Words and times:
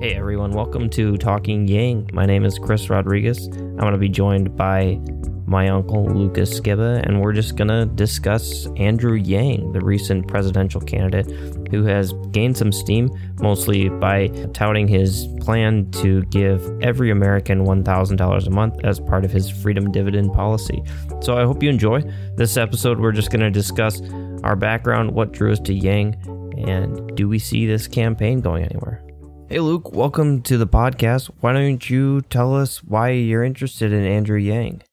Hey 0.00 0.14
everyone, 0.14 0.52
welcome 0.52 0.88
to 0.90 1.18
Talking 1.18 1.68
Yang. 1.68 2.08
My 2.14 2.24
name 2.24 2.46
is 2.46 2.58
Chris 2.58 2.88
Rodriguez. 2.88 3.48
I'm 3.48 3.76
going 3.76 3.92
to 3.92 3.98
be 3.98 4.08
joined 4.08 4.56
by 4.56 4.98
my 5.44 5.68
uncle 5.68 6.06
Lucas 6.06 6.58
Skiba, 6.58 7.02
and 7.02 7.20
we're 7.20 7.34
just 7.34 7.56
going 7.56 7.68
to 7.68 7.84
discuss 7.84 8.66
Andrew 8.78 9.12
Yang, 9.12 9.72
the 9.72 9.82
recent 9.82 10.26
presidential 10.26 10.80
candidate 10.80 11.30
who 11.70 11.84
has 11.84 12.14
gained 12.30 12.56
some 12.56 12.72
steam, 12.72 13.10
mostly 13.42 13.90
by 13.90 14.28
touting 14.54 14.88
his 14.88 15.28
plan 15.40 15.90
to 15.90 16.22
give 16.30 16.66
every 16.80 17.10
American 17.10 17.66
$1,000 17.66 18.46
a 18.46 18.50
month 18.50 18.82
as 18.82 19.00
part 19.00 19.26
of 19.26 19.30
his 19.30 19.50
freedom 19.50 19.92
dividend 19.92 20.32
policy. 20.32 20.82
So 21.20 21.36
I 21.36 21.44
hope 21.44 21.62
you 21.62 21.68
enjoy 21.68 22.00
this 22.36 22.56
episode. 22.56 23.00
We're 23.00 23.12
just 23.12 23.30
going 23.30 23.42
to 23.42 23.50
discuss 23.50 24.00
our 24.44 24.56
background, 24.56 25.10
what 25.10 25.32
drew 25.32 25.52
us 25.52 25.60
to 25.60 25.74
Yang, 25.74 26.14
and 26.66 27.14
do 27.14 27.28
we 27.28 27.38
see 27.38 27.66
this 27.66 27.86
campaign 27.86 28.40
going 28.40 28.64
anywhere? 28.64 29.02
Hey, 29.52 29.58
Luke, 29.58 29.90
welcome 29.90 30.42
to 30.42 30.56
the 30.56 30.66
podcast. 30.68 31.28
Why 31.40 31.52
don't 31.52 31.90
you 31.90 32.20
tell 32.20 32.54
us 32.54 32.84
why 32.84 33.10
you're 33.10 33.42
interested 33.42 33.92
in 33.92 34.06
Andrew 34.06 34.38
Yang? 34.38 34.84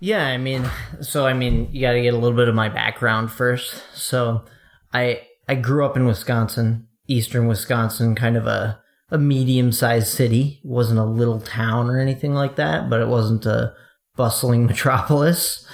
Yeah, 0.00 0.26
I 0.26 0.38
mean, 0.38 0.68
so 1.00 1.24
I 1.24 1.34
mean, 1.34 1.68
you 1.70 1.82
got 1.82 1.92
to 1.92 2.02
get 2.02 2.12
a 2.12 2.18
little 2.18 2.36
bit 2.36 2.48
of 2.48 2.54
my 2.56 2.68
background 2.68 3.30
first. 3.30 3.80
So, 3.94 4.44
I 4.92 5.20
I 5.46 5.54
grew 5.54 5.86
up 5.86 5.96
in 5.96 6.04
Wisconsin, 6.04 6.88
eastern 7.06 7.46
Wisconsin, 7.46 8.16
kind 8.16 8.36
of 8.36 8.48
a 8.48 8.80
a 9.12 9.18
medium-sized 9.18 10.08
city. 10.08 10.60
It 10.64 10.68
wasn't 10.68 10.98
a 10.98 11.04
little 11.04 11.38
town 11.38 11.88
or 11.88 12.00
anything 12.00 12.34
like 12.34 12.56
that, 12.56 12.90
but 12.90 13.00
it 13.00 13.06
wasn't 13.06 13.46
a 13.46 13.72
bustling 14.16 14.66
metropolis. 14.66 15.64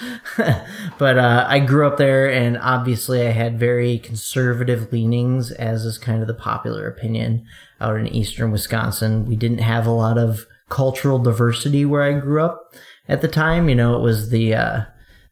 but 0.98 1.16
uh, 1.16 1.46
I 1.48 1.60
grew 1.60 1.86
up 1.86 1.96
there, 1.96 2.30
and 2.30 2.58
obviously 2.58 3.26
I 3.26 3.30
had 3.30 3.58
very 3.58 3.98
conservative 3.98 4.92
leanings, 4.92 5.50
as 5.50 5.86
is 5.86 5.96
kind 5.96 6.20
of 6.20 6.28
the 6.28 6.34
popular 6.34 6.86
opinion 6.86 7.46
out 7.80 7.96
in 7.96 8.06
eastern 8.08 8.50
Wisconsin. 8.50 9.26
We 9.26 9.36
didn't 9.36 9.58
have 9.58 9.86
a 9.86 9.92
lot 9.92 10.18
of 10.18 10.46
cultural 10.68 11.18
diversity 11.18 11.84
where 11.84 12.02
I 12.02 12.18
grew 12.18 12.42
up 12.42 12.74
at 13.08 13.20
the 13.20 13.28
time. 13.28 13.68
You 13.68 13.74
know, 13.74 13.96
it 13.96 14.02
was 14.02 14.30
the 14.30 14.54
uh, 14.54 14.80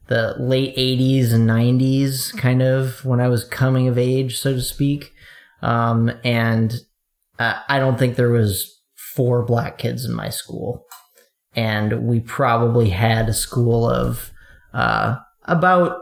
the 0.07 0.35
late 0.39 0.75
'80s 0.75 1.33
and 1.33 1.49
'90s, 1.49 2.35
kind 2.37 2.61
of 2.61 3.03
when 3.05 3.19
I 3.19 3.27
was 3.27 3.43
coming 3.43 3.87
of 3.87 3.97
age, 3.97 4.37
so 4.37 4.53
to 4.53 4.61
speak. 4.61 5.13
Um, 5.61 6.11
and 6.23 6.75
uh, 7.39 7.59
I 7.67 7.79
don't 7.79 7.97
think 7.97 8.15
there 8.15 8.29
was 8.29 8.81
four 9.15 9.43
black 9.43 9.77
kids 9.77 10.05
in 10.05 10.13
my 10.13 10.29
school 10.29 10.87
and 11.57 12.07
we 12.07 12.19
probably 12.19 12.89
had 12.91 13.27
a 13.27 13.33
school 13.33 13.89
of 13.89 14.31
uh, 14.73 15.15
about 15.45 15.97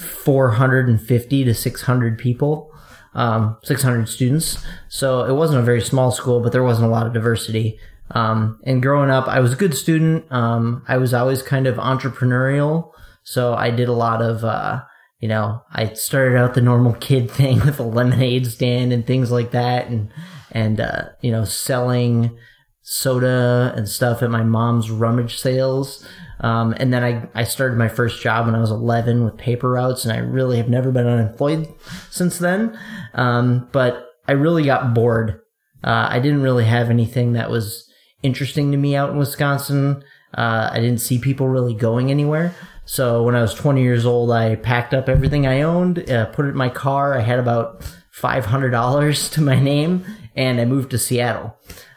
450 0.00 1.44
to 1.44 1.52
600 1.52 2.18
people, 2.18 2.70
um, 3.16 3.56
600 3.64 4.08
students. 4.08 4.64
So 4.88 5.24
it 5.24 5.32
wasn't 5.32 5.60
a 5.60 5.64
very 5.64 5.80
small 5.80 6.12
school, 6.12 6.40
but 6.40 6.52
there 6.52 6.62
wasn't 6.62 6.86
a 6.86 6.90
lot 6.90 7.06
of 7.06 7.12
diversity. 7.12 7.80
Um, 8.12 8.60
and 8.64 8.82
growing 8.82 9.10
up, 9.10 9.26
I 9.26 9.40
was 9.40 9.54
a 9.54 9.56
good 9.56 9.74
student. 9.74 10.30
Um, 10.30 10.84
I 10.86 10.98
was 10.98 11.12
always 11.12 11.42
kind 11.42 11.66
of 11.66 11.76
entrepreneurial. 11.76 12.92
So 13.24 13.54
I 13.54 13.70
did 13.70 13.88
a 13.88 13.92
lot 13.92 14.22
of, 14.22 14.44
uh, 14.44 14.82
you 15.18 15.28
know, 15.28 15.62
I 15.72 15.94
started 15.94 16.36
out 16.36 16.54
the 16.54 16.60
normal 16.60 16.92
kid 16.92 17.30
thing 17.38 17.60
with 17.64 17.80
a 17.80 17.84
lemonade 17.84 18.46
stand 18.46 18.92
and 18.92 19.04
things 19.04 19.32
like 19.32 19.50
that, 19.50 19.88
and 19.88 20.10
and 20.52 20.80
uh, 20.80 21.06
you 21.22 21.32
know, 21.32 21.44
selling 21.44 22.36
soda 22.88 23.74
and 23.74 23.88
stuff 23.88 24.22
at 24.22 24.30
my 24.30 24.44
mom's 24.44 24.92
rummage 24.92 25.36
sales. 25.38 26.06
Um, 26.38 26.72
and 26.78 26.92
then 26.92 27.02
I, 27.02 27.28
I 27.34 27.42
started 27.42 27.76
my 27.76 27.88
first 27.88 28.22
job 28.22 28.46
when 28.46 28.54
I 28.54 28.60
was 28.60 28.70
11 28.70 29.24
with 29.24 29.36
paper 29.36 29.70
routes, 29.70 30.04
and 30.04 30.12
I 30.12 30.18
really 30.18 30.56
have 30.58 30.68
never 30.68 30.92
been 30.92 31.06
unemployed 31.06 31.66
since 32.10 32.38
then. 32.38 32.78
Um, 33.14 33.68
but 33.72 34.10
I 34.28 34.32
really 34.32 34.62
got 34.62 34.94
bored. 34.94 35.40
Uh, 35.82 36.06
I 36.10 36.20
didn't 36.20 36.42
really 36.42 36.64
have 36.64 36.88
anything 36.88 37.32
that 37.32 37.50
was 37.50 37.90
interesting 38.22 38.70
to 38.70 38.76
me 38.76 38.94
out 38.94 39.10
in 39.10 39.18
Wisconsin. 39.18 40.04
Uh, 40.32 40.70
I 40.70 40.78
didn't 40.78 41.00
see 41.00 41.18
people 41.18 41.48
really 41.48 41.74
going 41.74 42.12
anywhere. 42.12 42.54
So 42.84 43.24
when 43.24 43.34
I 43.34 43.42
was 43.42 43.52
20 43.52 43.82
years 43.82 44.06
old, 44.06 44.30
I 44.30 44.54
packed 44.54 44.94
up 44.94 45.08
everything 45.08 45.44
I 45.44 45.62
owned, 45.62 46.08
uh, 46.08 46.26
put 46.26 46.44
it 46.44 46.50
in 46.50 46.56
my 46.56 46.68
car. 46.68 47.14
I 47.14 47.20
had 47.22 47.40
about 47.40 47.80
$500 48.16 49.32
to 49.32 49.40
my 49.40 49.58
name, 49.58 50.04
and 50.36 50.60
I 50.60 50.66
moved 50.66 50.92
to 50.92 50.98
Seattle. 50.98 51.56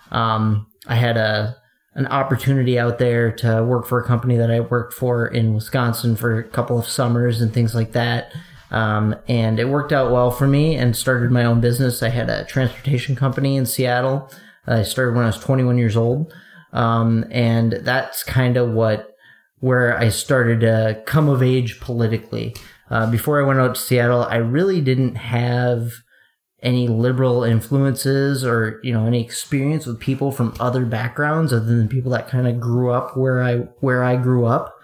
Um, 0.09 0.65
I 0.89 0.95
had 0.95 1.15
a 1.15 1.55
an 1.95 2.07
opportunity 2.07 2.77
out 2.77 2.99
there 2.99 3.31
to 3.31 3.63
work 3.63 3.85
for 3.85 3.99
a 3.99 4.05
company 4.05 4.37
that 4.37 4.51
I 4.51 4.59
worked 4.59 4.93
for 4.93 5.27
in 5.27 5.53
Wisconsin 5.53 6.15
for 6.15 6.39
a 6.39 6.43
couple 6.43 6.77
of 6.77 6.87
summers 6.87 7.41
and 7.41 7.53
things 7.53 7.73
like 7.73 7.93
that. 7.93 8.31
Um, 8.71 9.15
and 9.27 9.59
it 9.59 9.67
worked 9.67 9.91
out 9.91 10.11
well 10.11 10.29
for 10.29 10.47
me 10.47 10.75
and 10.75 10.95
started 10.95 11.31
my 11.31 11.43
own 11.43 11.59
business. 11.61 12.03
I 12.03 12.09
had 12.09 12.29
a 12.29 12.45
transportation 12.45 13.15
company 13.15 13.57
in 13.57 13.65
Seattle. 13.65 14.31
I 14.67 14.83
started 14.83 15.15
when 15.15 15.23
I 15.23 15.29
was 15.29 15.39
21 15.39 15.77
years 15.77 15.97
old. 15.97 16.31
Um, 16.71 17.25
and 17.31 17.73
that's 17.81 18.23
kind 18.23 18.55
of 18.55 18.69
what, 18.69 19.15
where 19.59 19.97
I 19.97 20.09
started 20.09 20.59
to 20.61 21.01
come 21.05 21.27
of 21.27 21.41
age 21.41 21.79
politically. 21.79 22.55
Uh, 22.89 23.09
before 23.09 23.41
I 23.41 23.45
went 23.45 23.59
out 23.59 23.75
to 23.75 23.81
Seattle, 23.81 24.23
I 24.23 24.37
really 24.37 24.79
didn't 24.79 25.15
have 25.15 25.91
any 26.61 26.87
liberal 26.87 27.43
influences 27.43 28.43
or 28.43 28.79
you 28.83 28.93
know 28.93 29.05
any 29.05 29.23
experience 29.23 29.85
with 29.85 29.99
people 29.99 30.31
from 30.31 30.53
other 30.59 30.85
backgrounds 30.85 31.53
other 31.53 31.65
than 31.65 31.87
people 31.87 32.11
that 32.11 32.27
kind 32.27 32.47
of 32.47 32.59
grew 32.59 32.91
up 32.91 33.15
where 33.15 33.41
I 33.41 33.57
where 33.79 34.03
I 34.03 34.15
grew 34.15 34.45
up. 34.45 34.75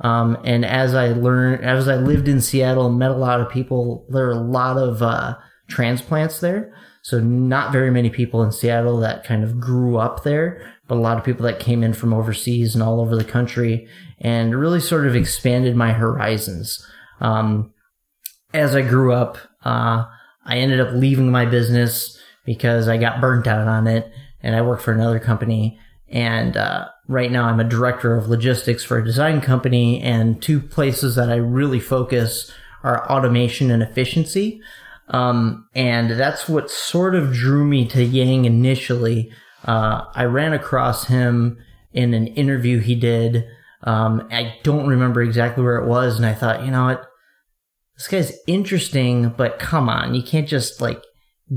Um, 0.00 0.38
and 0.44 0.64
as 0.64 0.94
I 0.94 1.08
learned, 1.08 1.64
as 1.64 1.86
I 1.86 1.96
lived 1.96 2.26
in 2.26 2.40
Seattle 2.40 2.86
and 2.86 2.98
met 2.98 3.10
a 3.10 3.16
lot 3.16 3.40
of 3.40 3.50
people, 3.50 4.06
there 4.08 4.26
are 4.28 4.32
a 4.32 4.40
lot 4.40 4.78
of 4.78 5.02
uh, 5.02 5.36
transplants 5.68 6.40
there. 6.40 6.74
So 7.02 7.20
not 7.20 7.72
very 7.72 7.90
many 7.90 8.10
people 8.10 8.42
in 8.42 8.52
Seattle 8.52 8.98
that 9.00 9.24
kind 9.24 9.44
of 9.44 9.60
grew 9.60 9.98
up 9.98 10.22
there, 10.22 10.74
but 10.88 10.96
a 10.96 11.00
lot 11.00 11.18
of 11.18 11.24
people 11.24 11.44
that 11.44 11.60
came 11.60 11.82
in 11.82 11.92
from 11.92 12.14
overseas 12.14 12.74
and 12.74 12.82
all 12.82 13.00
over 13.00 13.14
the 13.14 13.24
country, 13.24 13.86
and 14.18 14.58
really 14.58 14.80
sort 14.80 15.06
of 15.06 15.14
expanded 15.14 15.76
my 15.76 15.92
horizons. 15.92 16.84
Um, 17.20 17.72
as 18.52 18.74
I 18.74 18.82
grew 18.82 19.12
up, 19.12 19.38
uh, 19.64 20.04
I 20.50 20.58
ended 20.58 20.80
up 20.80 20.92
leaving 20.92 21.30
my 21.30 21.46
business 21.46 22.18
because 22.44 22.88
I 22.88 22.96
got 22.96 23.20
burnt 23.20 23.46
out 23.46 23.68
on 23.68 23.86
it 23.86 24.12
and 24.42 24.56
I 24.56 24.62
work 24.62 24.80
for 24.80 24.92
another 24.92 25.20
company. 25.20 25.78
And 26.08 26.56
uh, 26.56 26.88
right 27.06 27.30
now 27.30 27.44
I'm 27.44 27.60
a 27.60 27.64
director 27.64 28.16
of 28.16 28.28
logistics 28.28 28.82
for 28.82 28.98
a 28.98 29.04
design 29.04 29.40
company. 29.40 30.02
And 30.02 30.42
two 30.42 30.60
places 30.60 31.14
that 31.14 31.30
I 31.30 31.36
really 31.36 31.78
focus 31.78 32.50
are 32.82 33.08
automation 33.08 33.70
and 33.70 33.80
efficiency. 33.80 34.60
Um, 35.08 35.68
and 35.74 36.10
that's 36.10 36.48
what 36.48 36.68
sort 36.68 37.14
of 37.14 37.32
drew 37.32 37.64
me 37.64 37.86
to 37.86 38.02
Yang 38.02 38.46
initially. 38.46 39.32
Uh, 39.64 40.04
I 40.14 40.24
ran 40.24 40.52
across 40.52 41.06
him 41.06 41.58
in 41.92 42.12
an 42.12 42.26
interview 42.28 42.80
he 42.80 42.96
did. 42.96 43.46
Um, 43.84 44.26
I 44.32 44.56
don't 44.64 44.88
remember 44.88 45.22
exactly 45.22 45.62
where 45.62 45.76
it 45.76 45.86
was. 45.86 46.16
And 46.16 46.26
I 46.26 46.34
thought, 46.34 46.64
you 46.64 46.72
know 46.72 46.86
what? 46.86 47.09
This 48.00 48.08
guy's 48.08 48.32
interesting, 48.46 49.28
but 49.28 49.58
come 49.58 49.90
on, 49.90 50.14
you 50.14 50.22
can't 50.22 50.48
just 50.48 50.80
like 50.80 51.02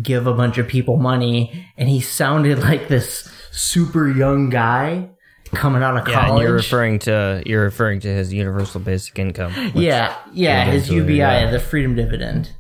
give 0.02 0.28
a 0.28 0.34
bunch 0.34 0.58
of 0.58 0.68
people 0.68 0.98
money. 0.98 1.66
And 1.78 1.88
he 1.88 2.02
sounded 2.02 2.60
like 2.70 2.90
this 2.90 3.32
super 3.52 4.10
young 4.10 4.50
guy 4.50 5.10
coming 5.54 5.82
out 5.82 5.96
of 5.96 6.06
Yeah, 6.06 6.28
college. 6.28 6.44
you're 6.44 6.52
referring 6.54 7.00
to 7.00 7.42
you're 7.46 7.64
referring 7.64 8.02
to 8.02 8.10
his 8.10 8.34
universal 8.34 8.82
basic 8.82 9.18
income. 9.18 9.54
yeah, 9.74 10.18
yeah, 10.34 10.66
his 10.66 10.90
UBI, 10.90 11.16
yeah. 11.16 11.50
the 11.50 11.62
freedom 11.62 11.96
dividend. 11.96 12.52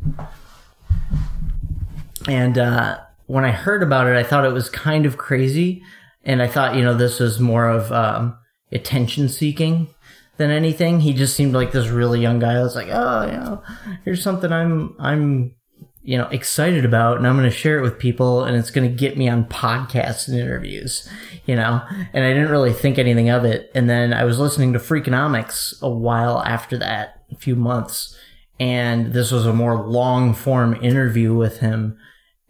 And 2.25 2.57
uh, 2.57 2.99
when 3.25 3.43
I 3.43 3.51
heard 3.51 3.83
about 3.83 4.07
it, 4.07 4.15
I 4.15 4.23
thought 4.23 4.45
it 4.45 4.53
was 4.53 4.69
kind 4.69 5.05
of 5.05 5.17
crazy, 5.17 5.83
and 6.23 6.41
I 6.41 6.47
thought, 6.47 6.75
you 6.75 6.83
know, 6.83 6.95
this 6.95 7.19
was 7.19 7.37
more 7.37 7.67
of 7.67 7.91
um, 7.91 8.37
attention 8.71 9.27
seeking 9.27 9.92
than 10.37 10.51
anything. 10.51 11.01
He 11.01 11.13
just 11.13 11.35
seemed 11.35 11.53
like 11.53 11.71
this 11.71 11.87
really 11.87 12.21
young 12.21 12.39
guy. 12.39 12.55
that's 12.55 12.75
like, 12.75 12.89
oh, 12.89 13.25
you 13.25 13.31
know, 13.33 13.63
here's 14.03 14.23
something 14.23 14.51
I'm 14.51 14.95
I'm 14.99 15.55
you 16.03 16.17
know 16.17 16.27
excited 16.27 16.85
about, 16.85 17.17
and 17.17 17.27
I'm 17.27 17.37
going 17.37 17.49
to 17.49 17.55
share 17.55 17.79
it 17.79 17.81
with 17.81 17.99
people, 17.99 18.43
and 18.43 18.57
it's 18.57 18.71
going 18.71 18.89
to 18.89 18.95
get 18.95 19.17
me 19.17 19.29
on 19.29 19.45
podcasts 19.45 20.27
and 20.27 20.37
interviews, 20.37 21.09
you 21.45 21.55
know. 21.55 21.81
And 22.13 22.25
I 22.25 22.33
didn't 22.33 22.51
really 22.51 22.73
think 22.73 22.97
anything 22.97 23.29
of 23.29 23.45
it. 23.45 23.71
And 23.73 23.89
then 23.89 24.13
I 24.13 24.25
was 24.25 24.39
listening 24.39 24.73
to 24.73 24.79
Freakonomics 24.79 25.81
a 25.81 25.89
while 25.89 26.41
after 26.43 26.77
that, 26.79 27.23
a 27.31 27.35
few 27.35 27.55
months, 27.55 28.17
and 28.59 29.13
this 29.13 29.31
was 29.31 29.45
a 29.45 29.53
more 29.53 29.87
long 29.87 30.33
form 30.33 30.75
interview 30.81 31.33
with 31.33 31.59
him, 31.59 31.97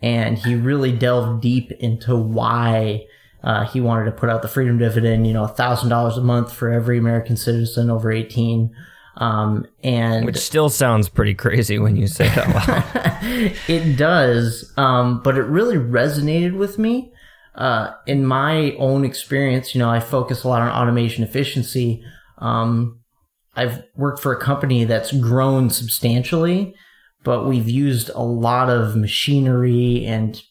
and 0.02 0.38
he 0.38 0.56
really 0.56 0.92
delved 0.92 1.42
deep 1.42 1.72
into 1.74 2.16
why. 2.16 3.06
Uh, 3.44 3.66
he 3.66 3.82
wanted 3.82 4.06
to 4.06 4.12
put 4.12 4.30
out 4.30 4.42
the 4.42 4.48
freedom 4.48 4.78
dividend, 4.78 5.28
you 5.28 5.34
know, 5.34 5.48
thousand 5.48 5.90
dollars 5.90 6.18
a 6.18 6.22
month 6.22 6.54
for 6.54 6.72
every 6.72 6.98
American 6.98 7.36
citizen 7.36 7.90
over 7.90 8.12
eighteen, 8.12 8.74
um, 9.18 9.66
and 9.84 10.26
Which 10.26 10.38
still 10.38 10.70
sounds 10.70 11.10
pretty 11.10 11.36
crazy 11.36 11.78
when 11.78 11.96
you 11.96 12.08
say 12.08 12.28
it 12.28 12.38
out 12.38 12.68
loud. 12.68 13.52
it 13.68 13.96
does, 13.98 14.74
um, 14.78 15.22
but 15.22 15.38
it 15.38 15.44
really 15.44 15.78
resonated 15.78 16.58
with 16.58 16.80
me. 16.80 17.12
Uh, 17.56 17.92
in 18.08 18.26
my 18.26 18.76
own 18.80 19.06
experience, 19.06 19.76
you 19.76 19.80
know, 19.80 19.90
I 19.90 20.00
focus 20.00 20.44
a 20.44 20.48
lot 20.48 20.64
on 20.64 20.70
automation 20.70 21.24
efficiency. 21.24 22.04
Um, 22.40 23.02
I've 23.56 23.84
worked 23.96 24.22
for 24.24 24.34
a 24.34 24.40
company 24.40 24.86
that's 24.86 25.12
grown 25.12 25.70
substantially, 25.70 26.74
but 27.24 27.46
we've 27.46 27.70
used 27.70 28.10
a 28.10 28.24
lot 28.24 28.72
of 28.72 28.96
machinery 28.96 30.04
and 30.06 30.42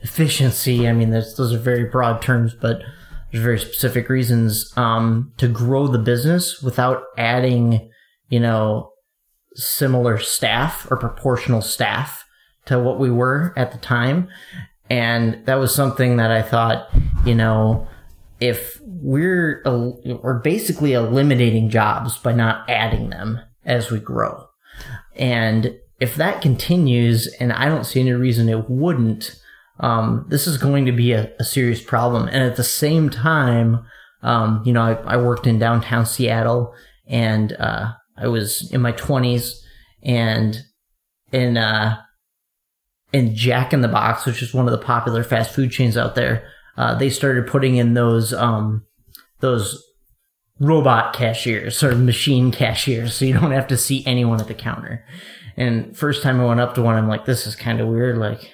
efficiency. 0.00 0.88
I 0.88 0.92
mean, 0.92 1.10
those 1.10 1.52
are 1.52 1.58
very 1.58 1.84
broad 1.84 2.22
terms, 2.22 2.54
but 2.54 2.80
there's 3.30 3.42
very 3.42 3.58
specific 3.58 4.08
reasons 4.08 4.72
um, 4.76 5.32
to 5.38 5.48
grow 5.48 5.86
the 5.88 5.98
business 5.98 6.62
without 6.62 7.04
adding, 7.18 7.90
you 8.28 8.40
know, 8.40 8.92
similar 9.54 10.18
staff 10.18 10.86
or 10.90 10.96
proportional 10.96 11.62
staff 11.62 12.24
to 12.66 12.78
what 12.78 12.98
we 12.98 13.10
were 13.10 13.52
at 13.56 13.72
the 13.72 13.78
time. 13.78 14.28
And 14.88 15.44
that 15.46 15.56
was 15.56 15.74
something 15.74 16.16
that 16.18 16.30
I 16.30 16.42
thought, 16.42 16.88
you 17.24 17.34
know, 17.34 17.88
if 18.38 18.80
we're 18.82 19.62
we're 20.22 20.40
basically 20.40 20.92
eliminating 20.92 21.70
jobs 21.70 22.18
by 22.18 22.32
not 22.32 22.68
adding 22.68 23.10
them 23.10 23.40
as 23.64 23.90
we 23.90 23.98
grow. 23.98 24.46
And 25.16 25.76
if 26.00 26.16
that 26.16 26.42
continues, 26.42 27.26
and 27.40 27.52
I 27.52 27.66
don't 27.66 27.84
see 27.84 28.00
any 28.00 28.12
reason 28.12 28.48
it 28.48 28.68
wouldn't, 28.68 29.40
um, 29.80 30.24
this 30.28 30.46
is 30.46 30.58
going 30.58 30.86
to 30.86 30.92
be 30.92 31.12
a, 31.12 31.32
a, 31.38 31.44
serious 31.44 31.82
problem. 31.82 32.28
And 32.28 32.42
at 32.42 32.56
the 32.56 32.64
same 32.64 33.10
time, 33.10 33.84
um, 34.22 34.62
you 34.64 34.72
know, 34.72 34.80
I, 34.80 34.94
I, 35.14 35.16
worked 35.18 35.46
in 35.46 35.58
downtown 35.58 36.06
Seattle 36.06 36.74
and 37.06 37.52
uh, 37.52 37.92
I 38.16 38.28
was 38.28 38.70
in 38.72 38.80
my 38.80 38.92
20s 38.92 39.52
and 40.02 40.62
in 41.30 41.58
uh, 41.58 42.00
in 43.12 43.34
Jack 43.34 43.72
in 43.72 43.82
the 43.82 43.88
Box, 43.88 44.24
which 44.26 44.42
is 44.42 44.54
one 44.54 44.66
of 44.66 44.72
the 44.72 44.84
popular 44.84 45.22
fast 45.22 45.54
food 45.54 45.70
chains 45.70 45.96
out 45.96 46.14
there, 46.14 46.48
uh, 46.76 46.94
they 46.94 47.10
started 47.10 47.46
putting 47.46 47.76
in 47.76 47.94
those 47.94 48.32
um, 48.32 48.84
those 49.40 49.82
robot 50.58 51.14
cashiers 51.14 51.82
or 51.82 51.94
machine 51.94 52.50
cashiers, 52.50 53.14
so 53.14 53.24
you 53.24 53.34
don't 53.34 53.52
have 53.52 53.66
to 53.68 53.76
see 53.76 54.04
anyone 54.06 54.40
at 54.40 54.48
the 54.48 54.54
counter. 54.54 55.04
And 55.56 55.96
first 55.96 56.22
time 56.22 56.40
I 56.40 56.44
went 56.44 56.60
up 56.60 56.74
to 56.74 56.82
one, 56.82 56.96
I'm 56.96 57.08
like, 57.08 57.24
this 57.24 57.46
is 57.46 57.56
kind 57.56 57.80
of 57.80 57.88
weird. 57.88 58.18
Like, 58.18 58.52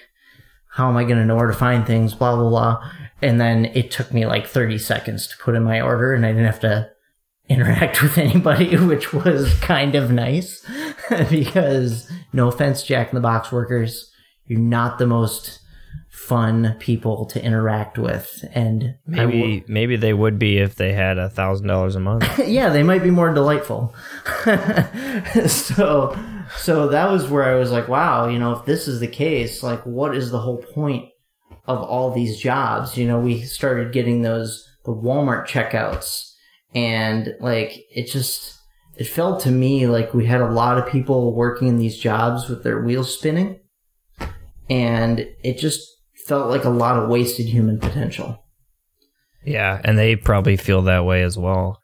how 0.73 0.89
am 0.89 0.97
I 0.97 1.03
going 1.03 1.17
to 1.17 1.25
know 1.25 1.35
where 1.35 1.47
to 1.47 1.53
find 1.53 1.85
things? 1.85 2.15
Blah 2.15 2.35
blah 2.35 2.49
blah. 2.49 2.91
And 3.21 3.39
then 3.39 3.65
it 3.65 3.91
took 3.91 4.13
me 4.13 4.25
like 4.25 4.47
30 4.47 4.77
seconds 4.79 5.27
to 5.27 5.37
put 5.37 5.55
in 5.55 5.63
my 5.63 5.79
order, 5.79 6.13
and 6.13 6.25
I 6.25 6.29
didn't 6.29 6.45
have 6.45 6.59
to 6.61 6.89
interact 7.47 8.01
with 8.03 8.17
anybody, 8.17 8.75
which 8.77 9.13
was 9.13 9.53
kind 9.59 9.95
of 9.95 10.11
nice 10.11 10.65
because 11.29 12.11
no 12.33 12.47
offense, 12.47 12.83
Jack 12.83 13.09
in 13.09 13.15
the 13.15 13.21
Box 13.21 13.51
workers, 13.51 14.11
you're 14.45 14.59
not 14.59 14.97
the 14.97 15.07
most 15.07 15.59
fun 16.09 16.75
people 16.79 17.25
to 17.25 17.43
interact 17.43 17.97
with 17.97 18.45
and 18.53 18.95
maybe 19.05 19.39
w- 19.39 19.63
maybe 19.67 19.95
they 19.95 20.13
would 20.13 20.37
be 20.37 20.59
if 20.59 20.75
they 20.75 20.93
had 20.93 21.17
a 21.17 21.27
thousand 21.27 21.67
dollars 21.67 21.95
a 21.95 21.99
month 21.99 22.39
yeah 22.47 22.69
they 22.69 22.83
might 22.83 23.01
be 23.01 23.09
more 23.09 23.33
delightful 23.33 23.93
so 25.47 26.15
so 26.57 26.87
that 26.87 27.09
was 27.09 27.29
where 27.29 27.43
i 27.43 27.55
was 27.55 27.71
like 27.71 27.87
wow 27.87 28.27
you 28.27 28.39
know 28.39 28.51
if 28.53 28.65
this 28.65 28.87
is 28.87 28.99
the 28.99 29.07
case 29.07 29.63
like 29.63 29.81
what 29.85 30.15
is 30.15 30.31
the 30.31 30.39
whole 30.39 30.57
point 30.57 31.09
of 31.65 31.81
all 31.81 32.11
these 32.11 32.39
jobs 32.39 32.97
you 32.97 33.07
know 33.07 33.19
we 33.19 33.41
started 33.41 33.93
getting 33.93 34.21
those 34.21 34.67
the 34.85 34.91
walmart 34.91 35.47
checkouts 35.47 36.31
and 36.75 37.35
like 37.39 37.83
it 37.89 38.07
just 38.07 38.59
it 38.97 39.07
felt 39.07 39.39
to 39.39 39.49
me 39.49 39.87
like 39.87 40.13
we 40.13 40.25
had 40.25 40.41
a 40.41 40.51
lot 40.51 40.77
of 40.77 40.87
people 40.87 41.35
working 41.35 41.67
in 41.67 41.77
these 41.77 41.97
jobs 41.97 42.47
with 42.49 42.63
their 42.63 42.81
wheels 42.81 43.13
spinning 43.13 43.59
and 44.69 45.27
it 45.43 45.57
just 45.57 45.87
felt 46.25 46.49
like 46.49 46.63
a 46.63 46.69
lot 46.69 46.97
of 46.97 47.09
wasted 47.09 47.47
human 47.47 47.79
potential. 47.79 48.43
Yeah, 49.45 49.81
and 49.83 49.97
they 49.97 50.15
probably 50.15 50.55
feel 50.55 50.81
that 50.83 51.05
way 51.05 51.21
as 51.21 51.37
well. 51.37 51.81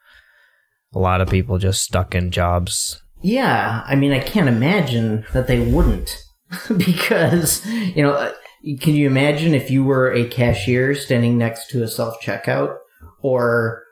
A 0.94 1.00
lot 1.00 1.22
of 1.22 1.30
people 1.30 1.58
just 1.58 1.84
stuck 1.84 2.16
in 2.16 2.32
jobs. 2.32 3.02
Yeah, 3.22 3.84
I 3.86 3.96
mean, 3.96 4.12
I 4.12 4.20
can't 4.20 4.48
imagine 4.48 5.26
that 5.34 5.48
they 5.48 5.60
wouldn't. 5.60 6.24
because, 6.78 7.66
you 7.66 8.02
know, 8.02 8.14
uh, 8.14 8.34
can 8.80 8.96
you 8.96 9.08
imagine 9.08 9.54
if 9.54 9.70
you 9.70 9.84
were 9.84 10.12
a 10.12 10.28
cashier 10.28 10.96
standing 10.96 11.38
next 11.38 11.70
to 11.70 11.84
a 11.84 11.88
self 11.88 12.20
checkout 12.22 12.76
or 13.22 13.84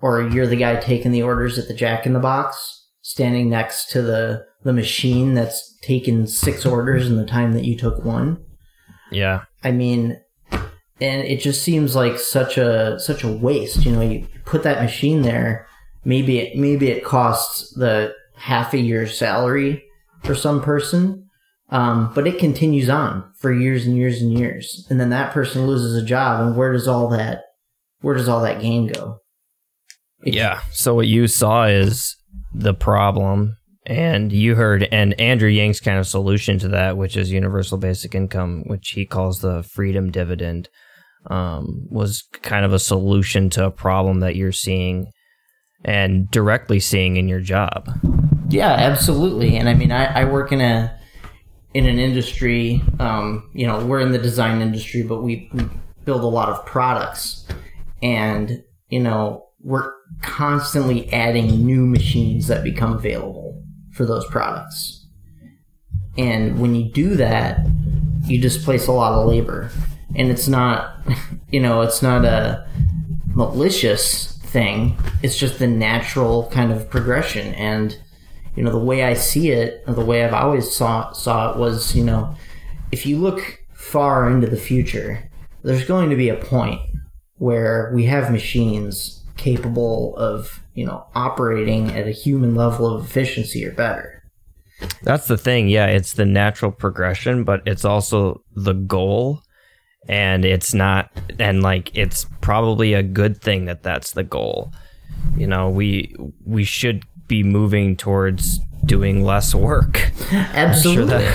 or 0.00 0.22
you're 0.22 0.46
the 0.46 0.56
guy 0.56 0.76
taking 0.76 1.12
the 1.12 1.22
orders 1.22 1.58
at 1.58 1.68
the 1.68 1.74
Jack 1.74 2.06
in 2.06 2.14
the 2.14 2.20
Box, 2.20 2.88
standing 3.02 3.48
next 3.48 3.90
to 3.90 4.02
the 4.02 4.44
the 4.62 4.72
machine 4.72 5.34
that's 5.34 5.78
taken 5.82 6.26
six 6.26 6.66
orders 6.66 7.06
in 7.06 7.16
the 7.16 7.24
time 7.24 7.52
that 7.52 7.64
you 7.64 7.76
took 7.76 8.04
one? 8.04 8.42
Yeah. 9.10 9.44
I 9.62 9.70
mean, 9.70 10.20
and 10.50 11.22
it 11.22 11.40
just 11.40 11.62
seems 11.62 11.94
like 11.94 12.18
such 12.18 12.58
a 12.58 12.98
such 12.98 13.24
a 13.24 13.32
waste. 13.32 13.84
You 13.84 13.92
know, 13.92 14.00
you 14.02 14.26
put 14.44 14.62
that 14.64 14.82
machine 14.82 15.22
there, 15.22 15.66
maybe 16.04 16.38
it 16.38 16.56
maybe 16.56 16.88
it 16.88 17.04
costs 17.04 17.72
the 17.74 18.14
half 18.40 18.74
a 18.74 18.78
year's 18.78 19.18
salary 19.18 19.84
for 20.24 20.34
some 20.34 20.62
person, 20.62 21.28
um, 21.70 22.12
but 22.14 22.26
it 22.26 22.38
continues 22.38 22.88
on 22.88 23.30
for 23.38 23.52
years 23.52 23.86
and 23.86 23.96
years 23.96 24.20
and 24.20 24.38
years, 24.38 24.86
and 24.90 25.00
then 25.00 25.10
that 25.10 25.32
person 25.32 25.66
loses 25.66 26.00
a 26.00 26.04
job, 26.04 26.40
and 26.40 26.56
where 26.56 26.72
does 26.72 26.88
all 26.88 27.08
that 27.08 27.42
where 28.00 28.14
does 28.14 28.28
all 28.28 28.40
that 28.42 28.60
gain 28.60 28.86
go? 28.86 29.18
It 30.24 30.34
yeah. 30.34 30.60
So 30.72 30.94
what 30.94 31.06
you 31.06 31.26
saw 31.26 31.66
is 31.66 32.16
the 32.54 32.74
problem 32.74 33.56
and 33.86 34.32
you 34.32 34.54
heard, 34.54 34.86
and 34.92 35.18
Andrew 35.20 35.48
Yang's 35.48 35.80
kind 35.80 35.98
of 35.98 36.06
solution 36.06 36.58
to 36.60 36.68
that, 36.68 36.96
which 36.96 37.16
is 37.16 37.32
universal 37.32 37.78
basic 37.78 38.14
income, 38.14 38.62
which 38.66 38.90
he 38.90 39.06
calls 39.06 39.40
the 39.40 39.62
freedom 39.62 40.10
dividend, 40.10 40.68
um, 41.28 41.86
was 41.90 42.22
kind 42.42 42.64
of 42.64 42.72
a 42.72 42.78
solution 42.78 43.50
to 43.50 43.66
a 43.66 43.70
problem 43.70 44.20
that 44.20 44.36
you're 44.36 44.52
seeing 44.52 45.10
and 45.84 46.30
directly 46.30 46.78
seeing 46.78 47.16
in 47.16 47.28
your 47.28 47.40
job. 47.40 47.90
Yeah, 48.50 48.72
absolutely. 48.72 49.56
And 49.56 49.68
I 49.68 49.74
mean, 49.74 49.92
I, 49.92 50.22
I 50.22 50.24
work 50.24 50.52
in 50.52 50.60
a 50.60 50.98
in 51.72 51.86
an 51.86 51.98
industry. 51.98 52.82
Um, 52.98 53.48
you 53.54 53.66
know, 53.66 53.84
we're 53.84 54.00
in 54.00 54.12
the 54.12 54.18
design 54.18 54.60
industry, 54.60 55.02
but 55.02 55.22
we, 55.22 55.48
we 55.54 55.64
build 56.04 56.22
a 56.22 56.26
lot 56.26 56.48
of 56.48 56.66
products, 56.66 57.46
and 58.02 58.62
you 58.88 59.00
know, 59.00 59.46
we're 59.62 59.92
constantly 60.22 61.12
adding 61.12 61.64
new 61.64 61.86
machines 61.86 62.48
that 62.48 62.64
become 62.64 62.92
available 62.92 63.62
for 63.92 64.04
those 64.04 64.26
products. 64.26 65.06
And 66.18 66.60
when 66.60 66.74
you 66.74 66.90
do 66.90 67.14
that, 67.16 67.66
you 68.24 68.40
displace 68.40 68.86
a 68.86 68.92
lot 68.92 69.12
of 69.12 69.26
labor. 69.26 69.70
And 70.16 70.30
it's 70.30 70.48
not, 70.48 70.96
you 71.50 71.60
know, 71.60 71.82
it's 71.82 72.02
not 72.02 72.24
a 72.24 72.66
malicious 73.26 74.38
thing. 74.38 74.96
It's 75.22 75.38
just 75.38 75.58
the 75.58 75.66
natural 75.66 76.48
kind 76.50 76.72
of 76.72 76.90
progression. 76.90 77.54
And, 77.54 77.96
you 78.56 78.62
know, 78.62 78.70
the 78.70 78.78
way 78.78 79.04
I 79.04 79.14
see 79.14 79.50
it, 79.50 79.84
the 79.86 80.04
way 80.04 80.24
I've 80.24 80.34
always 80.34 80.74
saw, 80.74 81.12
saw 81.12 81.52
it 81.52 81.58
was, 81.58 81.94
you 81.94 82.04
know, 82.04 82.34
if 82.92 83.06
you 83.06 83.18
look 83.18 83.60
far 83.72 84.30
into 84.30 84.46
the 84.46 84.56
future, 84.56 85.30
there's 85.62 85.84
going 85.84 86.10
to 86.10 86.16
be 86.16 86.28
a 86.28 86.36
point 86.36 86.80
where 87.36 87.90
we 87.94 88.04
have 88.04 88.30
machines 88.30 89.20
capable 89.36 90.14
of 90.18 90.60
you 90.74 90.84
know 90.84 91.04
operating 91.14 91.90
at 91.92 92.06
a 92.06 92.10
human 92.10 92.54
level 92.54 92.86
of 92.86 93.04
efficiency 93.04 93.64
or 93.64 93.72
better. 93.72 94.22
That's 95.02 95.26
the 95.26 95.38
thing. 95.38 95.68
Yeah 95.68 95.86
it's 95.86 96.12
the 96.12 96.26
natural 96.26 96.70
progression 96.70 97.44
but 97.44 97.62
it's 97.66 97.84
also 97.84 98.42
the 98.54 98.74
goal. 98.74 99.42
And 100.08 100.44
it's 100.44 100.72
not 100.72 101.10
and 101.38 101.62
like 101.62 101.90
it's 101.94 102.26
probably 102.40 102.94
a 102.94 103.02
good 103.02 103.40
thing 103.40 103.64
that 103.66 103.82
that's 103.82 104.12
the 104.12 104.24
goal 104.24 104.72
you 105.36 105.46
know 105.46 105.68
we 105.68 106.14
we 106.44 106.64
should 106.64 107.04
be 107.26 107.42
moving 107.42 107.96
towards 107.96 108.58
doing 108.84 109.24
less 109.24 109.54
work 109.54 110.10
absolutely 110.32 111.26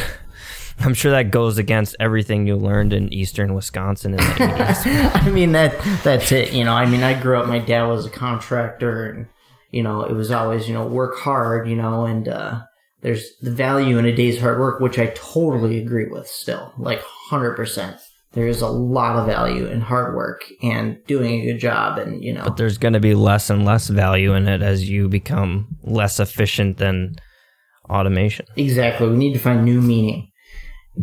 I'm 0.80 0.94
sure 0.94 1.12
that 1.12 1.32
goes 1.32 1.58
against 1.58 1.96
everything 2.00 2.48
you 2.48 2.56
learned 2.56 2.94
in 2.94 3.12
eastern 3.14 3.54
Wisconsin 3.54 4.12
in 4.12 4.18
the 4.18 4.24
80s. 4.24 5.16
I 5.16 5.30
mean 5.30 5.54
that 5.54 5.80
that's 6.04 6.32
it. 6.32 6.54
You 6.54 6.66
know, 6.66 6.74
I 6.74 6.86
mean, 6.86 7.02
I 7.02 7.20
grew 7.20 7.38
up. 7.38 7.48
My 7.48 7.60
dad 7.60 7.86
was 7.86 8.06
a 8.06 8.10
contractor, 8.10 9.10
and 9.10 9.28
you 9.72 9.84
know, 9.84 10.04
it 10.04 10.14
was 10.14 10.32
always 10.32 10.68
you 10.68 10.74
know 10.74 10.86
work 10.86 11.18
hard. 11.18 11.70
You 11.70 11.78
know, 11.78 12.06
and 12.06 12.28
uh, 12.28 12.62
there's 13.02 13.38
the 13.42 13.52
value 13.52 13.98
in 13.98 14.06
a 14.06 14.16
day's 14.16 14.40
hard 14.40 14.60
work, 14.60 14.80
which 14.80 15.00
I 15.00 15.08
totally 15.16 15.80
agree 15.80 16.08
with. 16.10 16.28
Still, 16.28 16.74
like 16.78 17.02
hundred 17.02 17.56
percent. 17.56 17.98
There 18.36 18.48
is 18.48 18.62
a 18.62 18.68
lot 18.68 19.16
of 19.16 19.26
value 19.26 19.66
in 19.66 19.82
hard 19.82 20.14
work 20.14 20.44
and 20.62 20.98
doing 21.08 21.42
a 21.42 21.46
good 21.46 21.60
job, 21.60 21.98
and 21.98 22.24
you 22.24 22.34
know. 22.34 22.44
But 22.44 22.58
there's 22.58 22.78
going 22.78 22.94
to 22.94 23.00
be 23.00 23.16
less 23.16 23.50
and 23.50 23.66
less 23.66 23.88
value 23.88 24.34
in 24.34 24.48
it 24.48 24.62
as 24.62 24.90
you 24.90 25.08
become 25.08 25.78
less 25.84 26.20
efficient 26.20 26.78
than 26.78 27.16
automation. 27.90 28.46
Exactly. 28.58 29.08
We 29.08 29.16
need 29.16 29.34
to 29.34 29.40
find 29.40 29.64
new 29.64 29.82
meaning. 29.82 30.32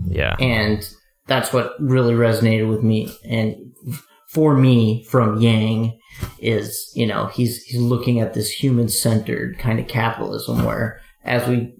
Yeah. 0.07 0.37
And 0.39 0.87
that's 1.27 1.53
what 1.53 1.75
really 1.81 2.15
resonated 2.15 2.69
with 2.69 2.83
me. 2.83 3.15
And 3.25 3.57
for 4.29 4.57
me, 4.57 5.05
from 5.05 5.41
Yang, 5.41 5.99
is, 6.39 6.93
you 6.95 7.07
know, 7.07 7.27
he's, 7.27 7.63
he's 7.65 7.81
looking 7.81 8.21
at 8.21 8.35
this 8.35 8.51
human 8.51 8.89
centered 8.89 9.59
kind 9.59 9.79
of 9.79 9.89
capitalism 9.89 10.65
where 10.65 11.01
as 11.25 11.47
we 11.49 11.75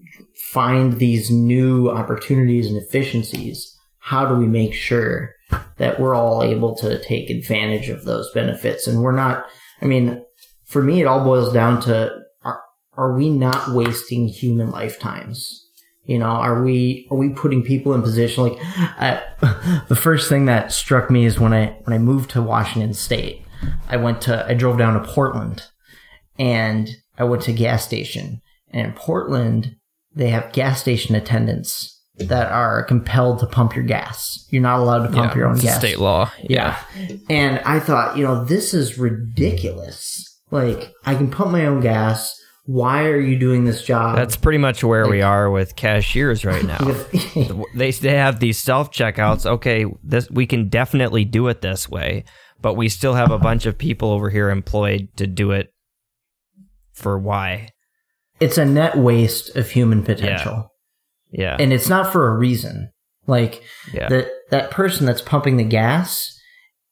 find 0.51 0.93
these 0.99 1.29
new 1.29 1.89
opportunities 1.89 2.67
and 2.67 2.77
efficiencies, 2.77 3.75
how 3.99 4.25
do 4.27 4.35
we 4.35 4.47
make 4.47 4.73
sure 4.73 5.33
that 5.77 5.99
we're 5.99 6.15
all 6.15 6.43
able 6.43 6.75
to 6.77 7.01
take 7.03 7.29
advantage 7.29 7.89
of 7.89 8.05
those 8.05 8.31
benefits? 8.33 8.87
And 8.87 9.01
we're 9.01 9.15
not, 9.15 9.45
I 9.81 9.85
mean, 9.85 10.23
for 10.65 10.81
me, 10.81 11.01
it 11.01 11.05
all 11.05 11.23
boils 11.23 11.53
down 11.53 11.81
to 11.81 12.11
are, 12.43 12.61
are 12.93 13.15
we 13.15 13.29
not 13.29 13.73
wasting 13.73 14.27
human 14.27 14.71
lifetimes? 14.71 15.59
You 16.05 16.19
know, 16.19 16.25
are 16.25 16.61
we 16.61 17.07
are 17.09 17.17
we 17.17 17.29
putting 17.29 17.63
people 17.63 17.93
in 17.93 18.01
position 18.01 18.43
like 18.43 18.57
I, 18.61 19.21
the 19.87 19.95
first 19.95 20.27
thing 20.27 20.45
that 20.47 20.73
struck 20.73 21.09
me 21.09 21.25
is 21.25 21.39
when 21.39 21.53
I 21.53 21.77
when 21.83 21.93
I 21.93 21.97
moved 21.97 22.31
to 22.31 22.41
Washington 22.41 22.93
State, 22.93 23.45
I 23.87 23.95
went 23.95 24.21
to 24.23 24.45
I 24.45 24.53
drove 24.53 24.77
down 24.77 25.01
to 25.01 25.07
Portland, 25.07 25.63
and 26.37 26.89
I 27.17 27.23
went 27.23 27.43
to 27.43 27.51
a 27.51 27.55
gas 27.55 27.85
station, 27.85 28.41
and 28.69 28.87
in 28.87 28.93
Portland 28.93 29.77
they 30.13 30.29
have 30.29 30.51
gas 30.51 30.81
station 30.81 31.15
attendants 31.15 32.01
that 32.17 32.51
are 32.51 32.83
compelled 32.83 33.39
to 33.39 33.47
pump 33.47 33.75
your 33.75 33.85
gas. 33.85 34.45
You're 34.49 34.61
not 34.61 34.79
allowed 34.79 35.07
to 35.07 35.13
pump 35.13 35.31
Yeah, 35.31 35.37
your 35.37 35.47
own 35.47 35.57
gas. 35.57 35.77
State 35.77 35.99
law. 35.99 36.31
Yeah. 36.41 36.79
And 37.29 37.59
I 37.59 37.79
thought, 37.79 38.17
you 38.17 38.23
know, 38.23 38.45
this 38.45 38.73
is 38.73 38.99
ridiculous. 38.99 40.39
Like, 40.51 40.93
I 41.05 41.15
can 41.15 41.31
pump 41.31 41.51
my 41.51 41.65
own 41.65 41.81
gas. 41.81 42.39
Why 42.65 43.05
are 43.05 43.19
you 43.19 43.37
doing 43.37 43.65
this 43.65 43.83
job? 43.83 44.15
That's 44.15 44.35
pretty 44.35 44.59
much 44.59 44.83
where 44.83 45.07
we 45.09 45.21
are 45.21 45.49
with 45.49 45.75
cashiers 45.75 46.45
right 46.45 46.63
now. 46.63 46.77
they 47.75 47.91
they 47.91 48.15
have 48.15 48.39
these 48.39 48.57
self 48.57 48.89
checkouts. 48.91 49.45
Okay, 49.45 49.85
this 50.01 50.29
we 50.29 50.45
can 50.45 50.69
definitely 50.69 51.25
do 51.25 51.49
it 51.49 51.61
this 51.61 51.89
way, 51.89 52.23
but 52.61 52.75
we 52.75 52.87
still 52.87 53.15
have 53.15 53.31
a 53.31 53.37
bunch 53.37 53.65
of 53.65 53.77
people 53.77 54.11
over 54.11 54.29
here 54.29 54.49
employed 54.49 55.09
to 55.17 55.27
do 55.27 55.51
it 55.51 55.73
for 56.93 57.19
why? 57.19 57.73
it's 58.39 58.57
a 58.57 58.65
net 58.65 58.97
waste 58.97 59.55
of 59.55 59.69
human 59.69 60.03
potential. 60.03 60.53
Yeah. 60.53 60.63
And 61.37 61.73
it's 61.73 61.89
not 61.89 62.11
for 62.11 62.27
a 62.27 62.37
reason. 62.37 62.89
Like, 63.27 63.63
yeah. 63.93 64.09
that 64.09 64.27
that 64.51 64.71
person 64.71 65.05
that's 65.05 65.21
pumping 65.21 65.57
the 65.57 65.63
gas 65.63 66.37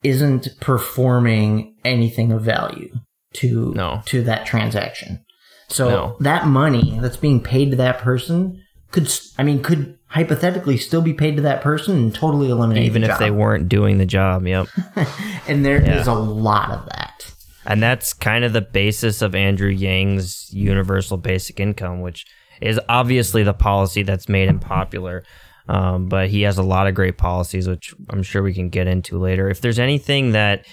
isn't 0.04 0.48
performing 0.60 1.76
anything 1.86 2.32
of 2.32 2.42
value 2.42 2.90
to 3.34 3.74
No. 3.76 4.02
to 4.06 4.22
that 4.24 4.46
transaction. 4.46 5.24
So 5.68 5.90
No. 5.90 6.18
that 6.20 6.48
money 6.48 6.98
that's 7.02 7.18
being 7.18 7.42
paid 7.42 7.72
to 7.72 7.78
that 7.78 8.00
person 8.00 8.62
could 8.92 9.12
I 9.38 9.44
mean 9.44 9.62
could 9.64 9.98
hypothetically 10.08 10.76
still 10.78 11.02
be 11.02 11.14
paid 11.14 11.38
to 11.38 11.42
that 11.44 11.62
person 11.62 11.96
and 11.98 12.14
totally 12.16 12.50
eliminate 12.50 12.84
Even 12.86 13.04
the 13.04 13.12
if 13.12 13.20
they 13.20 13.32
weren't 13.32 13.70
doing 13.70 13.98
the 13.98 14.06
job. 14.06 14.46
Yep. 14.46 14.68
and 15.48 15.64
there 15.66 15.78
is 15.78 16.08
Yeah. 16.08 16.14
a 16.14 16.16
lot 16.16 16.72
of 16.72 16.86
that. 16.90 17.32
And 17.66 17.82
that's 17.82 18.12
kind 18.14 18.44
of 18.44 18.54
the 18.54 18.62
basis 18.62 19.22
of 19.22 19.36
Andrew 19.36 19.70
Yang's 19.70 20.50
universal 20.52 21.16
basic 21.18 21.60
income, 21.60 22.02
which 22.02 22.26
is 22.62 22.80
obviously 22.88 23.44
the 23.44 23.54
policy 23.54 24.04
that's 24.04 24.30
made 24.30 24.50
him 24.50 24.60
popular. 24.60 25.24
Um, 25.68 26.08
but 26.08 26.30
he 26.30 26.42
has 26.42 26.58
a 26.58 26.64
lot 26.64 26.88
of 26.88 26.96
great 26.96 27.18
policies, 27.18 27.68
which 27.68 27.94
I'm 28.10 28.24
sure 28.24 28.44
we 28.44 28.54
can 28.54 28.70
get 28.70 28.88
into 28.88 29.18
later. 29.18 29.50
If 29.50 29.62
there's 29.62 29.80
anything 29.80 30.32
that 30.32 30.66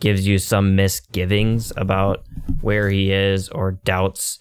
gives 0.00 0.26
you 0.26 0.38
some 0.38 0.74
misgivings 0.74 1.72
about 1.76 2.24
where 2.60 2.88
he 2.88 3.12
is 3.12 3.48
or 3.50 3.72
doubts 3.84 4.38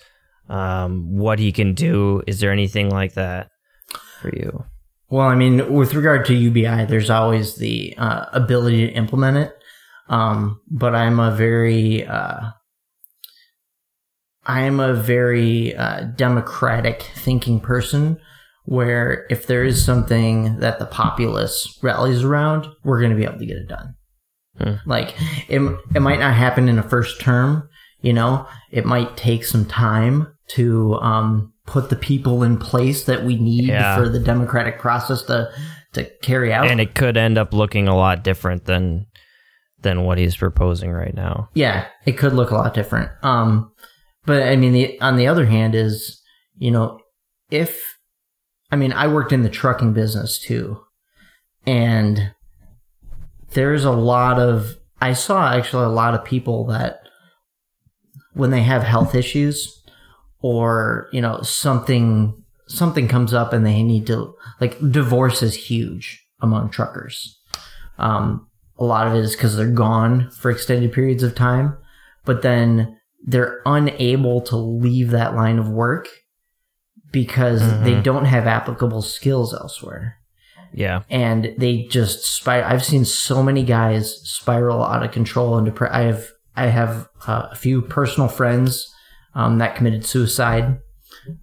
um, 0.49 1.17
what 1.17 1.39
he 1.39 1.51
can 1.51 1.73
do, 1.73 2.23
is 2.25 2.39
there 2.39 2.51
anything 2.51 2.89
like 2.89 3.13
that 3.13 3.49
for 4.21 4.29
you? 4.35 4.65
Well, 5.09 5.27
I 5.27 5.35
mean, 5.35 5.73
with 5.73 5.93
regard 5.93 6.25
to 6.27 6.33
UBI, 6.33 6.85
there's 6.85 7.09
always 7.09 7.57
the 7.57 7.93
uh, 7.97 8.25
ability 8.31 8.87
to 8.87 8.93
implement 8.93 9.37
it. 9.37 9.57
Um, 10.07 10.61
but 10.69 10.95
I'm 10.95 11.19
a 11.19 11.31
very, 11.31 12.05
uh, 12.05 12.51
I 14.45 14.61
am 14.61 14.79
a 14.79 14.93
very 14.93 15.75
uh, 15.75 16.01
democratic 16.15 17.03
thinking 17.15 17.59
person. 17.59 18.19
Where 18.65 19.25
if 19.31 19.47
there 19.47 19.63
is 19.63 19.83
something 19.83 20.59
that 20.59 20.77
the 20.77 20.85
populace 20.85 21.79
rallies 21.81 22.23
around, 22.23 22.67
we're 22.83 22.99
going 22.99 23.09
to 23.09 23.17
be 23.17 23.23
able 23.25 23.39
to 23.39 23.45
get 23.45 23.57
it 23.57 23.67
done. 23.67 23.95
Hmm. 24.59 24.75
Like 24.85 25.15
it, 25.49 25.59
it 25.95 25.99
might 25.99 26.19
not 26.19 26.35
happen 26.35 26.69
in 26.69 26.77
a 26.77 26.83
first 26.87 27.19
term. 27.19 27.67
You 28.01 28.13
know, 28.13 28.47
it 28.71 28.85
might 28.85 29.17
take 29.17 29.45
some 29.45 29.65
time 29.65 30.27
to 30.49 30.93
um, 30.95 31.53
put 31.65 31.89
the 31.89 31.95
people 31.95 32.43
in 32.43 32.57
place 32.57 33.05
that 33.05 33.23
we 33.23 33.35
need 33.35 33.65
Yeah. 33.67 33.95
for 33.95 34.07
the 34.07 34.19
democratic 34.19 34.77
process 34.79 35.23
to 35.23 35.49
to 35.93 36.05
carry 36.21 36.53
out. 36.53 36.67
And 36.67 36.79
it 36.79 36.93
could 36.93 37.17
end 37.17 37.37
up 37.39 37.53
looking 37.53 37.87
a 37.87 37.95
lot 37.95 38.23
different 38.23 38.65
than 38.65 39.07
than 39.81 40.03
what 40.03 40.19
he's 40.19 40.37
proposing 40.37 40.91
right 40.91 41.15
now. 41.15 41.49
yeah, 41.55 41.87
it 42.05 42.11
could 42.13 42.33
look 42.33 42.51
a 42.51 42.55
lot 42.55 42.75
different. 42.75 43.09
Um, 43.23 43.70
but 44.25 44.43
I 44.43 44.55
mean, 44.55 44.73
the, 44.73 44.99
on 45.01 45.17
the 45.17 45.27
other 45.27 45.45
hand, 45.45 45.75
is 45.75 46.21
you 46.57 46.71
know, 46.71 46.99
if 47.49 47.81
I 48.71 48.75
mean, 48.75 48.93
I 48.93 49.07
worked 49.07 49.31
in 49.31 49.43
the 49.43 49.49
trucking 49.49 49.93
business 49.93 50.39
too, 50.39 50.79
and 51.65 52.33
there's 53.51 53.83
a 53.83 53.91
lot 53.91 54.39
of 54.39 54.75
I 55.01 55.13
saw 55.13 55.51
actually 55.51 55.85
a 55.85 55.89
lot 55.89 56.13
of 56.13 56.23
people 56.23 56.65
that 56.67 57.01
when 58.33 58.51
they 58.51 58.61
have 58.63 58.83
health 58.83 59.15
issues 59.15 59.83
or 60.41 61.09
you 61.11 61.21
know 61.21 61.41
something 61.41 62.41
something 62.67 63.07
comes 63.07 63.33
up 63.33 63.51
and 63.53 63.65
they 63.65 63.83
need 63.83 64.07
to 64.07 64.33
like 64.59 64.77
divorce 64.91 65.43
is 65.43 65.55
huge 65.55 66.25
among 66.41 66.69
truckers. 66.69 67.37
Um, 67.97 68.47
a 68.77 68.85
lot 68.85 69.07
of 69.07 69.13
it 69.13 69.19
is 69.19 69.35
because 69.35 69.55
they're 69.55 69.67
gone 69.67 70.31
for 70.31 70.49
extended 70.49 70.91
periods 70.93 71.23
of 71.23 71.35
time. 71.35 71.77
But 72.25 72.41
then 72.41 72.99
they're 73.25 73.61
unable 73.65 74.41
to 74.41 74.55
leave 74.55 75.11
that 75.11 75.35
line 75.35 75.59
of 75.59 75.69
work 75.69 76.07
because 77.11 77.59
they 77.83 77.93
Mhm. 77.93 78.03
don't 78.03 78.25
have 78.25 78.47
applicable 78.47 79.01
skills 79.01 79.53
elsewhere 79.53 80.17
Yeah. 80.73 81.01
and 81.09 81.53
they 81.57 81.83
just 81.83 82.23
spiral. 82.25 82.65
I've 82.69 82.83
seen 82.85 83.03
so 83.05 83.43
many 83.43 83.63
guys 83.63 84.15
spiral 84.23 84.83
out 84.83 85.03
of 85.03 85.11
control 85.11 85.57
and 85.57 85.67
depre- 85.67 85.91
I 85.91 86.01
have 86.03 86.27
I 86.55 86.67
have 86.67 87.07
uh, 87.27 87.47
a 87.51 87.55
few 87.55 87.81
personal 87.81 88.27
friends 88.27 88.93
um, 89.35 89.57
that 89.59 89.75
committed 89.75 90.05
suicide 90.05 90.79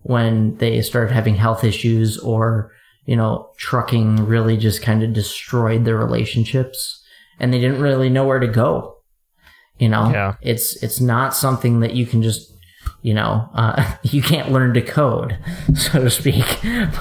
when 0.02 0.56
they 0.56 0.82
started 0.82 1.12
having 1.14 1.34
health 1.36 1.64
issues 1.64 2.18
or 2.18 2.72
you 3.06 3.16
know 3.16 3.48
trucking 3.56 4.26
really 4.26 4.56
just 4.56 4.82
kind 4.82 5.02
of 5.02 5.12
destroyed 5.14 5.84
their 5.86 5.96
relationships 5.96 7.02
and 7.40 7.52
they 7.54 7.58
didn't 7.60 7.80
really 7.80 8.10
know 8.10 8.26
where 8.26 8.38
to 8.40 8.46
go. 8.48 8.96
You 9.78 9.88
know, 9.88 10.10
Yeah. 10.10 10.34
it's 10.42 10.82
it's 10.82 11.00
not 11.00 11.34
something 11.34 11.80
that 11.80 11.94
you 11.94 12.04
can 12.06 12.22
just 12.22 12.52
you 13.02 13.14
know 13.14 13.48
uh, 13.54 13.94
you 14.02 14.22
can't 14.22 14.50
learn 14.50 14.74
to 14.74 14.82
code 14.82 15.38
so 15.74 16.02
to 16.04 16.10
speak 16.10 16.44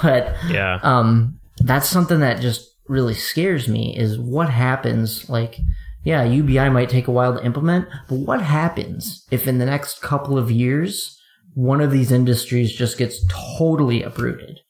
but 0.02 0.36
Yeah. 0.48 0.78
um 0.82 1.38
that's 1.58 1.88
something 1.88 2.20
that 2.20 2.40
just 2.40 2.68
really 2.88 3.14
scares 3.14 3.68
me 3.68 3.96
is 3.96 4.18
what 4.18 4.48
happens 4.48 5.28
like 5.28 5.56
yeah 6.04 6.22
ubi 6.22 6.68
might 6.68 6.88
take 6.88 7.08
a 7.08 7.10
while 7.10 7.34
to 7.36 7.44
implement 7.44 7.88
but 8.08 8.16
what 8.16 8.42
happens 8.42 9.26
if 9.30 9.48
in 9.48 9.58
the 9.58 9.66
next 9.66 10.00
couple 10.00 10.38
of 10.38 10.50
years 10.50 11.18
one 11.54 11.80
of 11.80 11.90
these 11.90 12.12
industries 12.12 12.72
just 12.72 12.96
gets 12.98 13.24
totally 13.58 14.02
uprooted 14.02 14.60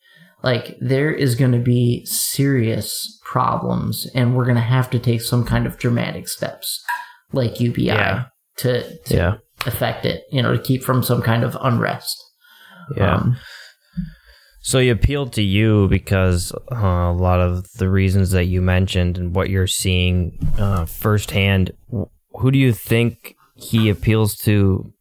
like 0.42 0.76
there 0.80 1.12
is 1.12 1.34
going 1.34 1.52
to 1.52 1.58
be 1.58 2.04
serious 2.06 3.20
problems 3.24 4.06
and 4.14 4.34
we're 4.36 4.44
going 4.44 4.54
to 4.54 4.60
have 4.62 4.88
to 4.90 4.98
take 4.98 5.20
some 5.20 5.44
kind 5.44 5.66
of 5.66 5.76
dramatic 5.78 6.28
steps 6.28 6.82
like 7.32 7.60
ubi 7.60 7.82
Yeah. 7.84 8.26
to, 8.58 8.98
to 9.06 9.14
Yeah. 9.14 9.34
affect 9.66 10.04
it 10.06 10.22
you 10.30 10.42
know 10.42 10.52
to 10.52 10.62
keep 10.62 10.82
from 10.82 11.02
some 11.02 11.22
kind 11.22 11.44
of 11.44 11.56
unrest 11.60 12.16
Yeah. 12.96 13.16
Um, 13.16 13.36
So 14.60 14.80
he 14.80 14.90
appealed 14.90 15.32
to 15.34 15.42
you 15.42 15.88
because 15.88 16.52
uh, 16.72 16.76
a 16.76 17.12
lot 17.12 17.40
of 17.40 17.64
the 17.78 17.88
reasons 17.88 18.32
that 18.32 18.46
you 18.46 18.60
mentioned 18.60 19.16
and 19.16 19.34
what 19.34 19.48
you're 19.50 19.66
seeing 19.66 20.36
uh, 20.58 20.84
firsthand. 20.84 21.70
Who 22.32 22.50
do 22.50 22.58
you 22.58 22.72
think 22.72 23.34
he 23.54 23.88
appeals 23.88 24.36
to 24.38 24.92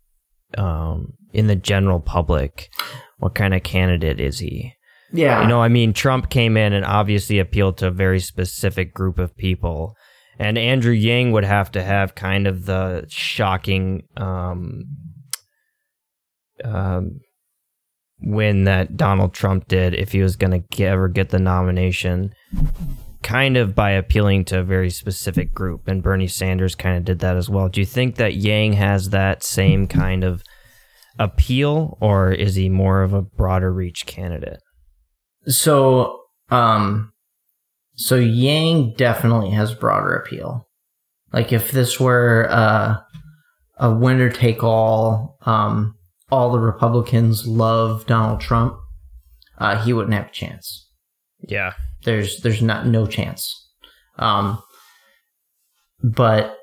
um, 0.57 1.13
in 1.33 1.47
the 1.47 1.55
general 1.55 1.99
public? 1.99 2.69
What 3.17 3.35
kind 3.35 3.53
of 3.53 3.63
candidate 3.63 4.19
is 4.21 4.39
he? 4.39 4.73
yeah 5.11 5.41
You 5.41 5.47
know, 5.47 5.61
I 5.61 5.67
mean, 5.69 5.91
Trump 5.93 6.29
came 6.29 6.55
in 6.55 6.71
and 6.73 6.85
obviously 6.85 7.39
appealed 7.39 7.77
to 7.79 7.87
a 7.87 7.91
very 8.05 8.19
specific 8.19 8.93
group 8.93 9.17
of 9.19 9.35
people. 9.35 9.95
And 10.39 10.57
Andrew 10.57 10.93
Yang 10.93 11.31
would 11.31 11.45
have 11.45 11.71
to 11.71 11.83
have 11.83 12.15
kind 12.15 12.47
of 12.47 12.65
the 12.65 13.05
shocking 13.09 14.03
um, 14.15 14.85
um, 16.63 17.19
win 18.21 18.65
that 18.65 18.97
Donald 18.97 19.33
Trump 19.33 19.67
did 19.67 19.93
if 19.93 20.11
he 20.11 20.21
was 20.21 20.35
going 20.35 20.63
to 20.63 20.83
ever 20.83 21.07
get 21.07 21.29
the 21.29 21.39
nomination, 21.39 22.33
kind 23.23 23.57
of 23.57 23.75
by 23.75 23.91
appealing 23.91 24.45
to 24.45 24.59
a 24.59 24.63
very 24.63 24.89
specific 24.89 25.53
group. 25.53 25.87
And 25.87 26.03
Bernie 26.03 26.27
Sanders 26.27 26.75
kind 26.75 26.97
of 26.97 27.05
did 27.05 27.19
that 27.19 27.35
as 27.35 27.49
well. 27.49 27.69
Do 27.69 27.79
you 27.79 27.85
think 27.85 28.15
that 28.15 28.35
Yang 28.35 28.73
has 28.73 29.09
that 29.09 29.43
same 29.43 29.87
kind 29.87 30.23
of 30.23 30.43
appeal, 31.19 31.97
or 31.99 32.31
is 32.31 32.55
he 32.55 32.69
more 32.69 33.01
of 33.01 33.13
a 33.13 33.21
broader 33.21 33.73
reach 33.73 34.05
candidate? 34.05 34.59
So, 35.47 36.21
um, 36.49 37.11
so 37.97 38.15
Yang 38.15 38.93
definitely 38.93 39.49
has 39.51 39.73
broader 39.73 40.15
appeal. 40.15 40.67
Like 41.33 41.51
if 41.51 41.71
this 41.71 41.99
were 41.99 42.47
uh, 42.49 42.97
a 43.77 43.91
winner 43.91 44.29
take 44.29 44.63
all, 44.63 45.37
um, 45.45 45.95
all 46.31 46.51
the 46.51 46.59
Republicans 46.59 47.47
love 47.47 48.05
Donald 48.05 48.39
Trump, 48.39 48.77
uh, 49.57 49.83
he 49.83 49.93
wouldn't 49.93 50.13
have 50.13 50.27
a 50.27 50.31
chance. 50.31 50.87
Yeah. 51.39 51.73
There's 52.03 52.41
there's 52.41 52.61
not 52.61 52.85
no 52.85 53.07
chance. 53.07 53.67
Um, 54.19 54.61
but 56.03 56.55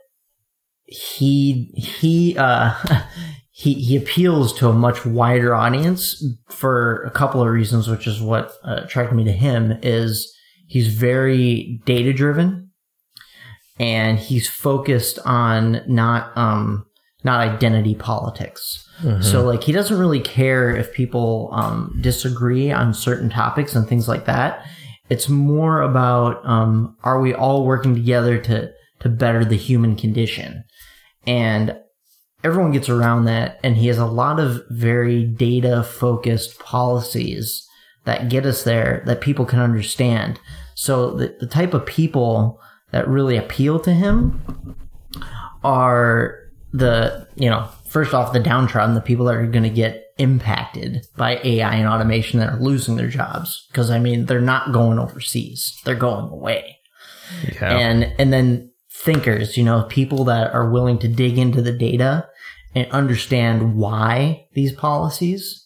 he 0.86 1.72
he 1.74 2.36
uh 2.38 2.74
he 3.50 3.74
he 3.74 3.96
appeals 3.96 4.52
to 4.58 4.68
a 4.68 4.72
much 4.72 5.04
wider 5.04 5.54
audience 5.54 6.24
for 6.48 7.02
a 7.02 7.10
couple 7.10 7.42
of 7.42 7.48
reasons, 7.48 7.88
which 7.88 8.06
is 8.06 8.20
what 8.20 8.52
uh, 8.64 8.82
attracted 8.84 9.16
me 9.16 9.24
to 9.24 9.32
him. 9.32 9.78
Is 9.82 10.32
he's 10.66 10.88
very 10.94 11.80
data 11.84 12.12
driven, 12.12 12.70
and 13.78 14.18
he's 14.18 14.48
focused 14.48 15.18
on 15.24 15.82
not 15.86 16.36
um 16.36 16.86
not 17.24 17.40
identity 17.40 17.94
politics. 17.94 18.86
So 19.22 19.42
like 19.42 19.64
he 19.64 19.72
doesn't 19.72 19.98
really 19.98 20.20
care 20.20 20.76
if 20.76 20.92
people 20.92 21.48
um, 21.52 21.98
disagree 22.00 22.70
on 22.70 22.94
certain 22.94 23.30
topics 23.30 23.74
and 23.74 23.88
things 23.88 24.06
like 24.06 24.26
that. 24.26 24.64
It's 25.08 25.28
more 25.28 25.80
about 25.82 26.46
um, 26.46 26.96
are 27.02 27.20
we 27.20 27.34
all 27.34 27.64
working 27.66 27.94
together 27.94 28.38
to 28.38 28.70
to 29.00 29.08
better 29.08 29.44
the 29.44 29.56
human 29.56 29.96
condition, 29.96 30.64
and 31.26 31.76
everyone 32.42 32.72
gets 32.72 32.88
around 32.88 33.24
that. 33.24 33.58
And 33.64 33.76
he 33.76 33.88
has 33.88 33.98
a 33.98 34.06
lot 34.06 34.38
of 34.38 34.62
very 34.70 35.24
data 35.24 35.82
focused 35.82 36.58
policies 36.58 37.66
that 38.04 38.28
get 38.28 38.46
us 38.46 38.64
there 38.64 39.02
that 39.06 39.20
people 39.20 39.44
can 39.44 39.58
understand. 39.60 40.38
So 40.74 41.10
the, 41.12 41.36
the 41.40 41.46
type 41.46 41.74
of 41.74 41.86
people 41.86 42.60
that 42.90 43.08
really 43.08 43.36
appeal 43.36 43.80
to 43.80 43.92
him 43.92 44.76
are 45.62 46.38
the 46.72 47.26
you 47.36 47.48
know 47.48 47.68
first 47.88 48.12
off 48.14 48.32
the 48.32 48.40
downtrodden 48.40 48.94
the 48.94 49.00
people 49.00 49.24
that 49.26 49.36
are 49.36 49.46
going 49.46 49.62
to 49.62 49.70
get 49.70 50.04
impacted 50.18 51.06
by 51.16 51.40
ai 51.42 51.74
and 51.76 51.88
automation 51.88 52.38
that 52.40 52.50
are 52.52 52.60
losing 52.60 52.96
their 52.96 53.08
jobs 53.08 53.66
because 53.70 53.90
i 53.90 53.98
mean 53.98 54.26
they're 54.26 54.40
not 54.40 54.72
going 54.72 54.98
overseas 54.98 55.80
they're 55.84 55.94
going 55.94 56.28
away 56.30 56.76
Yeah. 57.60 57.76
and 57.76 58.04
and 58.18 58.32
then 58.32 58.70
thinkers 58.92 59.56
you 59.56 59.64
know 59.64 59.84
people 59.88 60.24
that 60.24 60.52
are 60.52 60.70
willing 60.70 60.98
to 61.00 61.08
dig 61.08 61.38
into 61.38 61.62
the 61.62 61.72
data 61.72 62.28
and 62.74 62.90
understand 62.90 63.76
why 63.76 64.46
these 64.54 64.72
policies 64.72 65.63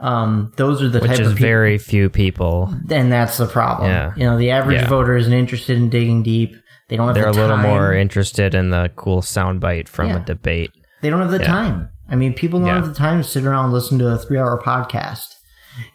um 0.00 0.52
those 0.56 0.82
are 0.82 0.88
the 0.88 1.00
Which 1.00 1.10
type 1.12 1.20
is 1.20 1.28
of 1.28 1.36
people 1.36 1.48
very 1.48 1.78
few 1.78 2.08
people. 2.10 2.74
and 2.90 3.10
that's 3.12 3.38
the 3.38 3.46
problem 3.46 3.90
Yeah. 3.90 4.12
you 4.16 4.24
know 4.24 4.36
the 4.38 4.50
average 4.50 4.80
Yeah. 4.82 4.88
voter 4.88 5.16
isn't 5.16 5.32
interested 5.32 5.76
in 5.76 5.88
digging 5.90 6.22
deep 6.22 6.54
they 6.88 6.96
don't 6.96 7.06
have 7.08 7.14
They're 7.16 7.28
a 7.28 7.32
the 7.32 7.40
little 7.40 7.56
time. 7.56 7.66
more 7.68 7.92
interested 7.94 8.54
in 8.54 8.70
the 8.70 8.90
cool 8.96 9.20
soundbite 9.20 9.88
from 9.88 10.08
Yeah. 10.08 10.16
a 10.22 10.24
debate. 10.24 10.70
They 11.02 11.10
don't 11.10 11.20
have 11.20 11.32
the 11.32 11.40
Yeah. 11.40 11.46
time. 11.46 11.88
I 12.08 12.14
mean, 12.14 12.32
people 12.32 12.60
don't 12.60 12.68
have 12.68 12.86
the 12.86 12.94
time 12.94 13.22
to 13.22 13.28
sit 13.28 13.44
around 13.44 13.64
and 13.64 13.72
listen 13.74 13.98
to 13.98 14.06
a 14.08 14.16
three 14.18 14.38
hour 14.38 14.62
podcast, 14.62 15.26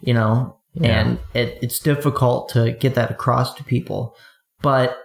you 0.02 0.12
know, 0.12 0.56
and 0.82 1.18
it, 1.32 1.58
it's 1.62 1.78
difficult 1.78 2.50
to 2.50 2.72
get 2.72 2.94
that 2.96 3.10
across 3.10 3.54
to 3.54 3.64
people. 3.64 4.14
But 4.60 4.98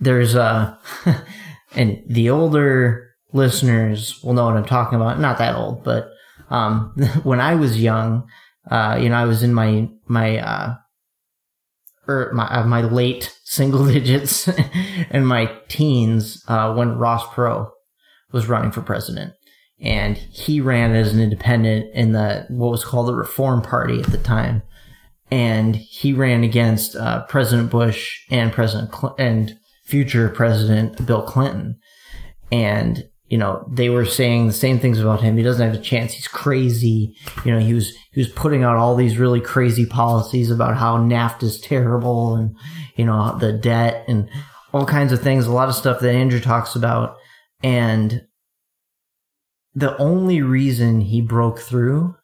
there's 0.00 0.34
a, 0.34 0.78
and 1.76 2.02
the 2.08 2.30
older 2.30 3.10
listeners 3.34 4.18
will 4.24 4.32
know 4.32 4.46
what 4.46 4.56
I'm 4.56 4.64
talking 4.64 4.96
about. 4.98 5.20
Not 5.20 5.36
that 5.38 5.54
old, 5.56 5.84
but 5.84 6.08
um, 6.50 6.92
when 7.22 7.40
I 7.40 7.54
was 7.54 7.80
young, 7.80 8.28
uh, 8.70 8.98
you 9.00 9.08
know, 9.08 9.16
I 9.16 9.24
was 9.24 9.42
in 9.42 9.52
my, 9.52 9.88
my, 10.06 10.38
uh, 10.38 10.74
or 12.06 12.30
my, 12.34 12.46
uh, 12.46 12.64
my 12.64 12.82
late 12.82 13.34
single 13.44 13.86
digits 13.92 14.48
and 15.10 15.26
my 15.26 15.50
teens 15.68 16.42
uh, 16.48 16.74
when 16.74 16.98
Ross 16.98 17.26
Perot 17.28 17.70
was 18.32 18.48
running 18.48 18.72
for 18.72 18.82
president, 18.82 19.32
and 19.80 20.16
he 20.16 20.60
ran 20.60 20.94
as 20.94 21.14
an 21.14 21.20
independent 21.20 21.94
in 21.94 22.12
the 22.12 22.46
what 22.48 22.70
was 22.70 22.84
called 22.84 23.06
the 23.06 23.14
Reform 23.14 23.62
Party 23.62 24.00
at 24.00 24.06
the 24.06 24.18
time, 24.18 24.62
and 25.30 25.76
he 25.76 26.12
ran 26.12 26.42
against 26.42 26.96
uh, 26.96 27.24
President 27.26 27.70
Bush 27.70 28.20
and 28.30 28.52
President 28.52 28.92
Cl- 28.92 29.14
and 29.18 29.56
future 29.84 30.28
President 30.28 31.06
Bill 31.06 31.22
Clinton, 31.22 31.78
and 32.50 33.04
you 33.34 33.38
know 33.38 33.68
they 33.68 33.88
were 33.88 34.04
saying 34.04 34.46
the 34.46 34.52
same 34.52 34.78
things 34.78 35.00
about 35.00 35.20
him. 35.20 35.36
He 35.36 35.42
doesn't 35.42 35.66
have 35.66 35.76
a 35.76 35.82
chance. 35.82 36.12
He's 36.12 36.28
crazy. 36.28 37.16
You 37.44 37.50
know 37.50 37.58
he 37.58 37.74
was 37.74 37.92
he 38.12 38.20
was 38.20 38.28
putting 38.28 38.62
out 38.62 38.76
all 38.76 38.94
these 38.94 39.18
really 39.18 39.40
crazy 39.40 39.86
policies 39.86 40.52
about 40.52 40.76
how 40.76 40.98
NAFTA 40.98 41.42
is 41.42 41.60
terrible 41.60 42.36
and 42.36 42.54
you 42.94 43.04
know 43.04 43.36
the 43.36 43.52
debt 43.52 44.04
and 44.06 44.30
all 44.72 44.86
kinds 44.86 45.12
of 45.12 45.20
things. 45.20 45.46
A 45.46 45.52
lot 45.52 45.68
of 45.68 45.74
stuff 45.74 45.98
that 45.98 46.14
Andrew 46.14 46.38
talks 46.38 46.76
about 46.76 47.16
and 47.60 48.22
the 49.74 49.96
only 49.98 50.40
reason 50.40 51.00
he 51.00 51.20
broke 51.20 51.58
through 51.58 52.14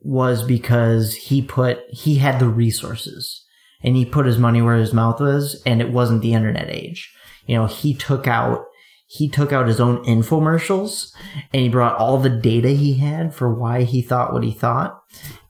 was 0.00 0.44
because 0.44 1.16
he 1.16 1.42
put 1.42 1.80
he 1.90 2.18
had 2.18 2.38
the 2.38 2.48
resources 2.48 3.44
and 3.82 3.96
he 3.96 4.04
put 4.04 4.26
his 4.26 4.38
money 4.38 4.62
where 4.62 4.76
his 4.76 4.94
mouth 4.94 5.18
was 5.18 5.60
and 5.66 5.80
it 5.80 5.90
wasn't 5.90 6.22
the 6.22 6.34
internet 6.34 6.70
age 6.70 7.12
you 7.46 7.56
know 7.56 7.66
he 7.66 7.92
took 7.92 8.28
out 8.28 8.66
he 9.12 9.28
took 9.28 9.52
out 9.52 9.66
his 9.66 9.80
own 9.80 10.04
infomercials 10.04 11.12
and 11.52 11.62
he 11.62 11.68
brought 11.68 11.96
all 11.96 12.16
the 12.16 12.30
data 12.30 12.68
he 12.68 12.94
had 12.94 13.34
for 13.34 13.52
why 13.52 13.82
he 13.82 14.00
thought 14.00 14.32
what 14.32 14.44
he 14.44 14.52
thought 14.52 15.02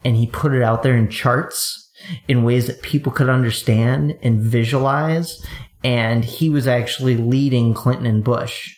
and 0.03 0.17
he 0.17 0.27
put 0.27 0.55
it 0.55 0.63
out 0.63 0.83
there 0.83 0.97
in 0.97 1.11
charts 1.11 1.91
in 2.27 2.43
ways 2.43 2.67
that 2.67 2.81
people 2.81 3.13
could 3.13 3.29
understand 3.29 4.19
and 4.23 4.41
visualize 4.41 5.45
and 5.85 6.25
he 6.25 6.49
was 6.49 6.67
actually 6.67 7.19
leading 7.19 7.75
Clinton 7.75 8.07
and 8.07 8.25
Bush 8.25 8.75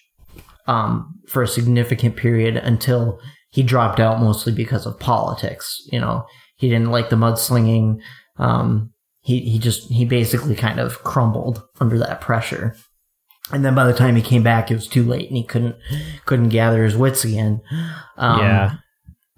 um, 0.67 1.15
for 1.29 1.45
a 1.45 1.49
significant 1.49 2.17
period 2.17 2.57
until 2.57 3.21
he 3.51 3.63
dropped 3.63 4.01
out 4.01 4.21
mostly 4.21 4.53
because 4.53 4.85
of 4.85 4.99
politics. 4.99 5.81
You 5.93 6.01
know, 6.01 6.27
he 6.57 6.69
didn't 6.69 6.91
like 6.91 7.09
the 7.09 7.17
mudslinging. 7.17 8.01
Um, 8.37 8.93
he 9.21 9.41
he 9.41 9.59
just 9.61 9.91
he 9.91 10.05
basically 10.05 10.57
kind 10.57 10.81
of 10.81 11.05
crumbled 11.05 11.63
under 11.81 11.99
that 11.99 12.21
pressure. 12.21 12.77
And 13.53 13.65
then 13.65 13.75
by 13.75 13.87
the 13.87 13.93
time 13.93 14.17
he 14.17 14.23
came 14.23 14.43
back, 14.43 14.71
it 14.71 14.75
was 14.75 14.89
too 14.89 15.05
late, 15.05 15.29
and 15.29 15.37
he 15.37 15.45
couldn't 15.45 15.77
couldn't 16.25 16.49
gather 16.49 16.85
his 16.85 16.97
wits 16.97 17.25
again. 17.25 17.61
Um, 18.17 18.41
yeah. 18.41 18.77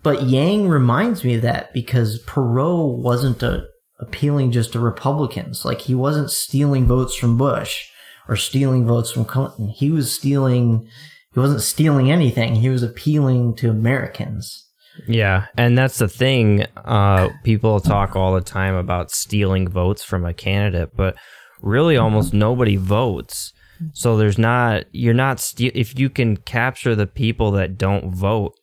but 0.03 0.23
Yang 0.23 0.69
reminds 0.69 1.25
me 1.25 1.35
of 1.35 1.43
that 1.43 1.73
because 1.73 2.23
Perot 2.25 2.99
wasn't 2.99 3.43
a, 3.43 3.67
appealing 3.99 4.53
just 4.53 4.73
to 4.73 4.79
Republicans. 4.79 5.65
Like 5.65 5.83
he 5.83 5.95
wasn't 5.95 6.31
stealing 6.31 6.87
votes 6.87 7.15
from 7.17 7.37
Bush 7.37 7.89
or 8.29 8.37
stealing 8.37 8.87
votes 8.87 9.11
from 9.11 9.25
Clinton. 9.25 9.69
He 9.69 9.91
was 9.91 10.15
stealing. 10.15 10.89
He 11.33 11.41
wasn't 11.41 11.63
stealing 11.63 12.11
anything. 12.11 12.57
He 12.57 12.69
was 12.69 12.83
appealing 12.83 13.57
to 13.57 13.69
Americans. 13.69 14.61
Yeah, 15.09 15.47
and 15.57 15.77
that's 15.77 15.99
the 15.99 16.09
thing. 16.09 16.67
Uh, 16.77 17.31
people 17.43 17.81
talk 17.81 18.15
all 18.15 18.33
the 18.33 18.41
time 18.41 18.77
about 18.77 19.11
stealing 19.11 19.67
votes 19.67 20.05
from 20.05 20.25
a 20.25 20.33
candidate, 20.33 20.97
but 20.97 21.17
really, 21.61 21.97
almost 21.97 22.33
nobody 22.33 22.77
votes. 22.77 23.53
Mm-hmm. 23.85 23.91
So 23.95 24.17
there's 24.17 24.39
not. 24.39 24.85
You're 24.93 25.15
not. 25.15 25.41
Ste- 25.41 25.75
if 25.75 25.99
you 25.99 26.09
can 26.11 26.37
capture 26.37 26.95
the 26.95 27.07
people 27.07 27.51
that 27.53 27.77
don't 27.79 28.15
vote, 28.15 28.55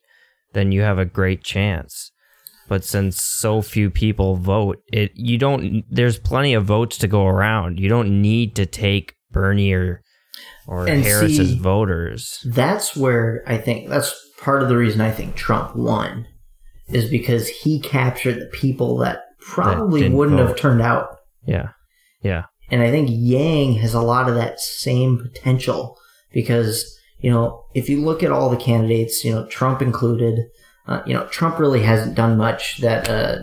then 0.52 0.72
you 0.72 0.82
have 0.82 0.98
a 0.98 1.04
great 1.04 1.42
chance. 1.42 2.10
But 2.68 2.84
since 2.84 3.22
so 3.22 3.60
few 3.60 3.90
people 3.90 4.36
vote, 4.36 4.78
it 4.92 5.12
you 5.14 5.38
don't. 5.38 5.84
There's 5.90 6.18
plenty 6.18 6.54
of 6.54 6.64
votes 6.64 6.96
to 6.98 7.08
go 7.08 7.26
around. 7.26 7.78
You 7.78 7.88
don't 7.88 8.22
need 8.22 8.56
to 8.56 8.66
take 8.66 9.14
Bernie 9.30 9.72
or 9.72 10.02
or 10.66 10.86
And 10.86 11.02
Harris's 11.02 11.50
see- 11.50 11.58
voters. 11.58 12.38
That's 12.44 12.96
where 12.96 13.42
I 13.46 13.58
think 13.58 13.88
that's 13.88 14.14
part 14.38 14.62
of 14.62 14.68
the 14.68 14.76
reason 14.76 15.00
I 15.00 15.10
think 15.10 15.34
Trump 15.34 15.76
won 15.76 16.26
is 16.88 17.08
because 17.10 17.48
he 17.48 17.80
captured 17.80 18.40
the 18.40 18.46
people 18.46 18.96
that 18.98 19.22
probably 19.40 20.08
wouldn't 20.08 20.38
have 20.38 20.56
turned 20.56 20.82
out. 20.82 21.16
Yeah, 21.46 21.70
yeah, 22.22 22.44
And 22.72 22.82
I 22.82 22.90
think 22.90 23.10
Yang 23.12 23.74
has 23.74 23.92
a 23.92 24.00
lot 24.00 24.28
of 24.30 24.34
that 24.34 24.58
same 24.58 25.18
potential 25.18 25.98
because, 26.32 26.98
you 27.18 27.30
know, 27.30 27.66
if 27.74 27.90
you 27.90 28.02
look 28.02 28.22
at 28.22 28.32
all 28.32 28.48
the 28.48 28.56
candidates, 28.56 29.24
you 29.24 29.30
know, 29.30 29.46
Trump 29.46 29.82
included, 29.82 30.46
uh, 30.88 31.02
you 31.06 31.12
know, 31.12 31.26
Trump 31.26 31.58
really 31.58 31.82
hasn't 31.82 32.16
done 32.16 32.38
much 32.38 32.78
that 32.78 33.10
uh, 33.10 33.42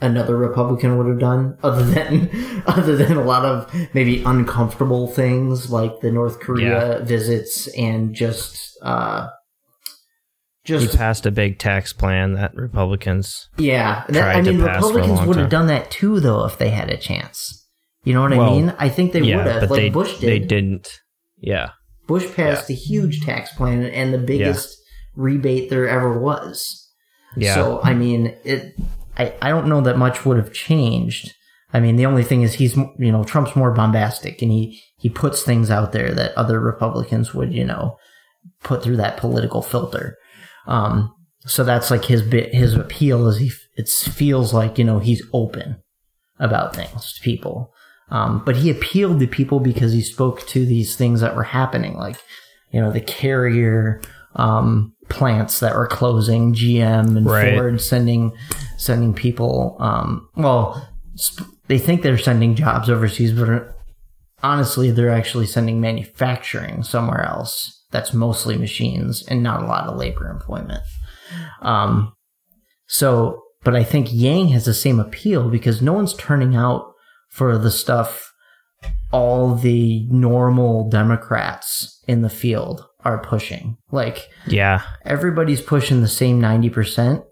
another 0.00 0.36
Republican 0.36 0.98
would 0.98 1.06
have 1.06 1.20
done 1.20 1.56
other 1.62 1.84
than 1.84 2.62
other 2.66 2.96
than 2.96 3.16
a 3.16 3.22
lot 3.22 3.44
of 3.44 3.72
maybe 3.94 4.24
uncomfortable 4.24 5.06
things 5.06 5.70
like 5.70 6.00
the 6.00 6.10
North 6.10 6.40
Korea 6.40 7.00
visits 7.04 7.68
and 7.68 8.14
just 8.14 8.76
uh 8.82 9.28
he 10.64 10.86
passed 10.88 11.24
a 11.24 11.30
big 11.30 11.58
tax 11.58 11.92
plan 11.94 12.34
that 12.34 12.54
Republicans 12.54 13.48
yeah, 13.56 14.04
that, 14.08 14.20
tried 14.20 14.36
I 14.36 14.42
mean, 14.42 14.60
Republicans 14.60 15.26
would 15.26 15.36
have 15.38 15.48
done 15.48 15.66
that 15.68 15.90
too, 15.90 16.20
though, 16.20 16.44
if 16.44 16.58
they 16.58 16.68
had 16.68 16.90
a 16.90 16.98
chance. 16.98 17.66
You 18.04 18.14
know 18.14 18.22
what 18.22 18.30
Well, 18.30 18.42
I 18.42 18.50
mean? 18.50 18.74
I 18.78 18.88
think 18.88 19.12
they 19.12 19.20
would 19.20 19.46
have, 19.46 19.60
but 19.62 19.70
like 19.70 19.80
they 19.80 19.90
Bush 19.90 20.18
did. 20.18 20.30
they 20.30 20.38
didn't. 20.38 21.00
Yeah, 21.38 21.70
Bush 22.06 22.26
passed 22.34 22.70
a 22.70 22.74
huge 22.74 23.24
tax 23.24 23.52
plan 23.52 23.84
and 23.84 24.12
the 24.14 24.18
biggest 24.18 24.76
rebate 25.14 25.68
there 25.70 25.88
ever 25.88 26.18
was. 26.18 26.90
yeah. 27.36 27.54
So 27.54 27.80
I 27.82 27.94
mean, 27.94 28.34
it. 28.44 28.74
I 29.16 29.34
I 29.42 29.48
don't 29.50 29.68
know 29.68 29.80
that 29.82 29.98
much 29.98 30.24
would 30.24 30.36
have 30.36 30.52
changed. 30.52 31.34
I 31.74 31.80
mean, 31.80 31.96
the 31.96 32.06
only 32.06 32.22
thing 32.24 32.42
is 32.42 32.54
he's 32.54 32.76
you 32.76 33.12
know 33.12 33.24
Trump's 33.24 33.54
more 33.54 33.72
bombastic 33.72 34.40
and 34.42 34.50
he 34.50 34.80
he 34.96 35.08
puts 35.10 35.42
things 35.42 35.70
out 35.70 35.92
there 35.92 36.12
that 36.14 36.36
other 36.36 36.60
Republicans 36.60 37.34
would 37.34 37.52
you 37.52 37.64
know 37.64 37.96
put 38.62 38.82
through 38.82 38.96
that 38.96 39.16
political 39.18 39.60
filter. 39.62 40.16
Um, 40.66 41.12
so 41.40 41.64
that's 41.64 41.90
like 41.90 42.04
his 42.06 42.22
bit 42.22 42.54
his 42.54 42.74
appeal 42.74 43.26
is 43.28 43.38
he 43.38 43.50
it 43.76 43.88
feels 43.88 44.54
like 44.54 44.78
you 44.78 44.84
know 44.84 44.98
he's 44.98 45.22
open 45.32 45.82
about 46.38 46.74
things 46.74 47.12
to 47.14 47.20
people. 47.22 47.72
Um, 48.10 48.42
but 48.44 48.56
he 48.56 48.70
appealed 48.70 49.20
to 49.20 49.26
people 49.26 49.60
because 49.60 49.92
he 49.92 50.00
spoke 50.00 50.46
to 50.48 50.64
these 50.64 50.96
things 50.96 51.20
that 51.20 51.36
were 51.36 51.42
happening, 51.44 51.94
like 51.96 52.16
you 52.70 52.80
know 52.80 52.90
the 52.90 53.00
carrier 53.00 54.00
um, 54.36 54.94
plants 55.08 55.60
that 55.60 55.74
were 55.74 55.86
closing, 55.86 56.54
GM 56.54 57.16
and 57.16 57.26
Right. 57.26 57.54
Ford 57.54 57.80
sending 57.80 58.32
sending 58.76 59.12
people. 59.14 59.76
Um, 59.78 60.28
well, 60.36 60.88
sp- 61.20 61.48
they 61.66 61.78
think 61.78 62.02
they're 62.02 62.16
sending 62.18 62.54
jobs 62.54 62.88
overseas, 62.88 63.32
but 63.32 63.74
honestly, 64.42 64.90
they're 64.90 65.10
actually 65.10 65.46
sending 65.46 65.80
manufacturing 65.80 66.82
somewhere 66.82 67.24
else. 67.24 67.84
That's 67.90 68.12
mostly 68.14 68.56
machines 68.56 69.26
and 69.28 69.42
not 69.42 69.62
a 69.62 69.66
lot 69.66 69.88
of 69.88 69.98
labor 69.98 70.30
employment. 70.30 70.80
Um, 71.62 72.12
so, 72.86 73.42
but 73.64 73.74
I 73.76 73.82
think 73.84 74.08
Yang 74.12 74.48
has 74.48 74.64
the 74.64 74.74
same 74.74 75.00
appeal 75.00 75.48
because 75.50 75.82
no 75.82 75.92
one's 75.92 76.14
turning 76.14 76.54
out 76.56 76.87
for 77.28 77.58
the 77.58 77.70
stuff 77.70 78.32
all 79.10 79.54
the 79.54 80.06
normal 80.10 80.88
Democrats 80.88 82.02
in 82.06 82.22
the 82.22 82.28
field 82.30 82.86
are 83.04 83.18
pushing. 83.18 83.76
Like 83.90 84.28
Yeah. 84.46 84.82
everybody's 85.04 85.60
pushing 85.60 86.00
the 86.00 86.08
same 86.08 86.40
90%, 86.40 87.24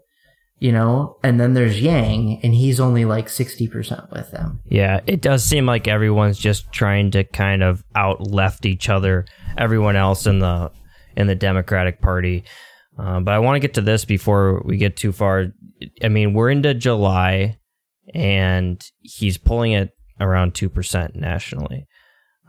you 0.59 0.71
know, 0.71 1.17
and 1.23 1.39
then 1.39 1.53
there's 1.53 1.79
Yang 1.81 2.39
and 2.43 2.53
he's 2.53 2.79
only 2.79 3.05
like 3.05 3.27
60% 3.27 4.11
with 4.11 4.31
them. 4.31 4.59
Yeah, 4.65 4.99
it 5.07 5.21
does 5.21 5.43
seem 5.43 5.65
like 5.65 5.87
everyone's 5.87 6.37
just 6.39 6.71
trying 6.71 7.11
to 7.11 7.23
kind 7.23 7.63
of 7.63 7.83
out 7.95 8.29
left 8.29 8.65
each 8.65 8.89
other, 8.89 9.25
everyone 9.57 9.95
else 9.95 10.25
in 10.25 10.39
the 10.39 10.71
in 11.15 11.27
the 11.27 11.35
Democratic 11.35 12.01
Party. 12.01 12.43
Um, 12.97 13.23
but 13.23 13.33
I 13.33 13.39
want 13.39 13.55
to 13.55 13.59
get 13.59 13.75
to 13.75 13.81
this 13.81 14.05
before 14.05 14.61
we 14.65 14.77
get 14.77 14.97
too 14.97 15.11
far. 15.11 15.47
I 16.03 16.09
mean, 16.09 16.33
we're 16.33 16.49
into 16.49 16.73
July, 16.73 17.57
and 18.13 18.81
he's 19.01 19.37
pulling 19.37 19.71
it 19.73 19.89
around 20.19 20.55
two 20.55 20.69
percent 20.69 21.15
nationally. 21.15 21.85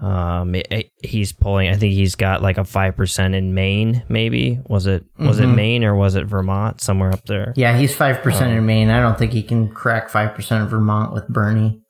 Um, 0.00 0.54
it- 0.54 0.68
it- 0.70 0.90
he's 1.02 1.32
pulling. 1.32 1.68
I 1.68 1.74
think 1.74 1.92
he's 1.92 2.14
got 2.14 2.40
like 2.40 2.56
a 2.56 2.64
five 2.64 2.96
percent 2.96 3.34
in 3.34 3.52
Maine. 3.54 4.04
Maybe 4.08 4.60
was 4.68 4.86
it 4.86 5.04
was 5.18 5.40
it 5.40 5.46
Mhm. 5.46 5.54
Maine 5.56 5.84
or 5.84 5.94
was 5.96 6.14
it 6.14 6.26
Vermont? 6.26 6.80
Somewhere 6.80 7.12
up 7.12 7.24
there. 7.26 7.52
Yeah, 7.56 7.76
he's 7.76 7.96
5% 7.96 8.56
in 8.56 8.64
Maine. 8.64 8.90
I 8.90 9.00
don't 9.00 9.18
think 9.18 9.32
he 9.32 9.42
can 9.42 9.68
crack 9.68 10.08
5% 10.08 10.62
in 10.62 10.68
Vermont 10.68 11.12
with 11.12 11.26
Bernie. 11.28 11.80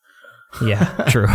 Yeah, 0.65 0.85
true. 1.09 1.27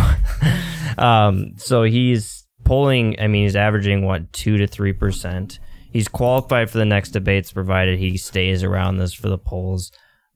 um, 0.98 1.52
so 1.56 1.84
he's 1.84 2.44
polling. 2.64 3.16
I 3.20 3.28
mean, 3.28 3.44
he's 3.44 3.56
averaging 3.56 4.04
what 4.04 4.32
two 4.32 4.56
to 4.58 4.66
three 4.66 4.92
percent. 4.92 5.58
He's 5.92 6.08
qualified 6.08 6.70
for 6.70 6.78
the 6.78 6.84
next 6.84 7.10
debates, 7.10 7.52
provided 7.52 8.00
he 8.00 8.16
stays 8.16 8.64
around 8.64 8.96
this 8.96 9.12
for 9.14 9.28
the 9.28 9.38
polls. 9.38 9.92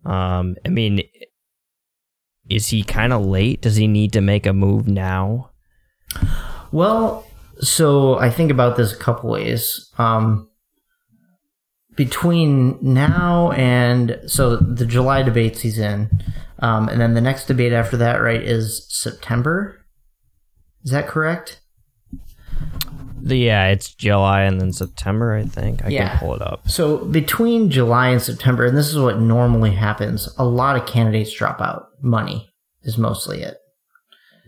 Um, 0.06 0.54
I 0.64 0.68
mean, 0.68 1.00
is 2.48 2.68
he 2.68 2.82
kind 2.82 3.12
of 3.12 3.24
late? 3.24 3.62
Does 3.62 3.76
he 3.76 3.86
need 3.86 4.12
to 4.12 4.20
make 4.20 4.46
a 4.46 4.52
move 4.52 4.88
now? 4.88 5.50
Well, 6.72 7.26
so 7.60 8.18
I 8.18 8.30
think 8.30 8.50
about 8.50 8.76
this 8.76 8.92
a 8.92 8.96
couple 8.96 9.30
ways. 9.30 9.90
Um, 9.98 10.48
between 11.96 12.78
now 12.80 13.50
and 13.52 14.20
so 14.26 14.56
the 14.56 14.86
July 14.86 15.22
debates 15.22 15.62
he's 15.62 15.78
in, 15.78 16.08
um, 16.60 16.88
and 16.88 17.00
then 17.00 17.14
the 17.14 17.20
next 17.20 17.46
debate 17.46 17.72
after 17.72 17.96
that, 17.96 18.16
right, 18.22 18.42
is 18.42 18.86
September. 18.88 19.84
Is 20.84 20.92
that 20.92 21.08
correct? 21.08 21.60
Yeah, 23.22 23.66
it's 23.68 23.94
July 23.94 24.42
and 24.42 24.60
then 24.60 24.72
September. 24.72 25.34
I 25.34 25.44
think 25.44 25.84
I 25.84 25.88
Yeah. 25.88 26.10
can 26.10 26.18
pull 26.18 26.34
it 26.34 26.42
up. 26.42 26.68
So 26.68 26.98
between 27.04 27.70
July 27.70 28.08
and 28.08 28.20
September, 28.22 28.64
and 28.64 28.76
this 28.76 28.88
is 28.88 28.98
what 28.98 29.20
normally 29.20 29.72
happens, 29.72 30.28
a 30.38 30.44
lot 30.44 30.76
of 30.76 30.86
candidates 30.86 31.32
drop 31.32 31.60
out. 31.60 31.86
Money 32.02 32.48
is 32.82 32.96
mostly 32.98 33.42
it. 33.42 33.56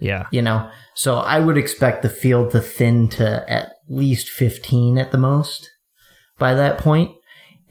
Yeah, 0.03 0.27
you 0.31 0.41
know 0.41 0.67
so 0.95 1.17
i 1.19 1.39
would 1.39 1.59
expect 1.59 2.03
the 2.03 2.09
field 2.09 2.53
to 2.53 2.61
thin 2.61 3.07
to 3.09 3.45
at 3.53 3.73
least 3.87 4.31
15 4.31 4.97
at 4.97 5.13
the 5.13 5.19
most 5.19 5.69
by 6.39 6.55
that 6.55 6.79
point. 6.79 7.11
point 7.11 7.21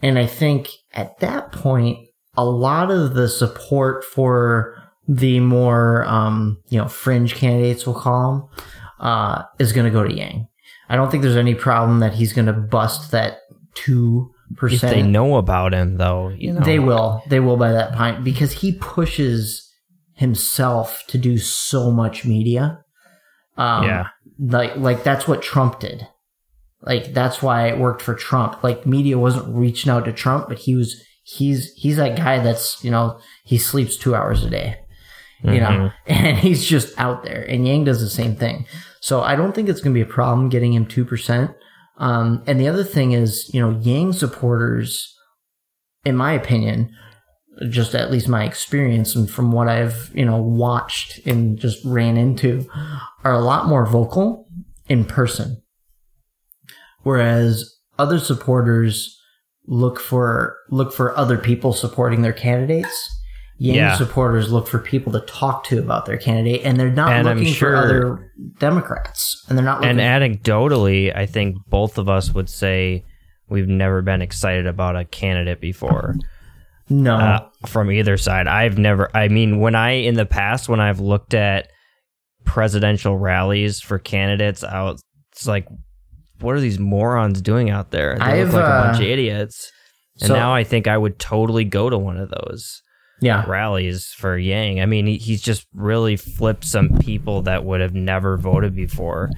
and 0.03 0.19
i 0.19 0.27
think 0.27 0.69
at 0.93 1.17
that 1.21 1.51
point 1.51 1.97
a 2.37 2.45
lot 2.45 2.91
of 2.91 3.15
the 3.15 3.27
support 3.27 4.03
for 4.05 4.75
the 5.07 5.39
more 5.39 6.05
um, 6.05 6.59
you 6.69 6.77
know 6.77 6.87
fringe 6.87 7.33
candidates 7.33 7.87
we'll 7.87 7.99
call 7.99 8.31
them 8.31 8.65
uh, 8.99 9.41
is 9.57 9.73
going 9.73 9.85
to 9.85 9.91
go 9.91 10.03
to 10.03 10.13
yang 10.13 10.47
i 10.89 10.95
don't 10.95 11.09
think 11.09 11.23
there's 11.23 11.35
any 11.35 11.55
problem 11.55 11.99
that 11.99 12.13
he's 12.13 12.33
going 12.33 12.47
to 12.47 12.53
bust 12.53 13.11
that 13.11 13.39
2% 13.75 14.29
if 14.71 14.81
they 14.81 15.01
know 15.01 15.37
about 15.37 15.73
him, 15.73 15.97
though, 15.97 16.29
you 16.29 16.53
know 16.53 16.61
they 16.61 16.79
will. 16.79 17.23
They 17.27 17.39
will 17.39 17.57
by 17.57 17.71
that 17.71 17.93
point 17.93 18.23
because 18.23 18.51
he 18.51 18.73
pushes 18.73 19.71
himself 20.13 21.03
to 21.07 21.17
do 21.17 21.37
so 21.37 21.91
much 21.91 22.25
media. 22.25 22.83
Um, 23.57 23.83
Yeah, 23.85 24.07
Like, 24.39 24.75
like 24.75 25.03
that's 25.03 25.27
what 25.27 25.41
Trump 25.41 25.79
did. 25.79 26.07
Like 26.81 27.13
that's 27.13 27.41
why 27.41 27.67
it 27.67 27.77
worked 27.77 28.01
for 28.01 28.15
Trump. 28.15 28.63
Like 28.63 28.85
media 28.85 29.17
wasn't 29.17 29.55
reaching 29.55 29.91
out 29.91 30.05
to 30.05 30.13
Trump, 30.13 30.47
but 30.47 30.59
he 30.59 30.75
was. 30.75 31.03
He's 31.23 31.71
he's 31.73 31.97
that 31.97 32.17
guy 32.17 32.39
that's 32.39 32.83
you 32.83 32.89
know 32.89 33.19
he 33.43 33.59
sleeps 33.59 33.95
two 33.97 34.15
hours 34.15 34.43
a 34.43 34.49
day, 34.49 34.77
you 35.43 35.59
know, 35.59 35.67
Mhm. 35.69 35.93
and 36.07 36.37
he's 36.37 36.65
just 36.65 36.97
out 36.99 37.23
there. 37.23 37.43
And 37.47 37.67
Yang 37.67 37.85
does 37.85 38.01
the 38.01 38.09
same 38.09 38.35
thing. 38.35 38.65
So 39.01 39.21
I 39.21 39.35
don't 39.35 39.53
think 39.55 39.69
it's 39.69 39.81
going 39.81 39.93
to 39.93 39.97
be 39.97 40.09
a 40.09 40.13
problem 40.13 40.49
getting 40.49 40.73
him 40.73 40.85
two 40.85 41.05
percent. 41.05 41.51
Um, 41.97 42.43
and 42.47 42.59
the 42.59 42.67
other 42.67 42.83
thing 42.83 43.11
is, 43.13 43.49
you 43.53 43.59
know, 43.61 43.77
Yang 43.79 44.13
supporters, 44.13 45.13
in 46.05 46.15
my 46.15 46.33
opinion, 46.33 46.91
just 47.69 47.93
at 47.93 48.09
least 48.11 48.29
my 48.29 48.45
experience 48.45 49.15
and 49.15 49.29
from 49.29 49.51
what 49.51 49.67
I've, 49.67 50.11
you 50.13 50.25
know, 50.25 50.37
watched 50.41 51.25
and 51.27 51.57
just 51.59 51.83
ran 51.83 52.15
into, 52.15 52.65
are 53.25 53.33
a 53.33 53.41
lot 53.41 53.67
more 53.67 53.85
vocal 53.85 54.47
in 54.87 55.03
person. 55.03 55.61
Whereas 57.03 57.77
other 57.97 58.19
supporters 58.19 59.17
look 59.67 59.99
for 59.99 60.57
look 60.69 60.93
for 60.93 61.15
other 61.17 61.37
people 61.37 61.73
supporting 61.73 62.21
their 62.21 62.33
candidates. 62.33 63.15
Yang 63.61 63.75
Yeah. 63.75 63.95
supporters 63.97 64.51
look 64.53 64.67
for 64.67 64.79
people 64.79 65.11
to 65.11 65.19
talk 65.21 65.65
to 65.65 65.79
about 65.79 66.05
their 66.05 66.15
candidate, 66.17 66.61
and 66.63 66.79
they're 66.79 66.89
not 66.89 67.11
And 67.11 67.27
looking 67.27 67.45
sure- 67.53 67.71
for 67.75 67.77
other 67.77 68.31
Democrats, 68.59 69.45
and 69.49 69.57
they're 69.57 69.65
not 69.65 69.81
looking. 69.81 69.97
For. 69.97 70.01
And 70.01 70.23
anecdotally, 70.43 71.13
I 71.15 71.25
think 71.25 71.57
both 71.69 71.97
of 71.97 72.07
us 72.07 72.33
would 72.33 72.49
say 72.49 73.03
we've 73.49 73.67
never 73.67 74.01
been 74.01 74.21
excited 74.21 74.65
about 74.65 74.95
a 74.95 75.03
candidate 75.03 75.59
before. 75.59 76.15
no, 76.91 77.15
uh, 77.17 77.39
from 77.67 77.91
either 77.91 78.17
side. 78.17 78.47
I've 78.47 78.77
never. 78.79 79.15
I 79.15 79.27
mean, 79.27 79.59
when 79.59 79.75
I 79.75 79.91
in 79.91 80.15
the 80.15 80.25
past 80.25 80.67
when 80.69 80.79
I've 80.79 80.99
looked 80.99 81.33
at 81.35 81.67
presidential 82.45 83.17
rallies 83.17 83.79
for 83.81 83.99
candidates, 83.99 84.63
I 84.63 84.81
was 84.83 85.01
it's 85.31 85.45
like, 85.47 85.67
what 86.39 86.55
are 86.55 86.59
these 86.59 86.79
morons 86.79 87.41
doing 87.41 87.69
out 87.69 87.91
there? 87.91 88.15
They 88.17 88.25
I've, 88.25 88.47
look 88.53 88.63
like 88.63 88.63
a 88.63 88.83
bunch 88.87 88.99
uh, 88.99 89.03
of 89.03 89.07
idiots. 89.09 89.71
And 90.21 90.29
so- 90.29 90.35
now 90.35 90.53
I 90.53 90.63
think 90.63 90.87
I 90.87 90.97
would 90.97 91.19
totally 91.19 91.63
go 91.65 91.89
to 91.89 91.97
one 91.97 92.17
of 92.17 92.29
those 92.29 92.81
yeah, 93.21 93.45
rallies 93.47 94.07
for 94.07 94.37
Yang. 94.37 94.81
I 94.81 94.85
mean, 94.85 95.07
he, 95.07 95.17
he's 95.17 95.41
just 95.41 95.67
really 95.73 96.15
flipped 96.15 96.65
some 96.65 96.97
people 96.99 97.41
that 97.43 97.65
would 97.65 97.81
have 97.81 97.93
never 97.93 98.37
voted 98.37 98.75
before, 98.75 99.29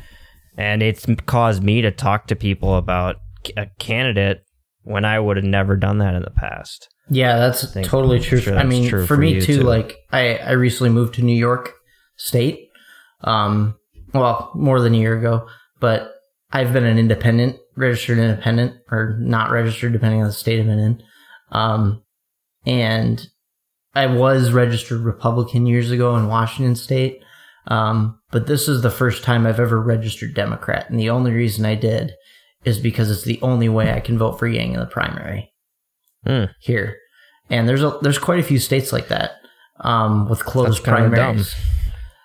and 0.58 0.82
it's 0.82 1.06
caused 1.26 1.64
me 1.64 1.82
to 1.82 1.92
talk 1.92 2.28
to 2.28 2.36
people 2.36 2.76
about 2.76 3.18
a 3.58 3.68
candidate 3.80 4.44
when 4.84 5.06
I 5.06 5.20
would 5.20 5.38
have 5.38 5.46
never 5.46 5.76
done 5.76 6.00
that 6.00 6.16
in 6.16 6.22
the 6.24 6.32
past. 6.32 6.90
Yeah, 7.10 7.38
that's 7.38 7.72
totally 7.84 8.18
I'm 8.18 8.24
true. 8.24 8.40
sure 8.40 8.58
I 8.58 8.64
mean, 8.64 8.88
true 8.88 9.06
for, 9.06 9.18
me 9.18 9.42
too, 9.42 9.58
too. 9.58 9.64
Like, 9.64 9.98
I 10.12 10.38
I 10.38 10.52
recently 10.52 10.92
moved 10.92 11.16
to 11.16 11.22
New 11.22 11.36
York 11.36 11.74
State, 12.16 12.70
um, 13.22 13.76
well, 14.14 14.52
more 14.56 14.80
than 14.80 14.94
a 14.94 14.98
year 14.98 15.18
ago, 15.18 15.48
but 15.80 16.14
I've 16.54 16.74
been 16.74 16.86
an 16.86 16.98
independent, 16.98 17.58
registered 17.76 18.18
independent, 18.18 18.76
or 18.92 19.18
not 19.20 19.52
registered, 19.52 19.94
depending 19.94 20.22
on 20.22 20.28
the 20.28 20.34
state 20.34 20.60
I'm 20.60 20.70
in. 20.70 21.04
Um, 21.52 22.04
and 22.66 23.26
I 23.94 24.08
was 24.08 24.52
registered 24.52 25.02
Republican 25.02 25.66
years 25.66 25.92
ago 25.92 26.16
in 26.16 26.28
Washington 26.28 26.76
State. 26.76 27.22
Um, 27.68 28.20
but 28.32 28.48
this 28.48 28.68
is 28.68 28.82
the 28.82 28.90
first 28.90 29.24
time 29.24 29.46
I've 29.46 29.60
ever 29.60 29.80
registered 29.80 30.34
Democrat, 30.34 30.90
and 30.90 31.00
the 31.00 31.12
only 31.12 31.32
reason 31.32 31.64
I 31.64 31.76
did 31.76 32.14
is 32.66 32.80
because 32.80 33.12
it's 33.12 33.24
the 33.24 33.40
only 33.42 33.70
way 33.70 33.92
I 33.94 34.00
can 34.00 34.18
vote 34.18 34.40
for 34.40 34.48
Yang 34.48 34.74
in 34.74 34.80
the 34.80 34.86
primary 34.86 35.52
Hmm. 36.26 36.46
here. 36.60 36.98
And 37.50 37.68
there's 37.68 37.84
a, 37.84 37.98
there's 38.02 38.20
quite 38.20 38.40
a 38.40 38.44
few 38.44 38.60
states 38.60 38.94
like 38.94 39.10
that 39.10 39.32
um, 39.82 40.30
with 40.30 40.46
closed 40.46 40.84
primaries. 40.84 41.56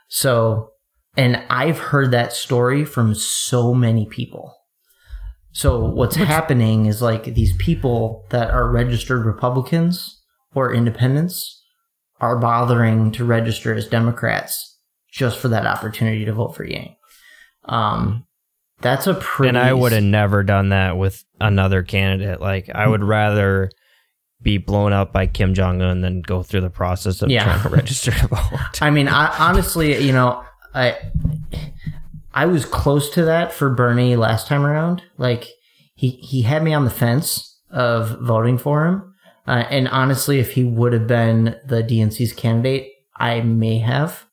So, 0.08 0.70
and 1.16 1.42
I've 1.50 1.78
heard 1.78 2.10
that 2.12 2.32
story 2.32 2.84
from 2.84 3.14
so 3.14 3.74
many 3.74 4.06
people. 4.06 4.54
So 5.52 5.84
what's 5.84 6.16
happening 6.16 6.86
is 6.86 7.00
like 7.00 7.24
these 7.24 7.56
people 7.56 8.24
that 8.30 8.50
are 8.50 8.70
registered 8.70 9.24
Republicans 9.24 10.15
or 10.56 10.72
independents 10.74 11.62
are 12.20 12.38
bothering 12.38 13.12
to 13.12 13.24
register 13.24 13.74
as 13.74 13.86
Democrats 13.86 14.78
just 15.12 15.38
for 15.38 15.48
that 15.48 15.66
opportunity 15.66 16.24
to 16.24 16.32
vote 16.32 16.56
for 16.56 16.64
Yang. 16.64 16.96
Um, 17.66 18.24
that's 18.80 19.06
a 19.06 19.14
pretty. 19.14 19.50
And 19.50 19.58
I 19.58 19.72
would 19.72 19.92
have 19.92 20.02
never 20.02 20.42
done 20.42 20.70
that 20.70 20.96
with 20.96 21.22
another 21.40 21.82
candidate. 21.82 22.40
Like 22.40 22.70
I 22.74 22.86
would 22.88 23.04
rather 23.04 23.70
be 24.42 24.56
blown 24.58 24.92
up 24.92 25.12
by 25.12 25.26
Kim 25.26 25.52
Jong 25.54 25.82
Un 25.82 26.00
than 26.00 26.22
go 26.22 26.42
through 26.42 26.60
the 26.62 26.70
process 26.70 27.20
of 27.22 27.30
Yeah. 27.30 27.44
trying 27.44 27.62
to 27.62 27.68
register 27.76 28.10
to 28.12 28.26
vote. 28.28 28.82
I 28.82 28.90
mean, 28.90 29.08
I, 29.08 29.34
honestly, 29.38 30.02
you 30.02 30.12
know, 30.12 30.42
I 30.74 30.96
I 32.32 32.46
was 32.46 32.64
close 32.64 33.10
to 33.10 33.24
that 33.26 33.52
for 33.52 33.68
Bernie 33.70 34.16
last 34.16 34.46
time 34.46 34.64
around. 34.64 35.02
Like 35.18 35.48
he 35.94 36.10
he 36.10 36.42
had 36.42 36.62
me 36.62 36.72
on 36.72 36.84
the 36.84 36.90
fence, 36.90 37.58
of 37.70 38.20
voting 38.20 38.58
for 38.58 38.86
him. 38.86 39.14
Uh, 39.46 39.64
and 39.70 39.88
honestly, 39.88 40.38
if 40.38 40.52
he 40.52 40.64
would 40.64 40.92
have 40.92 41.06
been 41.06 41.56
the 41.64 41.82
DNC's 41.82 42.32
candidate, 42.32 42.90
I 43.16 43.40
may 43.40 43.78
have. 43.78 44.26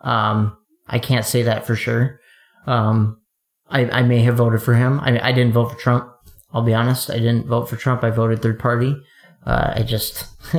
Um, 0.00 0.56
I 0.88 0.98
can't 0.98 1.24
say 1.24 1.42
that 1.42 1.66
for 1.66 1.76
sure. 1.76 2.20
Um, 2.66 3.20
I, 3.68 3.90
I 3.90 4.02
may 4.02 4.20
have 4.22 4.36
voted 4.36 4.62
for 4.62 4.74
him. 4.74 5.00
I, 5.00 5.28
I 5.28 5.32
didn't 5.32 5.52
vote 5.52 5.72
for 5.72 5.78
Trump. 5.78 6.10
I'll 6.52 6.62
be 6.62 6.74
honest. 6.74 7.10
I 7.10 7.18
didn't 7.18 7.46
vote 7.46 7.68
for 7.68 7.76
Trump. 7.76 8.02
I 8.02 8.10
voted 8.10 8.40
third 8.40 8.58
party. 8.58 8.96
Uh, 9.44 9.74
I 9.76 9.82
just, 9.82 10.26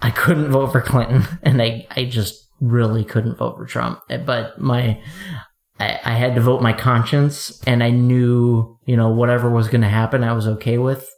I 0.00 0.10
couldn't 0.10 0.50
vote 0.50 0.72
for 0.72 0.80
Clinton 0.80 1.24
and 1.42 1.60
I, 1.60 1.86
I 1.90 2.04
just 2.04 2.48
really 2.60 3.04
couldn't 3.04 3.36
vote 3.36 3.56
for 3.56 3.66
Trump. 3.66 4.00
But 4.08 4.60
my, 4.60 5.00
I, 5.78 6.00
I 6.04 6.14
had 6.14 6.34
to 6.36 6.40
vote 6.40 6.62
my 6.62 6.72
conscience 6.72 7.62
and 7.66 7.82
I 7.82 7.90
knew, 7.90 8.78
you 8.86 8.96
know, 8.96 9.10
whatever 9.10 9.50
was 9.50 9.68
going 9.68 9.82
to 9.82 9.88
happen, 9.88 10.24
I 10.24 10.32
was 10.32 10.46
okay 10.46 10.78
with. 10.78 11.08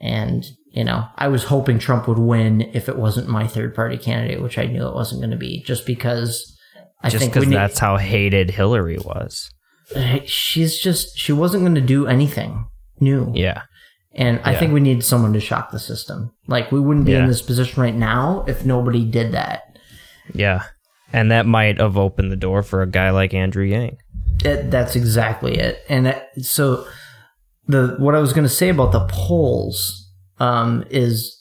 And, 0.00 0.44
you 0.70 0.84
know, 0.84 1.06
I 1.16 1.28
was 1.28 1.44
hoping 1.44 1.78
Trump 1.78 2.06
would 2.08 2.18
win 2.18 2.62
if 2.72 2.88
it 2.88 2.96
wasn't 2.96 3.28
my 3.28 3.46
third 3.46 3.74
party 3.74 3.96
candidate, 3.98 4.40
which 4.42 4.56
I 4.58 4.66
knew 4.66 4.86
it 4.86 4.94
wasn't 4.94 5.20
going 5.20 5.32
to 5.32 5.36
be 5.36 5.62
just 5.64 5.84
because 5.86 6.56
I 7.02 7.08
Just 7.10 7.20
think 7.20 7.32
because 7.32 7.46
we 7.46 7.50
need- 7.50 7.56
that's 7.56 7.78
how 7.78 7.96
hated 7.96 8.50
Hillary 8.50 8.98
was. 8.98 9.50
she's 10.26 10.78
just, 10.78 11.18
she 11.18 11.32
wasn't 11.32 11.62
going 11.62 11.74
to 11.74 11.80
do 11.80 12.06
anything 12.06 12.66
new. 13.00 13.32
Yeah. 13.34 13.62
And 14.14 14.40
I 14.44 14.52
Yeah. 14.52 14.58
think 14.60 14.72
we 14.72 14.80
need 14.80 15.02
someone 15.04 15.32
to 15.32 15.40
shock 15.40 15.70
the 15.70 15.78
system. 15.78 16.30
Like 16.46 16.70
we 16.70 16.80
wouldn't 16.80 17.06
be 17.06 17.12
Yeah. 17.12 17.20
in 17.22 17.26
this 17.26 17.42
position 17.42 17.82
right 17.82 17.94
now 17.94 18.44
if 18.46 18.64
nobody 18.64 19.04
did 19.04 19.32
that. 19.32 19.62
Yeah. 20.32 20.64
And 21.12 21.30
that 21.32 21.46
might 21.46 21.80
have 21.80 21.96
opened 21.96 22.30
the 22.30 22.36
door 22.36 22.62
for 22.62 22.82
a 22.82 22.86
guy 22.86 23.10
like 23.10 23.34
Andrew 23.34 23.64
Yang. 23.64 23.96
It, 24.44 24.70
that's 24.70 24.94
exactly 24.94 25.58
it. 25.58 25.80
And 25.88 26.06
that, 26.06 26.28
so 26.40 26.86
the 27.66 27.96
what 27.98 28.14
I 28.14 28.20
was 28.20 28.32
going 28.32 28.44
to 28.46 28.48
say 28.54 28.68
about 28.68 28.92
the 28.92 29.06
polls 29.08 29.99
um, 30.40 30.84
is 30.90 31.36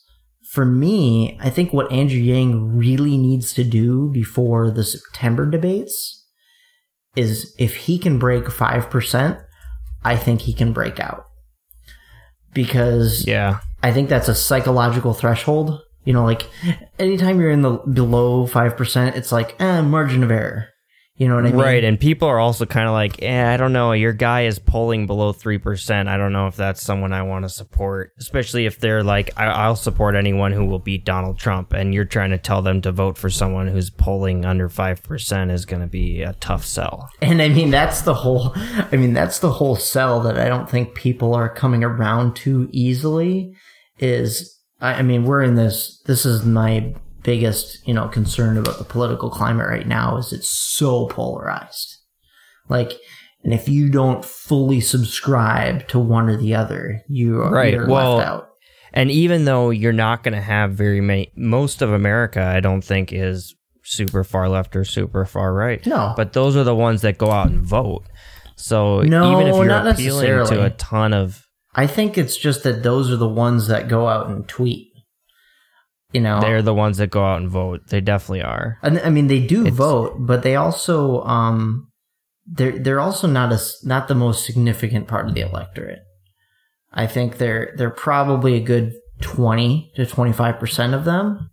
for 0.51 0.65
me, 0.65 1.37
I 1.41 1.49
think 1.49 1.73
what 1.73 1.91
Andrew 1.91 2.19
Yang 2.19 2.77
really 2.77 3.17
needs 3.17 3.53
to 3.53 3.63
do 3.63 4.09
before 4.11 4.71
the 4.71 4.83
September 4.83 5.45
debates 5.45 6.25
is 7.15 7.55
if 7.57 7.75
he 7.75 7.97
can 7.97 8.19
break 8.19 8.49
five 8.51 8.89
percent, 8.89 9.39
I 10.03 10.15
think 10.15 10.41
he 10.41 10.53
can 10.53 10.73
break 10.73 10.99
out 10.99 11.25
because 12.53 13.25
Yeah. 13.27 13.59
I 13.81 13.91
think 13.93 14.09
that's 14.09 14.27
a 14.27 14.35
psychological 14.35 15.13
threshold. 15.13 15.79
You 16.03 16.13
know, 16.13 16.25
like 16.25 16.47
anytime 16.97 17.39
you're 17.39 17.51
in 17.51 17.61
the 17.61 17.77
below 17.93 18.45
five 18.45 18.75
percent, 18.75 19.15
it's 19.15 19.31
like 19.31 19.55
eh, 19.61 19.81
margin 19.81 20.23
of 20.23 20.31
error. 20.31 20.67
You 21.19 21.27
know 21.27 21.35
what 21.35 21.45
I 21.45 21.49
mean? 21.49 21.59
Right. 21.59 21.83
And 21.83 21.99
people 21.99 22.29
are 22.29 22.39
also 22.39 22.65
kind 22.65 22.87
of 22.87 22.93
like, 22.93 23.21
eh, 23.21 23.53
I 23.53 23.57
don't 23.57 23.73
know. 23.73 23.91
Your 23.91 24.13
guy 24.13 24.43
is 24.45 24.57
polling 24.57 25.05
below 25.05 25.33
3%. 25.33 26.07
I 26.07 26.15
don't 26.15 26.31
know 26.31 26.47
if 26.47 26.55
that's 26.55 26.81
someone 26.81 27.11
I 27.11 27.23
want 27.23 27.43
to 27.43 27.49
support, 27.49 28.13
especially 28.19 28.65
if 28.65 28.79
they're 28.79 29.03
like, 29.03 29.31
I- 29.35 29.47
I'll 29.47 29.75
support 29.75 30.15
anyone 30.15 30.53
who 30.53 30.63
will 30.63 30.79
beat 30.79 31.03
Donald 31.03 31.37
Trump. 31.37 31.73
And 31.73 31.93
you're 31.93 32.05
trying 32.05 32.29
to 32.29 32.37
tell 32.37 32.61
them 32.61 32.79
to 32.83 32.93
vote 32.93 33.17
for 33.17 33.29
someone 33.29 33.67
who's 33.67 33.89
polling 33.89 34.45
under 34.45 34.69
5% 34.69 35.51
is 35.51 35.65
going 35.65 35.81
to 35.81 35.87
be 35.87 36.21
a 36.21 36.31
tough 36.39 36.63
sell. 36.65 37.09
And 37.21 37.41
I 37.41 37.49
mean, 37.49 37.69
that's 37.69 38.03
the 38.03 38.13
whole. 38.13 38.53
I 38.55 38.95
mean, 38.95 39.11
that's 39.11 39.39
the 39.39 39.51
whole 39.51 39.75
sell 39.75 40.21
that 40.21 40.39
I 40.39 40.47
don't 40.47 40.69
think 40.69 40.95
people 40.95 41.35
are 41.35 41.49
coming 41.49 41.83
around 41.83 42.37
to 42.37 42.69
easily. 42.71 43.57
Is 43.97 44.57
I, 44.79 44.93
I 44.93 45.01
mean, 45.01 45.25
we're 45.25 45.43
in 45.43 45.55
this. 45.55 46.01
This 46.05 46.25
is 46.25 46.45
my 46.45 46.93
biggest, 47.29 47.87
you 47.87 47.93
know, 47.93 48.07
concern 48.07 48.57
about 48.57 48.79
the 48.79 48.83
political 48.83 49.29
climate 49.29 49.67
right 49.67 49.87
now. 49.87 50.17
Is 50.17 50.33
it's 50.33 50.49
so 50.49 51.05
polarized. 51.05 51.97
Like, 52.67 52.93
and 53.43 53.53
if 53.53 53.69
you 53.69 53.89
don't 53.89 54.25
fully 54.25 54.81
subscribe 54.81 55.87
to 55.89 55.99
one 55.99 56.27
or 56.27 56.37
the 56.37 56.55
other, 56.55 57.03
you 57.07 57.39
are 57.41 57.51
Right, 57.51 57.77
well, 57.87 58.15
left 58.15 58.27
out. 58.27 58.49
And 58.93 59.11
even 59.11 59.45
though 59.45 59.69
you're 59.69 59.93
not 59.93 60.23
going 60.23 60.33
to 60.33 60.41
have 60.41 60.71
very 60.71 61.01
many, 61.01 61.31
most 61.35 61.83
of 61.83 61.93
America, 61.93 62.41
I 62.41 62.61
don't 62.61 62.81
think 62.81 63.13
is 63.13 63.55
super 63.83 64.23
far 64.23 64.49
left 64.49 64.75
or 64.75 64.83
super 64.83 65.23
far 65.25 65.53
right. 65.53 65.85
No, 65.85 66.15
But 66.17 66.33
those 66.33 66.55
are 66.55 66.63
the 66.63 66.75
ones 66.75 67.03
that 67.03 67.19
go 67.19 67.29
out 67.29 67.47
and 67.47 67.61
vote. 67.61 68.05
So 68.55 69.01
No, 69.01 69.33
even 69.33 69.47
if 69.47 69.55
you're 69.55 69.65
not 69.65 69.87
appealing 69.87 70.47
to 70.47 70.65
a 70.65 70.71
ton 70.71 71.13
of 71.13 71.45
I 71.75 71.85
think 71.85 72.17
it's 72.17 72.35
just 72.35 72.63
that 72.63 72.81
those 72.81 73.11
are 73.11 73.15
the 73.15 73.29
ones 73.29 73.67
that 73.67 73.87
go 73.87 74.07
out 74.07 74.27
and 74.27 74.47
tweet. 74.47 74.88
You 76.11 76.21
know, 76.21 76.41
They're 76.41 76.61
the 76.63 76.73
ones 76.73 76.97
that 76.97 77.11
go 77.11 77.23
out 77.23 77.39
and 77.41 77.49
vote. 77.49 77.81
They 77.87 78.01
definitely 78.01 78.41
are. 78.41 78.77
And 78.81 78.99
I 78.99 79.09
mean, 79.11 79.27
they 79.27 79.39
do 79.45 79.61
It's- 79.61 79.75
vote, 79.75 80.15
but 80.19 80.41
they 80.43 80.55
also 80.55 81.21
um, 81.23 81.87
they're 82.47 82.79
they're 82.79 82.99
also 82.99 83.27
not 83.27 83.51
a 83.53 83.59
not 83.83 84.07
the 84.07 84.15
most 84.15 84.43
significant 84.45 85.07
part 85.07 85.27
of 85.27 85.35
the 85.35 85.41
electorate. 85.41 85.99
I 86.91 87.05
think 87.05 87.37
they're 87.37 87.73
they're 87.77 87.91
probably 87.91 88.55
a 88.55 88.59
good 88.59 88.93
twenty 89.21 89.91
to 89.97 90.05
twenty 90.07 90.33
five 90.33 90.59
percent 90.59 90.95
of 90.95 91.05
them. 91.05 91.51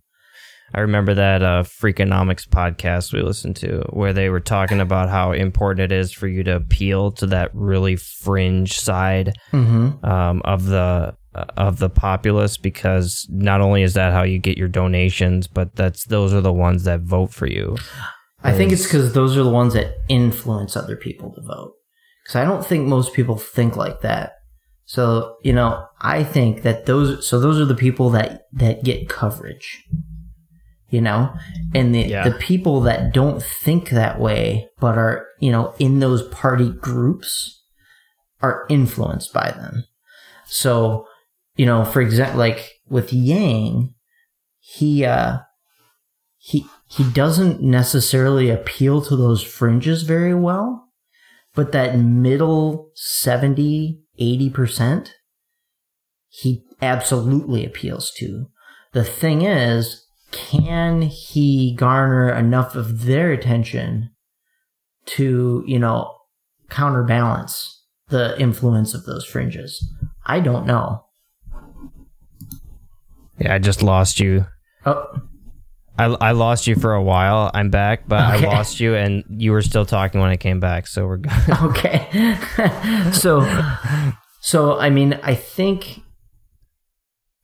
I 0.73 0.81
remember 0.81 1.13
that 1.13 1.43
uh, 1.43 1.63
Freakonomics 1.63 2.45
podcast 2.47 3.13
we 3.13 3.21
listened 3.21 3.55
to 3.57 3.83
where 3.91 4.11
they 4.11 4.29
were 4.29 4.41
talking 4.41 4.81
about 4.81 5.07
how 5.09 5.31
important 5.31 5.91
it 5.91 5.95
is 5.95 6.11
for 6.11 6.27
you 6.27 6.43
to 6.43 6.55
appeal 6.57 7.11
to 7.13 7.27
that 7.27 7.51
really 7.53 7.95
fringe 7.95 8.77
side 8.77 9.37
Mm-hmm. 9.53 10.03
um, 10.03 10.41
of 10.43 10.65
the 10.65 11.15
Uh, 11.35 11.45
of 11.57 11.77
the 11.77 11.89
populace 11.89 12.57
because 12.57 13.27
not 13.29 13.61
only 13.61 13.83
is 13.83 13.93
that 13.93 14.13
how 14.13 14.23
you 14.23 14.39
get 14.39 14.57
your 14.57 14.69
donations, 14.69 15.45
but 15.45 15.75
that's 15.75 16.05
those 16.05 16.33
are 16.33 16.41
the 16.41 16.53
ones 16.53 16.83
that 16.85 17.01
vote 17.01 17.31
for 17.31 17.45
you. 17.45 17.75
I 18.43 18.53
think 18.53 18.71
it's 18.71 18.83
because 18.83 19.13
those 19.13 19.37
are 19.37 19.43
the 19.43 19.49
ones 19.51 19.73
that 19.73 19.97
influence 20.07 20.75
other 20.77 20.95
people 20.95 21.33
to 21.35 21.41
vote. 21.41 21.73
Because 22.23 22.37
I 22.37 22.45
don't 22.45 22.65
think 22.65 22.87
most 22.87 23.13
people 23.13 23.37
think 23.37 23.75
like 23.75 24.01
that. 24.01 24.33
So 24.85 25.35
you 25.43 25.53
know, 25.53 25.85
I 25.99 26.23
think 26.23 26.61
that 26.63 26.85
those 26.85 27.27
so 27.27 27.39
those 27.39 27.59
are 27.59 27.65
the 27.65 27.75
people 27.75 28.09
that 28.11 28.43
that 28.53 28.83
get 28.83 29.09
coverage. 29.09 29.83
You 30.89 31.01
know, 31.01 31.33
and 31.75 31.93
the 31.93 32.03
Yeah. 32.03 32.27
the 32.27 32.35
people 32.37 32.79
that 32.81 33.13
don't 33.13 33.43
think 33.43 33.89
that 33.89 34.19
way 34.19 34.69
but 34.79 34.97
are 34.97 35.27
you 35.39 35.51
know 35.51 35.73
in 35.77 35.99
those 35.99 36.25
party 36.29 36.69
groups 36.71 37.61
are 38.41 38.65
influenced 38.69 39.33
by 39.33 39.51
them. 39.51 39.83
So 40.45 41.06
you 41.57 41.65
know, 41.65 41.83
for 41.83 42.01
example, 42.01 42.39
like 42.39 42.71
with 42.89 43.11
Yang, 43.11 43.93
he 44.59 45.05
uh 45.05 45.39
he 46.37 46.65
he 46.87 47.03
doesn't 47.11 47.61
necessarily 47.61 48.49
appeal 48.49 49.01
to 49.01 49.15
those 49.15 49.43
fringes 49.43 50.03
very 50.03 50.33
well 50.33 50.87
but 51.57 51.71
that 51.71 51.97
middle 51.97 52.91
70 52.93 53.99
80% 54.19 55.09
he 56.29 56.63
absolutely 56.81 57.65
appeals 57.65 58.11
to. 58.17 58.45
The 58.93 59.03
thing 59.03 59.41
is 59.41 60.05
can 60.31 61.01
he 61.01 61.73
garner 61.73 62.31
enough 62.31 62.75
of 62.75 63.05
their 63.05 63.31
attention 63.31 64.11
to 65.05 65.63
you 65.65 65.79
know 65.79 66.13
counterbalance 66.69 67.83
the 68.09 68.39
influence 68.39 68.93
of 68.93 69.05
those 69.05 69.25
fringes? 69.25 69.83
I 70.27 70.39
don't 70.39 70.67
know 70.67 71.06
Yeah, 73.39 73.53
I 73.53 73.59
just 73.59 73.83
lost 73.83 74.19
you. 74.19 74.45
oh 74.85 75.05
I, 75.99 76.05
I 76.05 76.31
lost 76.33 76.67
you 76.67 76.75
for 76.75 76.93
a 76.93 77.01
while. 77.01 77.49
I'm 77.55 77.71
back, 77.71 78.07
but 78.07 78.35
Okay. 78.35 78.45
I 78.45 78.53
lost 78.53 78.79
you, 78.79 78.93
and 78.95 79.23
you 79.29 79.51
were 79.51 79.63
still 79.63 79.83
talking 79.85 80.21
when 80.21 80.29
I 80.29 80.37
came 80.37 80.59
back. 80.59 80.85
So 80.85 81.07
we're 81.07 81.17
good. 81.17 81.31
okay 81.63 82.37
so 83.11 83.41
so 84.39 84.77
i 84.79 84.89
mean 84.89 85.19
i 85.23 85.33
think 85.33 86.01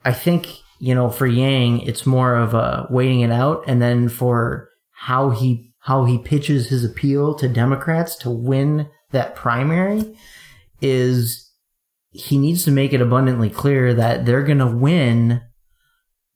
i 0.06 0.13
think 0.13 0.47
you 0.79 0.93
know 0.93 1.10
for 1.10 1.25
yang 1.27 1.82
it's 1.82 2.06
more 2.06 2.36
of 2.36 2.53
a 2.53 2.86
waiting 2.91 3.21
it 3.21 3.32
out 3.32 3.63
and 3.67 3.82
then 3.82 4.08
for 4.08 4.69
how 4.91 5.32
he 5.32 5.73
how 5.79 6.06
he 6.06 6.17
pitches 6.19 6.67
his 6.67 6.86
appeal 6.86 7.34
to 7.36 7.49
democrats 7.49 8.15
to 8.15 8.29
win 8.29 8.88
that 9.12 9.36
primary 9.36 10.15
is 10.82 11.51
he 12.12 12.38
needs 12.38 12.63
to 12.63 12.71
make 12.71 12.93
it 12.93 13.01
abundantly 13.01 13.49
clear 13.49 13.93
that 13.93 14.25
they're 14.25 14.43
going 14.43 14.60
to 14.60 14.67
win 14.67 15.41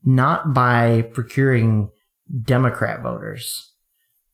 not 0.09 0.53
by 0.53 1.01
procuring 1.13 1.89
democrat 2.43 3.01
voters 3.03 3.73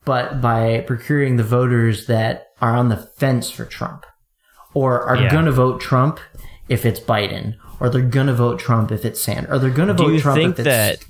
but 0.05 0.39
by 0.41 0.81
procuring 0.81 1.37
the 1.37 1.43
voters 1.43 2.07
that 2.07 2.47
are 2.61 2.75
on 2.75 2.89
the 2.89 2.97
fence 2.97 3.49
for 3.49 3.65
Trump 3.65 4.05
or 4.73 5.01
are 5.01 5.15
Yeah. 5.17 5.31
going 5.31 5.45
to 5.45 5.51
vote 5.51 5.79
Trump 5.81 6.19
if 6.67 6.85
it's 6.85 6.99
Biden 6.99 7.55
or 7.79 7.89
they're 7.89 8.01
going 8.01 8.27
to 8.27 8.33
vote 8.33 8.59
Trump 8.59 8.91
if 8.91 9.05
it's 9.05 9.21
Sanders 9.21 9.49
or 9.51 9.59
they're 9.59 9.69
going 9.69 9.87
to 9.87 9.93
vote 9.93 10.11
you 10.13 10.19
Trump 10.19 10.37
think 10.37 10.59
if 10.59 10.59
it's 10.59 10.65
that? 10.67 11.05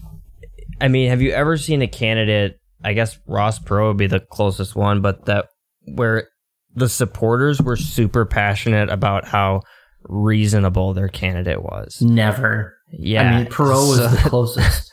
I 0.80 0.88
mean, 0.90 1.10
have 1.10 1.22
you 1.24 1.32
ever 1.32 1.58
seen 1.58 1.82
a 1.82 1.88
candidate? 1.88 2.60
I 2.84 2.94
guess 2.94 3.18
Ross 3.28 3.58
Perot 3.60 3.88
would 3.90 3.98
be 3.98 4.08
the 4.08 4.20
closest 4.20 4.76
one, 4.76 5.02
but 5.02 5.26
that 5.26 5.48
where 5.96 6.28
the 6.76 6.88
supporters 6.90 7.60
were 7.62 7.76
super 7.78 8.26
passionate 8.26 8.90
about 8.90 9.26
how 9.28 9.62
reasonable 10.04 10.94
their 10.94 11.08
candidate 11.10 11.64
was. 11.64 12.00
never. 12.02 12.73
Yeah, 13.00 13.24
I 13.24 13.38
mean, 13.44 13.52
Perot 13.52 13.88
was 13.90 13.98
so 13.98 14.08
the 14.08 14.18
closest. 14.30 14.92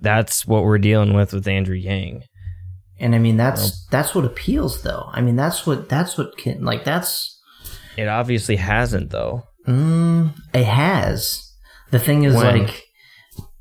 that's 0.00 0.46
what 0.46 0.64
we're 0.64 0.78
dealing 0.78 1.14
with 1.14 1.32
with 1.32 1.46
Andrew 1.48 1.76
Yang. 1.76 2.22
And 3.00 3.14
I 3.14 3.18
mean 3.18 3.36
that's 3.36 3.84
that's 3.90 4.14
what 4.14 4.24
appeals 4.24 4.82
though. 4.82 5.08
I 5.12 5.20
mean 5.20 5.34
that's 5.36 5.66
what 5.66 5.88
that's 5.88 6.16
what 6.16 6.36
can 6.38 6.64
like 6.64 6.84
that's 6.84 7.36
It 7.96 8.06
obviously 8.06 8.56
hasn't 8.56 9.10
though. 9.10 9.42
mm, 9.66 10.32
it 10.52 10.64
has 10.64 11.42
The 11.90 11.98
thing 11.98 12.22
is, 12.24 12.34
When? 12.36 12.58
like, 12.66 12.82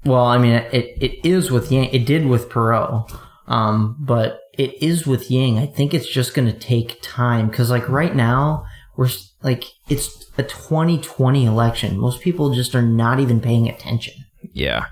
well, 0.05 0.25
I 0.25 0.37
mean, 0.37 0.53
it 0.53 0.85
it 1.01 1.25
is 1.25 1.49
with 1.49 1.71
Yang. 1.71 1.89
It 1.93 2.05
did 2.05 2.25
with 2.27 2.49
Perot, 2.49 3.09
um, 3.47 3.95
but 3.99 4.39
it 4.57 4.81
is 4.83 5.07
with 5.07 5.31
Yang. 5.31 5.57
I 5.59 5.65
think 5.65 5.93
it's 5.93 6.07
just 6.09 6.33
going 6.35 6.51
to 6.51 6.57
take 6.59 6.99
time 7.01 7.47
because, 7.47 7.69
like, 7.71 7.87
right 7.89 8.13
now 8.15 8.65
we're 8.97 9.09
like 9.43 9.65
it's 9.89 10.25
a 10.37 10.43
2020 10.43 11.45
election. 11.45 11.97
Most 11.97 12.21
people 12.21 12.53
just 12.53 12.73
are 12.73 12.81
not 12.81 13.19
even 13.19 13.39
paying 13.39 13.69
attention. 13.69 14.13
Yeah. 14.53 14.85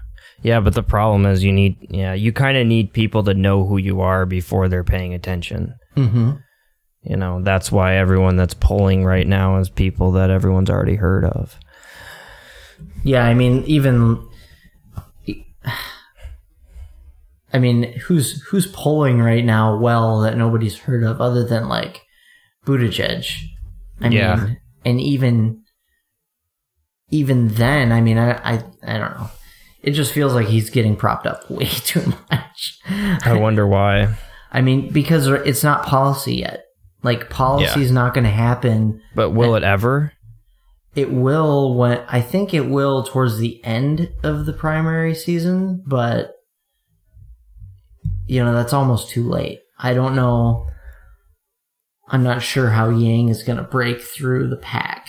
Yeah, 0.43 0.59
but 0.59 0.73
the 0.73 0.83
problem 0.83 1.25
is 1.25 1.43
you 1.43 1.53
need 1.53 1.77
yeah, 1.89 2.13
you 2.13 2.33
kind 2.33 2.57
of 2.57 2.65
need 2.65 2.93
people 2.93 3.23
to 3.23 3.33
know 3.33 3.65
who 3.65 3.77
you 3.77 4.01
are 4.01 4.25
before 4.25 4.67
they're 4.67 4.83
paying 4.83 5.13
attention. 5.13 5.75
Mm-hmm. 5.95 6.31
You 7.03 7.15
know, 7.15 7.41
that's 7.41 7.71
why 7.71 7.95
everyone 7.95 8.37
that's 8.37 8.53
polling 8.53 9.05
right 9.05 9.27
now 9.27 9.57
is 9.57 9.69
people 9.69 10.11
that 10.13 10.29
everyone's 10.29 10.69
already 10.69 10.95
heard 10.95 11.25
of. 11.25 11.57
Yeah, 13.03 13.25
I 13.25 13.33
mean, 13.33 13.63
even. 13.65 14.27
I 17.53 17.59
mean, 17.59 17.91
who's 17.99 18.41
who's 18.43 18.67
polling 18.67 19.19
right 19.19 19.43
now 19.43 19.77
well 19.77 20.21
that 20.21 20.37
nobody's 20.37 20.77
heard 20.79 21.03
of 21.03 21.19
other 21.19 21.45
than 21.45 21.67
like 21.67 22.01
Buttigieg? 22.65 23.29
I 24.01 24.07
Yeah. 24.09 24.35
mean, 24.35 24.57
and 24.85 25.01
even 25.01 25.63
even 27.09 27.49
then, 27.49 27.91
I 27.91 28.01
mean, 28.01 28.17
I, 28.17 28.31
I 28.33 28.63
I 28.83 28.97
don't 28.97 29.11
know. 29.17 29.29
It 29.83 29.91
just 29.91 30.13
feels 30.13 30.33
like 30.33 30.47
he's 30.47 30.69
getting 30.69 30.95
propped 30.95 31.25
up 31.27 31.49
way 31.49 31.65
too 31.65 32.13
much. 32.31 32.79
I 32.89 33.33
wonder 33.33 33.67
why. 33.67 34.15
I 34.51 34.61
mean, 34.61 34.91
because 34.91 35.27
it's 35.27 35.63
not 35.63 35.85
policy 35.85 36.35
yet. 36.35 36.65
Like 37.03 37.29
policy 37.29 37.81
is 37.81 37.91
not 37.91 38.13
going 38.13 38.25
to 38.25 38.29
happen. 38.29 39.01
But 39.15 39.31
will 39.31 39.55
it 39.55 39.63
ever? 39.63 40.13
It 40.93 41.11
will 41.11 41.73
when 41.75 42.03
I 42.07 42.21
think 42.21 42.53
it 42.53 42.67
will 42.67 43.03
towards 43.03 43.37
the 43.37 43.63
end 43.63 44.11
of 44.23 44.45
the 44.45 44.53
primary 44.53 45.15
season, 45.15 45.83
but 45.87 46.33
you 48.27 48.43
know 48.43 48.53
that's 48.53 48.73
almost 48.73 49.09
too 49.09 49.27
late. 49.27 49.61
I 49.79 49.93
don't 49.93 50.15
know. 50.15 50.67
I'm 52.09 52.23
not 52.23 52.41
sure 52.41 52.69
how 52.71 52.89
Yang 52.89 53.29
is 53.29 53.43
going 53.43 53.57
to 53.57 53.63
break 53.63 54.01
through 54.01 54.49
the 54.49 54.57
pack. 54.57 55.07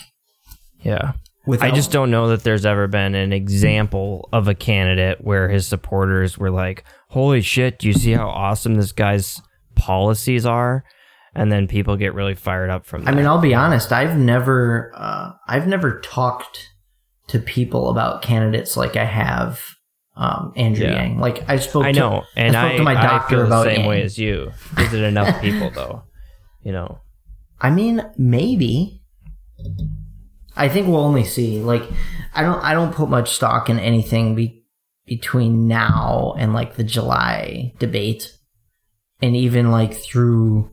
Yeah. 0.80 1.12
Without, 1.44 1.72
I 1.72 1.74
just 1.74 1.90
don't 1.90 2.10
know 2.12 2.28
that 2.28 2.44
there's 2.44 2.64
ever 2.64 2.86
been 2.86 3.16
an 3.16 3.32
example 3.32 4.28
of 4.32 4.46
a 4.46 4.54
candidate 4.54 5.22
where 5.24 5.48
his 5.48 5.66
supporters 5.66 6.38
were 6.38 6.50
like, 6.50 6.84
"Holy 7.08 7.40
shit, 7.40 7.80
do 7.80 7.88
you 7.88 7.94
see 7.94 8.12
how 8.12 8.28
awesome 8.28 8.76
this 8.76 8.92
guy's 8.92 9.40
policies 9.74 10.46
are?" 10.46 10.84
And 11.34 11.50
then 11.50 11.66
people 11.66 11.96
get 11.96 12.14
really 12.14 12.34
fired 12.36 12.70
up 12.70 12.84
from 12.86 13.04
that. 13.04 13.10
I 13.12 13.16
mean, 13.16 13.26
I'll 13.26 13.40
be 13.40 13.54
honest. 13.54 13.90
I've 13.90 14.16
never, 14.16 14.92
uh, 14.94 15.32
I've 15.48 15.66
never 15.66 15.98
talked 16.00 16.68
to 17.28 17.40
people 17.40 17.88
about 17.90 18.22
candidates 18.22 18.76
like 18.76 18.94
I 18.96 19.04
have 19.06 19.64
um, 20.14 20.52
Andrew 20.54 20.86
Yeah. 20.86 21.02
Yang. 21.02 21.18
Like 21.18 21.48
I 21.50 21.56
spoke. 21.56 21.84
I 21.86 21.92
to, 21.92 21.98
know, 21.98 22.22
and 22.36 22.54
I 22.54 22.74
I, 22.74 22.76
to 22.76 22.82
my 22.84 22.92
I 22.92 23.02
doctor 23.02 23.36
feel 23.38 23.46
about 23.46 23.64
the 23.64 23.70
same 23.70 23.80
Yang. 23.80 23.88
way 23.88 24.02
as 24.02 24.18
you. 24.18 24.52
Is 24.78 24.92
it 24.92 25.02
enough 25.02 25.40
people 25.40 25.70
though? 25.70 26.02
You 26.62 26.72
know, 26.72 27.00
I 27.60 27.70
mean, 27.70 28.04
maybe. 28.16 29.00
I 30.54 30.68
think 30.68 30.86
we'll 30.86 31.00
only 31.00 31.24
see. 31.24 31.60
Like, 31.60 31.82
I 32.34 32.42
don't. 32.42 32.62
I 32.62 32.74
don't 32.74 32.94
put 32.94 33.08
much 33.08 33.34
stock 33.34 33.70
in 33.70 33.78
anything 33.78 34.34
be, 34.34 34.64
between 35.06 35.66
now 35.66 36.34
and 36.38 36.52
like 36.52 36.76
the 36.76 36.84
July 36.84 37.72
debate, 37.78 38.36
and 39.20 39.34
even 39.34 39.70
like 39.70 39.94
through 39.94 40.70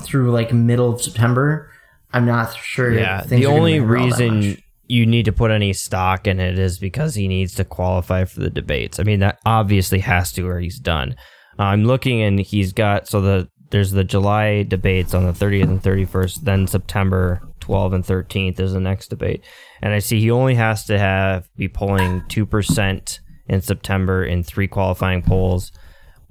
through 0.00 0.30
like 0.30 0.52
middle 0.52 0.92
of 0.92 1.02
September. 1.02 1.70
I'm 2.12 2.24
not 2.24 2.56
sure. 2.56 2.92
yeah. 2.92 3.22
The 3.22 3.46
only 3.46 3.80
move 3.80 3.90
around 3.90 4.10
that 4.10 4.20
reason 4.20 4.62
you 4.88 5.04
need 5.04 5.26
to 5.26 5.32
put 5.32 5.50
any 5.50 5.72
stock 5.72 6.26
in 6.26 6.40
it 6.40 6.58
is 6.58 6.78
because 6.78 7.14
he 7.14 7.28
needs 7.28 7.54
to 7.54 7.64
qualify 7.64 8.24
for 8.24 8.40
the 8.40 8.50
debates. 8.50 8.98
I 8.98 9.02
mean, 9.02 9.20
that 9.20 9.38
obviously 9.44 10.00
has 10.00 10.32
to, 10.32 10.48
or 10.48 10.58
he's 10.58 10.78
done. 10.78 11.14
Uh, 11.58 11.64
I'm 11.64 11.84
looking, 11.84 12.22
and 12.22 12.40
he's 12.40 12.72
got 12.72 13.06
so 13.06 13.20
the 13.20 13.48
there's 13.70 13.90
the 13.90 14.04
July 14.04 14.62
debates 14.62 15.14
on 15.14 15.24
the 15.26 15.32
30th 15.32 15.64
and 15.64 15.82
31st. 15.82 16.40
Then 16.42 16.66
September 16.66 17.42
12th 17.60 17.94
and 17.94 18.04
13th 18.04 18.60
is 18.60 18.72
the 18.72 18.80
next 18.80 19.08
debate, 19.08 19.44
and 19.82 19.92
I 19.92 19.98
see 19.98 20.20
he 20.20 20.30
only 20.30 20.54
has 20.54 20.84
to 20.86 20.98
have 20.98 21.48
be 21.56 21.68
polling 21.68 22.22
two 22.28 22.46
percent 22.46 23.20
in 23.46 23.60
September 23.60 24.24
in 24.24 24.42
three 24.42 24.68
qualifying 24.68 25.22
polls, 25.22 25.72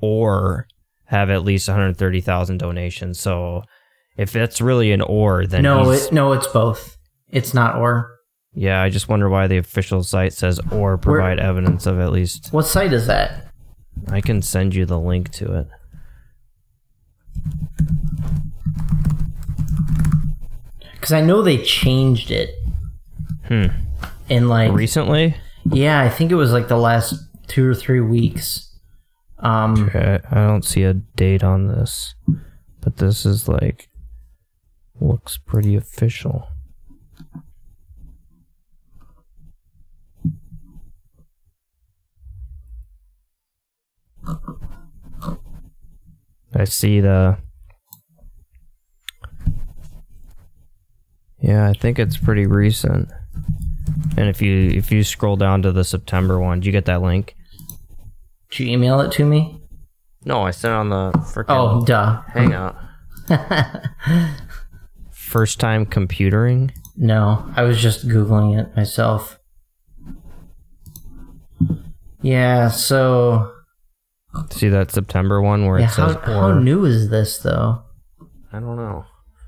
or 0.01 0.67
have 1.05 1.29
at 1.29 1.43
least 1.43 1.67
130,000 1.69 2.57
donations. 2.57 3.19
So 3.19 3.63
if 4.17 4.35
it's 4.35 4.59
really 4.59 4.91
an 4.91 5.01
or, 5.01 5.45
then 5.47 5.63
No, 5.63 5.89
it, 5.91 6.11
no, 6.11 6.33
it's 6.33 6.47
both. 6.47 6.97
It's 7.29 7.53
not 7.53 7.75
or. 7.77 8.09
yeah, 8.53 8.81
I 8.81 8.89
just 8.89 9.07
wonder 9.09 9.29
why 9.29 9.47
the 9.47 9.57
official 9.57 10.03
site 10.03 10.33
says 10.33 10.59
or 10.71 10.97
provide 10.97 11.39
evidence 11.39 11.85
of 11.85 11.99
at 11.99 12.11
least. 12.11 12.49
What 12.51 12.65
site 12.65 12.93
is 12.93 13.07
that? 13.07 13.51
I 14.09 14.21
can 14.21 14.41
send 14.41 14.75
you 14.75 14.85
the 14.85 14.99
link 14.99 15.31
to 15.33 15.53
it. 15.59 15.67
Because 20.93 21.11
I 21.11 21.21
know 21.21 21.41
they 21.41 21.57
changed 21.63 22.31
it. 22.31 22.55
Hmm. 23.45 23.67
In 24.29 24.49
like 24.49 24.71
Recently? 24.73 25.35
Yeah, 25.71 26.01
I 26.01 26.09
think 26.09 26.31
it 26.31 26.35
was 26.35 26.51
like 26.51 26.67
the 26.67 26.77
last 26.77 27.15
two 27.47 27.65
or 27.69 27.73
three 27.73 28.01
weeks. 28.01 28.77
Um, 29.39 29.87
Okay, 29.87 30.19
I 30.31 30.35
don't 30.35 30.65
see 30.65 30.83
a 30.83 30.93
date 30.93 31.43
on 31.43 31.67
this, 31.67 32.15
but 32.81 32.97
this 32.97 33.25
is 33.25 33.47
like 33.47 33.89
looks 34.99 35.37
pretty 35.37 35.75
official. 35.75 36.47
I 46.53 46.63
see 46.63 46.99
the 46.99 47.37
Yeah, 51.39 51.69
I 51.69 51.73
think 51.73 51.99
it's 51.99 52.17
pretty 52.17 52.45
recent. 52.45 53.09
And 54.17 54.27
if 54.27 54.41
you 54.41 54.69
if 54.69 54.91
you 54.91 55.03
scroll 55.03 55.35
down 55.35 55.61
to 55.61 55.71
the 55.71 55.83
September 55.83 56.39
one, 56.39 56.59
do 56.59 56.65
you 56.65 56.71
get 56.71 56.85
that 56.85 57.01
link? 57.01 57.35
did 58.49 58.59
you 58.59 58.71
email 58.71 59.01
it 59.01 59.11
to 59.13 59.25
me? 59.25 59.61
No, 60.25 60.41
I 60.41 60.51
sent 60.51 60.71
it 60.71 60.75
on 60.75 60.89
the 60.89 61.11
freaking 61.19 61.45
Oh, 61.49 61.85
duh. 61.85 62.21
Hang 62.33 62.51
Hangout. 62.51 62.75
First 65.11 65.59
time 65.59 65.85
computering? 65.85 66.71
No, 66.95 67.49
I 67.55 67.63
was 67.63 67.81
just 67.81 68.07
googling 68.07 68.59
it 68.59 68.75
myself. 68.75 69.39
Yeah, 72.21 72.69
so 72.69 73.51
See 74.51 74.69
that 74.69 74.91
September 74.91 75.41
one 75.41 75.65
where 75.65 75.79
yeah, 75.79 75.87
it 75.87 75.91
says 75.91 76.15
how, 76.15 76.19
how 76.21 76.59
new 76.59 76.85
is 76.85 77.09
this 77.09 77.39
though? 77.39 77.83
I 78.51 78.59
don't 78.59 78.75
know. 78.75 79.05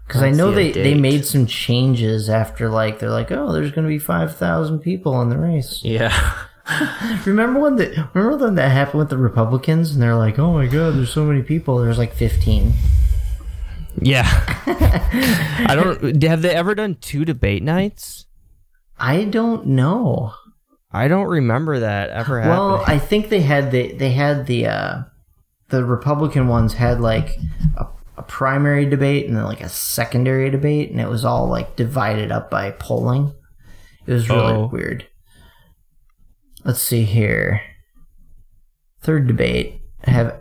Because 0.08 0.24
I 0.24 0.32
know 0.32 0.52
they, 0.52 0.72
they 0.72 0.96
made 0.96 1.24
some 1.24 1.46
changes 1.46 2.30
after 2.30 2.68
like 2.68 2.98
they're 3.00 3.12
like, 3.12 3.32
oh, 3.32 3.54
there's 3.54 3.72
gonna 3.72 3.88
be 3.88 4.00
five 4.00 4.36
thousand 4.36 4.80
people 4.80 5.22
in 5.22 5.30
the 5.30 5.38
race. 5.38 5.82
Yeah. 5.84 6.36
Remember 7.26 7.60
when 7.60 7.76
the 7.76 8.10
remember 8.14 8.38
when 8.46 8.56
that 8.56 8.72
happened 8.72 9.00
with 9.00 9.10
the 9.10 9.18
Republicans 9.18 9.92
and 9.92 10.02
they're 10.02 10.16
like, 10.16 10.38
oh 10.40 10.54
my 10.54 10.68
god, 10.68 10.96
there's 10.96 11.14
so 11.14 11.26
many 11.26 11.42
people. 11.42 11.78
There's 11.78 11.98
like 11.98 12.14
fifteen. 12.14 12.74
yeah. 14.02 14.26
I 15.68 15.76
don't 15.76 16.24
have 16.24 16.42
they 16.42 16.54
ever 16.54 16.76
done 16.76 16.96
two 16.96 17.26
debate 17.26 17.64
nights? 17.64 18.26
I 18.98 19.24
don't 19.26 19.68
know. 19.68 20.34
I 20.92 21.08
don't 21.08 21.28
remember 21.28 21.80
that 21.80 22.10
ever 22.10 22.40
happening. 22.42 22.58
Well, 22.58 22.84
I 22.88 22.98
think 22.98 23.30
they 23.30 23.42
had 23.42 23.72
the 23.72 23.94
they 23.94 24.12
had 24.12 24.48
the 24.48 24.66
uh, 24.68 25.02
the 25.70 25.86
Republican 25.86 26.48
ones 26.48 26.74
had 26.74 27.00
like 27.00 27.38
a, 27.78 27.86
a 28.18 28.24
primary 28.24 28.86
debate 28.88 29.28
and 29.28 29.38
then 29.38 29.44
like 29.44 29.62
a 29.62 29.70
secondary 29.70 30.50
debate, 30.50 30.90
and 30.90 31.00
it 31.00 31.08
was 31.10 31.24
all 31.26 31.48
like 31.48 31.76
divided 31.76 32.32
up 32.32 32.50
by 32.50 32.72
polling. 32.72 33.34
It 34.08 34.14
was 34.14 34.30
really 34.30 34.54
Oh. 34.54 34.68
weird. 34.72 35.08
Let's 36.66 36.82
see 36.82 37.04
here. 37.04 37.62
Third 39.02 39.28
debate 39.28 39.82
have 40.04 40.36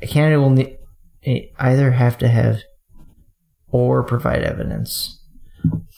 a 0.00 0.06
candidate 0.06 0.40
will 0.40 0.50
ne- 0.50 1.50
either 1.58 1.90
have 1.90 2.16
to 2.18 2.28
have 2.28 2.60
or 3.70 4.02
provide 4.04 4.42
evidence. 4.44 5.20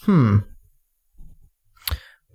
Hmm. 0.05 0.39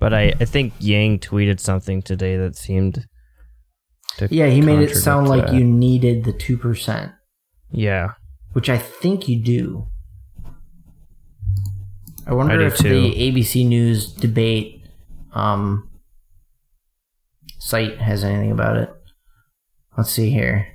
But 0.06 0.14
I, 0.14 0.34
I 0.39 0.45
think 0.45 0.74
Yang 0.78 1.22
tweeted 1.22 1.60
something 1.60 2.03
today 2.03 2.38
that 2.38 2.56
seemed 2.56 3.08
to 4.18 4.28
Yeah, 4.30 4.45
he 4.49 4.62
made 4.62 4.78
it 4.78 4.95
sound 4.95 5.28
like 5.28 5.45
contradict 5.45 5.60
you 5.60 5.66
needed 5.66 6.26
the 6.26 6.32
two 6.32 6.60
percent. 6.60 7.12
Yeah. 7.72 8.10
which 8.53 8.70
I 8.70 8.78
think 8.78 9.28
you 9.28 9.41
do. 9.43 9.88
I 12.28 12.36
wonder 12.36 12.62
I 12.62 12.68
if 12.68 12.78
too. 12.78 12.88
the 12.88 13.14
ABC 13.16 13.68
News 13.68 14.14
debate 14.14 14.84
um, 15.34 15.89
site 17.58 17.97
has 17.97 18.24
anything 18.24 18.51
about 18.51 18.78
it. 18.78 18.93
Let's 19.97 20.12
see 20.12 20.30
here. 20.30 20.68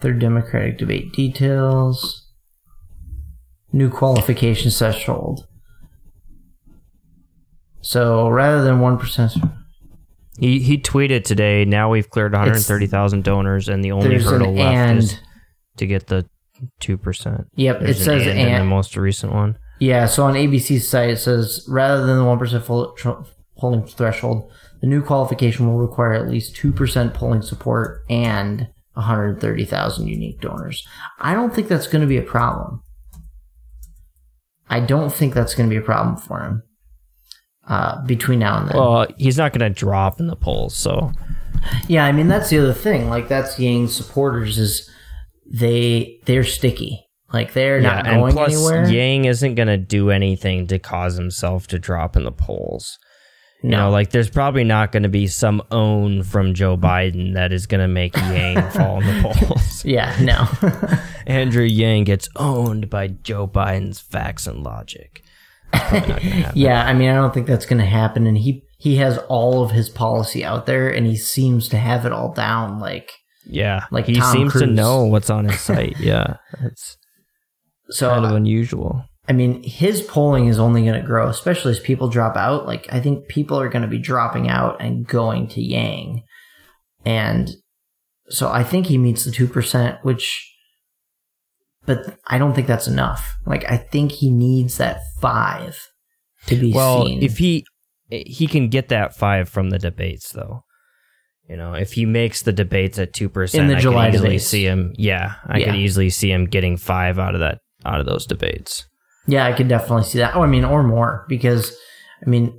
Third 0.00 0.18
Democratic 0.18 0.78
debate 0.78 1.12
details. 1.12 2.27
New 3.72 3.90
qualification 3.90 4.70
threshold. 4.70 5.46
So 7.80 8.28
rather 8.28 8.64
than 8.64 8.80
one 8.80 8.98
percent, 8.98 9.32
He 10.38 10.60
he 10.60 10.78
tweeted 10.78 11.24
today. 11.24 11.64
Now 11.64 11.90
we've 11.90 12.08
cleared 12.08 12.32
130,000 12.32 13.24
donors, 13.24 13.68
and 13.68 13.84
the 13.84 13.92
only 13.92 14.18
hurdle 14.18 14.52
left 14.52 14.76
and. 14.76 14.98
is 14.98 15.20
to 15.76 15.86
get 15.86 16.06
the 16.06 16.28
two 16.80 16.96
percent. 16.98 17.46
Yep, 17.54 17.76
it 17.76 17.84
There's 17.84 18.04
says 18.04 18.26
an 18.26 18.36
and, 18.36 18.48
in 18.48 18.58
the 18.58 18.64
most 18.64 18.96
recent 18.96 19.32
one. 19.32 19.58
Yeah, 19.80 20.06
so 20.06 20.24
on 20.24 20.34
ABC's 20.34 20.88
site 20.88 21.10
it 21.10 21.18
says 21.18 21.64
rather 21.68 22.04
than 22.04 22.16
the 22.18 22.24
one 22.24 22.38
percent 22.38 22.64
polling 23.56 23.86
threshold, 23.86 24.50
the 24.80 24.86
new 24.86 25.02
qualification 25.02 25.66
will 25.66 25.78
require 25.78 26.14
at 26.14 26.28
least 26.28 26.56
two 26.56 26.72
percent 26.72 27.14
polling 27.14 27.42
support 27.42 28.02
and 28.08 28.68
130,000 28.94 30.08
unique 30.08 30.40
donors. 30.40 30.84
I 31.20 31.34
don't 31.34 31.54
think 31.54 31.68
that's 31.68 31.86
going 31.86 32.02
to 32.02 32.08
be 32.08 32.16
a 32.16 32.22
problem. 32.22 32.82
I 34.70 34.80
don't 34.80 35.12
think 35.12 35.34
that's 35.34 35.54
going 35.54 35.68
to 35.68 35.72
be 35.72 35.78
a 35.80 35.84
problem 35.84 36.16
for 36.16 36.40
him 36.40 36.62
uh, 37.66 38.04
between 38.04 38.40
now 38.40 38.58
and 38.58 38.68
then. 38.68 38.76
Well, 38.76 39.06
he's 39.16 39.38
not 39.38 39.52
going 39.52 39.72
to 39.72 39.78
drop 39.78 40.20
in 40.20 40.26
the 40.26 40.36
polls, 40.36 40.76
so 40.76 41.12
yeah, 41.86 42.04
I 42.04 42.12
mean 42.12 42.28
that's 42.28 42.50
the 42.50 42.58
other 42.58 42.74
thing. 42.74 43.08
Like 43.08 43.28
that's 43.28 43.58
Yang's 43.58 43.94
supporters 43.94 44.58
is 44.58 44.90
they 45.46 46.20
they're 46.26 46.44
sticky. 46.44 47.04
Like 47.32 47.52
they're 47.52 47.80
not 47.80 48.06
and 48.06 48.20
going 48.20 48.32
plus 48.32 48.52
anywhere. 48.52 48.88
Yang 48.88 49.24
isn't 49.26 49.54
going 49.54 49.68
to 49.68 49.76
do 49.76 50.10
anything 50.10 50.66
to 50.68 50.78
cause 50.78 51.16
himself 51.16 51.66
to 51.68 51.78
drop 51.78 52.16
in 52.16 52.24
the 52.24 52.32
polls. 52.32 52.98
You 53.62 53.70
know, 53.70 53.90
like 53.90 54.10
there's 54.10 54.30
probably 54.30 54.62
not 54.62 54.92
going 54.92 55.02
to 55.02 55.08
be 55.08 55.26
some 55.26 55.60
own 55.72 56.22
from 56.22 56.54
Joe 56.54 56.76
Biden 56.76 57.34
that 57.34 57.52
is 57.52 57.66
going 57.66 57.80
to 57.80 57.88
make 57.88 58.14
Yang 58.16 58.70
fall 58.70 59.00
in 59.00 59.06
the 59.06 59.22
polls. 59.22 59.84
yeah, 59.84 60.16
no. 60.22 60.46
Andrew 61.28 61.64
Yang 61.64 62.04
gets 62.04 62.28
owned 62.36 62.88
by 62.90 63.08
Joe 63.08 63.46
Biden's 63.46 64.00
facts 64.00 64.46
and 64.46 64.64
logic. 64.64 65.22
Probably 65.72 66.00
not 66.00 66.08
gonna 66.08 66.18
happen. 66.18 66.58
Yeah, 66.58 66.84
I 66.84 66.94
mean, 66.94 67.10
I 67.10 67.14
don't 67.14 67.34
think 67.34 67.46
that's 67.46 67.66
going 67.66 67.80
to 67.80 67.86
happen. 67.86 68.26
And 68.26 68.38
he 68.38 68.64
he 68.78 68.96
has 68.96 69.18
all 69.28 69.62
of 69.62 69.70
his 69.70 69.90
policy 69.90 70.44
out 70.44 70.66
there, 70.66 70.88
and 70.88 71.06
he 71.06 71.16
seems 71.16 71.68
to 71.68 71.76
have 71.76 72.06
it 72.06 72.12
all 72.12 72.32
down. 72.32 72.78
Like 72.78 73.12
yeah, 73.44 73.86
Like 73.90 74.06
he 74.06 74.14
Tom 74.14 74.32
seems 74.32 74.52
to 74.54 74.66
know 74.66 75.04
what's 75.04 75.30
on 75.30 75.44
his 75.46 75.60
site. 75.60 75.96
Yeah, 76.00 76.36
it's 76.62 76.96
so, 77.90 78.08
kind 78.10 78.24
of 78.24 78.32
uh, 78.32 78.36
unusual. 78.36 79.04
I 79.28 79.32
mean, 79.32 79.62
his 79.62 80.00
polling 80.00 80.46
is 80.46 80.58
only 80.58 80.82
going 80.82 80.98
to 80.98 81.06
grow, 81.06 81.28
especially 81.28 81.72
as 81.72 81.80
people 81.80 82.08
drop 82.08 82.36
out. 82.36 82.66
Like 82.66 82.86
I 82.90 83.00
think 83.00 83.28
people 83.28 83.60
are 83.60 83.68
going 83.68 83.82
to 83.82 83.88
be 83.88 83.98
dropping 83.98 84.48
out 84.48 84.80
and 84.80 85.06
going 85.06 85.48
to 85.48 85.62
Yang, 85.62 86.22
and 87.04 87.50
so 88.30 88.48
I 88.50 88.64
think 88.64 88.86
he 88.86 88.96
meets 88.96 89.24
the 89.24 89.30
two 89.30 89.46
percent, 89.46 89.98
which. 90.02 90.47
But 91.88 92.18
I 92.26 92.36
don't 92.38 92.52
think 92.54 92.66
that's 92.68 92.86
enough. 92.86 93.36
Like 93.46 93.64
I 93.68 93.76
think 93.78 94.12
he 94.12 94.30
needs 94.30 94.76
that 94.78 95.00
five 95.20 95.76
to 96.46 96.54
be 96.54 96.72
Well, 96.72 97.06
seen. 97.06 97.22
if 97.22 97.38
he 97.38 97.64
he 98.10 98.46
can 98.46 98.68
get 98.68 98.88
that 98.90 99.16
five 99.16 99.48
from 99.48 99.70
the 99.70 99.78
debates, 99.78 100.30
though. 100.32 100.64
You 101.48 101.56
know, 101.56 101.72
if 101.72 101.94
he 101.94 102.04
makes 102.04 102.42
the 102.42 102.52
debates 102.52 102.98
at 102.98 103.14
two 103.14 103.28
percent, 103.30 103.62
In 103.62 103.68
the 103.68 103.76
I 103.76 103.80
July 103.80 104.06
could 104.08 104.14
easily 104.16 104.28
debates. 104.30 104.46
see 104.46 104.64
him. 104.66 104.92
Yeah, 104.98 105.34
I 105.46 105.58
could 105.58 105.74
Yeah. 105.74 105.80
easily 105.80 106.10
see 106.10 106.30
him 106.30 106.44
getting 106.44 106.76
five 106.76 107.18
out 107.18 107.34
of 107.34 107.40
that 107.40 107.58
out 107.86 108.00
of 108.00 108.06
those 108.06 108.26
debates. 108.26 108.86
Yeah, 109.26 109.46
I 109.46 109.52
can 109.52 109.66
definitely 109.68 110.04
see 110.04 110.18
that. 110.18 110.36
Oh, 110.36 110.42
I 110.42 110.46
mean, 110.46 110.64
or 110.64 110.82
more 110.82 111.24
because, 111.28 111.74
I 112.26 112.28
mean, 112.28 112.52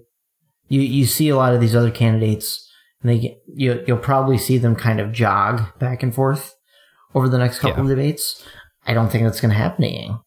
you 0.69 0.81
you 0.81 1.05
see 1.05 1.29
a 1.29 1.35
lot 1.35 1.53
of 1.53 1.61
these 1.61 1.75
other 1.75 1.91
candidates, 1.91 2.67
and 3.01 3.11
they 3.11 3.19
get, 3.19 3.37
you 3.47 3.83
you'll 3.87 3.97
probably 3.97 4.37
see 4.39 4.57
them 4.57 4.75
kind 4.75 4.99
of 4.99 5.11
jog 5.11 5.61
back 5.79 6.01
and 6.03 6.13
forth 6.13 6.55
over 7.15 7.27
the 7.29 7.37
next 7.39 7.59
couple 7.59 7.83
of 7.83 7.89
debates. 7.89 8.43
I 8.89 8.93
don't 8.93 9.09
think 9.11 9.23
that's 9.23 9.39
going 9.39 9.51
to 9.51 9.57
happen 9.57 9.83
to 9.83 9.91
Yang. 9.91 10.19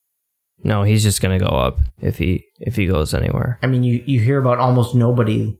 No, 0.64 0.84
he's 0.84 1.02
just 1.02 1.20
gonna 1.20 1.40
go 1.40 1.46
up 1.46 1.80
if 2.00 2.18
he 2.18 2.44
if 2.60 2.76
he 2.76 2.86
goes 2.86 3.14
anywhere. 3.14 3.58
I 3.64 3.66
mean, 3.66 3.82
you 3.82 4.00
you 4.06 4.20
hear 4.20 4.38
about 4.38 4.58
almost 4.58 4.94
nobody 4.94 5.58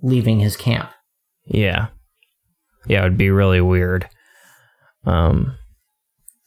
leaving 0.00 0.40
his 0.40 0.56
camp. 0.56 0.90
Yeah, 1.44 1.88
yeah, 2.86 3.00
it 3.00 3.04
would 3.04 3.18
be 3.18 3.28
really 3.30 3.60
weird. 3.60 4.08
Um, 5.04 5.54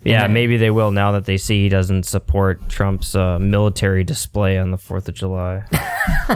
yeah, 0.03 0.21
then- 0.21 0.33
maybe 0.33 0.57
they 0.57 0.71
will 0.71 0.89
now 0.89 1.11
that 1.11 1.25
they 1.25 1.37
see 1.37 1.61
he 1.61 1.69
doesn't 1.69 2.07
support 2.07 2.67
Trump's 2.69 3.13
uh, 3.15 3.37
military 3.37 4.03
display 4.03 4.57
on 4.57 4.71
the 4.71 4.79
Fourth 4.79 5.07
of 5.07 5.13
July. 5.13 5.59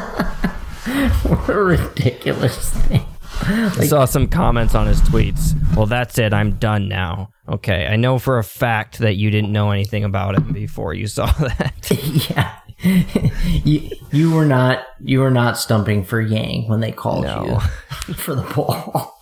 what 1.24 1.50
a 1.50 1.54
ridiculous 1.64 2.70
thing! 2.70 3.06
I 3.42 3.86
saw 3.88 4.06
some 4.06 4.28
comments 4.28 4.76
on 4.76 4.88
his 4.88 5.02
tweets. 5.02 5.54
Well, 5.76 5.86
that's 5.86 6.18
it. 6.18 6.34
I'm 6.34 6.52
done 6.56 6.88
now. 6.88 7.30
Okay, 7.48 7.86
I 7.88 7.96
know 7.96 8.18
for 8.18 8.38
a 8.40 8.44
fact 8.44 9.00
that 9.00 9.16
you 9.16 9.30
didn't 9.30 9.52
know 9.52 9.72
anything 9.72 10.04
about 10.04 10.36
him 10.36 10.52
before 10.52 10.94
you 10.94 11.08
saw 11.08 11.26
that. 11.32 11.74
yeah. 12.30 12.56
you, 13.64 13.90
you 14.12 14.32
were 14.34 14.46
not 14.46 14.80
you 15.00 15.20
were 15.22 15.32
not 15.32 15.58
stumping 15.58 16.04
for 16.04 16.20
Yang 16.20 16.68
when 16.68 16.82
they 16.82 16.92
called 16.92 17.24
No. 17.24 17.62
you 18.08 18.14
for 18.16 18.36
the 18.36 18.44
poll. 18.44 19.14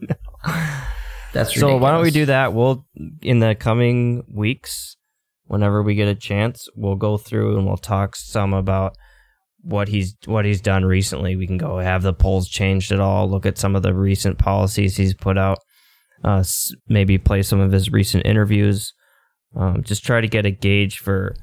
no. 0.00 0.14
That's 1.32 1.58
so 1.58 1.76
why 1.78 1.90
don't 1.92 2.02
we 2.02 2.10
do 2.10 2.26
that? 2.26 2.52
We'll 2.52 2.86
in 3.22 3.38
the 3.40 3.54
coming 3.54 4.22
weeks, 4.32 4.96
whenever 5.46 5.82
we 5.82 5.94
get 5.94 6.08
a 6.08 6.14
chance, 6.14 6.68
we'll 6.76 6.94
go 6.96 7.16
through 7.16 7.56
and 7.56 7.66
we'll 7.66 7.76
talk 7.78 8.14
some 8.16 8.52
about 8.52 8.96
what 9.62 9.88
he's 9.88 10.16
what 10.26 10.44
he's 10.44 10.60
done 10.60 10.84
recently. 10.84 11.36
We 11.36 11.46
can 11.46 11.58
go 11.58 11.78
have 11.78 12.02
the 12.02 12.12
polls 12.12 12.48
changed 12.48 12.92
at 12.92 13.00
all. 13.00 13.28
Look 13.28 13.46
at 13.46 13.58
some 13.58 13.76
of 13.76 13.82
the 13.82 13.94
recent 13.94 14.38
policies 14.38 14.96
he's 14.96 15.14
put 15.14 15.38
out. 15.38 15.58
Uh, 16.24 16.44
maybe 16.88 17.18
play 17.18 17.42
some 17.42 17.60
of 17.60 17.72
his 17.72 17.90
recent 17.90 18.26
interviews. 18.26 18.92
Um, 19.56 19.82
just 19.82 20.04
try 20.04 20.20
to 20.20 20.28
get 20.28 20.46
a 20.46 20.50
gauge 20.50 20.98
for 20.98 21.34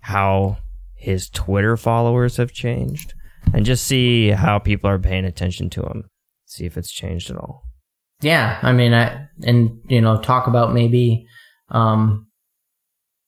how 0.00 0.58
his 0.96 1.28
Twitter 1.28 1.76
followers 1.76 2.36
have 2.36 2.52
changed, 2.52 3.14
and 3.52 3.64
just 3.64 3.84
see 3.86 4.30
how 4.30 4.58
people 4.58 4.88
are 4.88 4.98
paying 4.98 5.24
attention 5.24 5.70
to 5.70 5.82
him. 5.82 6.04
See 6.46 6.64
if 6.64 6.76
it's 6.76 6.92
changed 6.92 7.30
at 7.30 7.36
all. 7.36 7.64
Yeah, 8.20 8.58
I 8.62 8.72
mean, 8.72 8.94
I 8.94 9.28
and 9.44 9.80
you 9.88 10.00
know, 10.00 10.20
talk 10.20 10.46
about 10.46 10.72
maybe 10.72 11.26
um, 11.70 12.28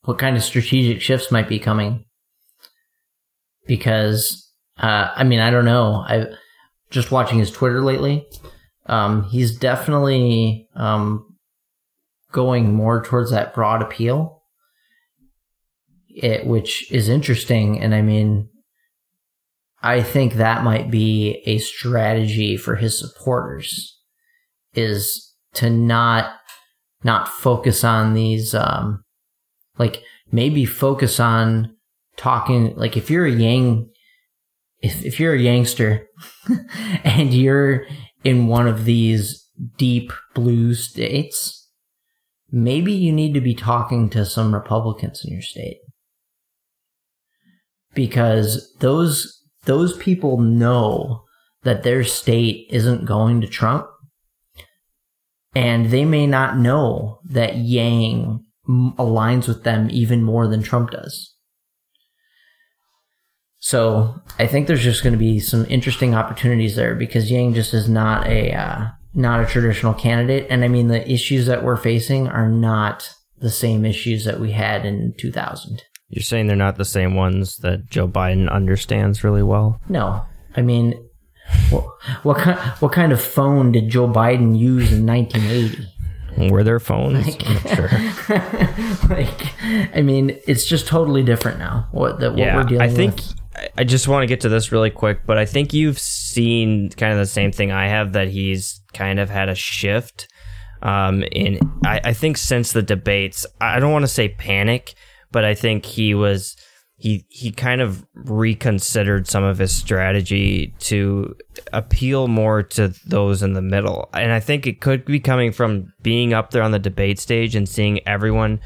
what 0.02 0.18
kind 0.18 0.36
of 0.36 0.44
strategic 0.44 1.00
shifts 1.00 1.32
might 1.32 1.48
be 1.48 1.58
coming. 1.58 2.04
Because, 3.66 4.50
uh, 4.78 5.10
I 5.14 5.24
mean, 5.24 5.40
I 5.40 5.50
don't 5.50 5.64
know. 5.64 6.04
I 6.06 6.26
just 6.90 7.10
watching 7.10 7.38
his 7.38 7.50
Twitter 7.50 7.82
lately. 7.82 8.26
Um, 8.86 9.24
he's 9.24 9.56
definitely 9.56 10.68
um, 10.76 11.36
going 12.32 12.74
more 12.74 13.02
towards 13.02 13.30
that 13.30 13.54
broad 13.54 13.82
appeal, 13.82 14.42
it, 16.08 16.46
which 16.46 16.90
is 16.92 17.08
interesting. 17.08 17.80
And 17.80 17.94
I 17.94 18.02
mean, 18.02 18.48
I 19.82 20.02
think 20.02 20.34
that 20.34 20.64
might 20.64 20.90
be 20.90 21.42
a 21.46 21.58
strategy 21.58 22.56
for 22.56 22.76
his 22.76 22.98
supporters 22.98 24.00
is 24.72 25.34
to 25.54 25.70
not 25.70 26.32
not 27.04 27.28
focus 27.28 27.84
on 27.84 28.14
these 28.14 28.54
um 28.54 29.04
like 29.78 30.02
maybe 30.32 30.64
focus 30.64 31.20
on 31.20 31.73
talking 32.16 32.74
like 32.76 32.96
if 32.96 33.10
you're 33.10 33.26
a 33.26 33.32
yang 33.32 33.88
if, 34.80 35.04
if 35.04 35.18
you're 35.18 35.34
a 35.34 35.40
youngster 35.40 36.06
and 37.04 37.32
you're 37.32 37.86
in 38.22 38.46
one 38.46 38.66
of 38.66 38.84
these 38.84 39.48
deep 39.76 40.12
blue 40.34 40.74
states 40.74 41.68
maybe 42.50 42.92
you 42.92 43.12
need 43.12 43.34
to 43.34 43.40
be 43.40 43.54
talking 43.54 44.08
to 44.08 44.24
some 44.24 44.54
republicans 44.54 45.24
in 45.24 45.32
your 45.32 45.42
state 45.42 45.78
because 47.94 48.74
those 48.80 49.42
those 49.64 49.96
people 49.96 50.38
know 50.38 51.24
that 51.62 51.82
their 51.82 52.04
state 52.04 52.66
isn't 52.70 53.06
going 53.06 53.40
to 53.40 53.46
trump 53.46 53.86
and 55.54 55.90
they 55.90 56.04
may 56.04 56.26
not 56.26 56.58
know 56.58 57.20
that 57.24 57.56
Yang 57.56 58.44
aligns 58.68 59.46
with 59.46 59.62
them 59.62 59.88
even 59.90 60.22
more 60.22 60.48
than 60.48 60.62
Trump 60.62 60.90
does. 60.90 61.33
So 63.64 64.20
I 64.38 64.46
think 64.46 64.66
there's 64.66 64.82
just 64.82 65.02
going 65.02 65.14
to 65.14 65.18
be 65.18 65.40
some 65.40 65.64
interesting 65.70 66.14
opportunities 66.14 66.76
there 66.76 66.94
because 66.94 67.30
Yang 67.30 67.54
just 67.54 67.72
is 67.72 67.88
not 67.88 68.26
a 68.26 68.52
uh, 68.52 68.88
not 69.14 69.40
a 69.40 69.46
traditional 69.46 69.94
candidate, 69.94 70.46
and 70.50 70.64
I 70.64 70.68
mean 70.68 70.88
the 70.88 71.10
issues 71.10 71.46
that 71.46 71.64
we're 71.64 71.78
facing 71.78 72.28
are 72.28 72.46
not 72.46 73.08
the 73.38 73.48
same 73.48 73.86
issues 73.86 74.26
that 74.26 74.38
we 74.38 74.52
had 74.52 74.84
in 74.84 75.14
2000. 75.16 75.82
You're 76.10 76.22
saying 76.22 76.46
they're 76.46 76.56
not 76.56 76.76
the 76.76 76.84
same 76.84 77.14
ones 77.14 77.56
that 77.62 77.88
Joe 77.88 78.06
Biden 78.06 78.52
understands 78.52 79.24
really 79.24 79.42
well. 79.42 79.80
No, 79.88 80.26
I 80.54 80.60
mean, 80.60 80.92
what, 81.70 81.86
what 82.22 82.36
kind 82.36 82.58
what 82.80 82.92
kind 82.92 83.12
of 83.12 83.22
phone 83.22 83.72
did 83.72 83.88
Joe 83.88 84.06
Biden 84.06 84.58
use 84.58 84.92
in 84.92 85.06
1980? 85.06 86.50
Were 86.50 86.64
their 86.64 86.80
phones? 86.80 87.34
I'm 87.46 87.54
not 87.54 87.68
sure. 87.76 87.88
like, 89.08 89.96
I 89.96 90.02
mean, 90.02 90.38
it's 90.46 90.66
just 90.66 90.86
totally 90.86 91.22
different 91.22 91.58
now. 91.58 91.88
What 91.92 92.20
that 92.20 92.32
what 92.32 92.40
yeah, 92.40 92.56
we're 92.56 92.64
dealing 92.64 92.82
I 92.82 92.92
think 92.92 93.16
with. 93.16 93.34
I- 93.78 93.84
just 93.84 94.08
want 94.08 94.22
to 94.22 94.26
get 94.26 94.40
to 94.42 94.48
this 94.48 94.72
really 94.72 94.90
quick, 94.90 95.26
but 95.26 95.38
I 95.38 95.46
think 95.46 95.72
you've 95.72 95.98
seen 95.98 96.90
kind 96.90 97.12
of 97.12 97.18
the 97.18 97.26
same 97.26 97.52
thing 97.52 97.70
I 97.70 97.88
have 97.88 98.12
that 98.12 98.28
he's 98.28 98.80
kind 98.92 99.18
of 99.18 99.30
had 99.30 99.48
a 99.48 99.54
shift. 99.54 100.28
Um, 100.82 101.22
in 101.32 101.58
I, 101.84 102.00
I 102.04 102.12
think 102.12 102.36
since 102.36 102.72
the 102.72 102.82
debates, 102.82 103.46
I 103.60 103.80
don't 103.80 103.92
want 103.92 104.02
to 104.04 104.08
say 104.08 104.28
panic, 104.28 104.94
but 105.32 105.44
I 105.44 105.54
think 105.54 105.86
he 105.86 106.14
was 106.14 106.56
he 106.96 107.26
he 107.28 107.50
kind 107.50 107.80
of 107.80 108.04
reconsidered 108.14 109.26
some 109.26 109.44
of 109.44 109.58
his 109.58 109.74
strategy 109.74 110.74
to 110.80 111.34
appeal 111.72 112.28
more 112.28 112.62
to 112.62 112.94
those 113.06 113.42
in 113.42 113.54
the 113.54 113.62
middle. 113.62 114.08
And 114.12 114.32
I 114.32 114.40
think 114.40 114.66
it 114.66 114.80
could 114.80 115.04
be 115.04 115.20
coming 115.20 115.52
from 115.52 115.92
being 116.02 116.32
up 116.32 116.50
there 116.50 116.62
on 116.62 116.70
the 116.70 116.78
debate 116.78 117.18
stage 117.18 117.54
and 117.54 117.68
seeing 117.68 118.06
everyone 118.06 118.60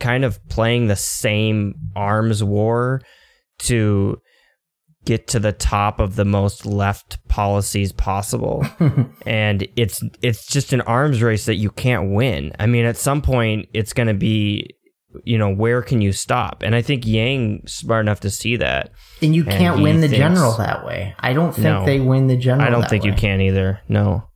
kind 0.00 0.24
of 0.24 0.44
playing 0.48 0.86
the 0.86 0.96
same 0.96 1.74
arms 1.94 2.42
war 2.42 3.00
to 3.60 4.20
get 5.04 5.28
to 5.28 5.38
the 5.38 5.52
top 5.52 6.00
of 6.00 6.16
the 6.16 6.24
most 6.24 6.66
left 6.66 7.26
policies 7.28 7.92
possible. 7.92 8.64
and 9.26 9.66
it's 9.76 10.02
it's 10.22 10.46
just 10.46 10.72
an 10.72 10.80
arms 10.82 11.22
race 11.22 11.46
that 11.46 11.56
you 11.56 11.70
can't 11.70 12.12
win. 12.12 12.52
I 12.58 12.66
mean, 12.66 12.84
at 12.84 12.96
some 12.96 13.22
point 13.22 13.68
it's 13.72 13.92
going 13.92 14.08
to 14.08 14.14
be 14.14 14.74
you 15.22 15.38
know, 15.38 15.54
where 15.54 15.80
can 15.80 16.00
you 16.00 16.12
stop? 16.12 16.62
And 16.62 16.74
I 16.74 16.82
think 16.82 17.06
Yang 17.06 17.62
smart 17.66 18.04
enough 18.04 18.20
to 18.20 18.30
see 18.30 18.56
that. 18.56 18.90
And 19.22 19.34
you 19.34 19.44
can't 19.44 19.76
and 19.76 19.82
win 19.82 20.00
the 20.00 20.08
thinks, 20.08 20.18
general 20.18 20.56
that 20.56 20.84
way. 20.84 21.14
I 21.20 21.32
don't 21.32 21.52
think 21.52 21.64
no, 21.64 21.84
they 21.84 22.00
win 22.00 22.26
the 22.26 22.36
general. 22.36 22.66
I 22.66 22.70
don't 22.70 22.88
think 22.88 23.04
way. 23.04 23.10
you 23.10 23.16
can 23.16 23.40
either. 23.40 23.80
No. 23.88 24.28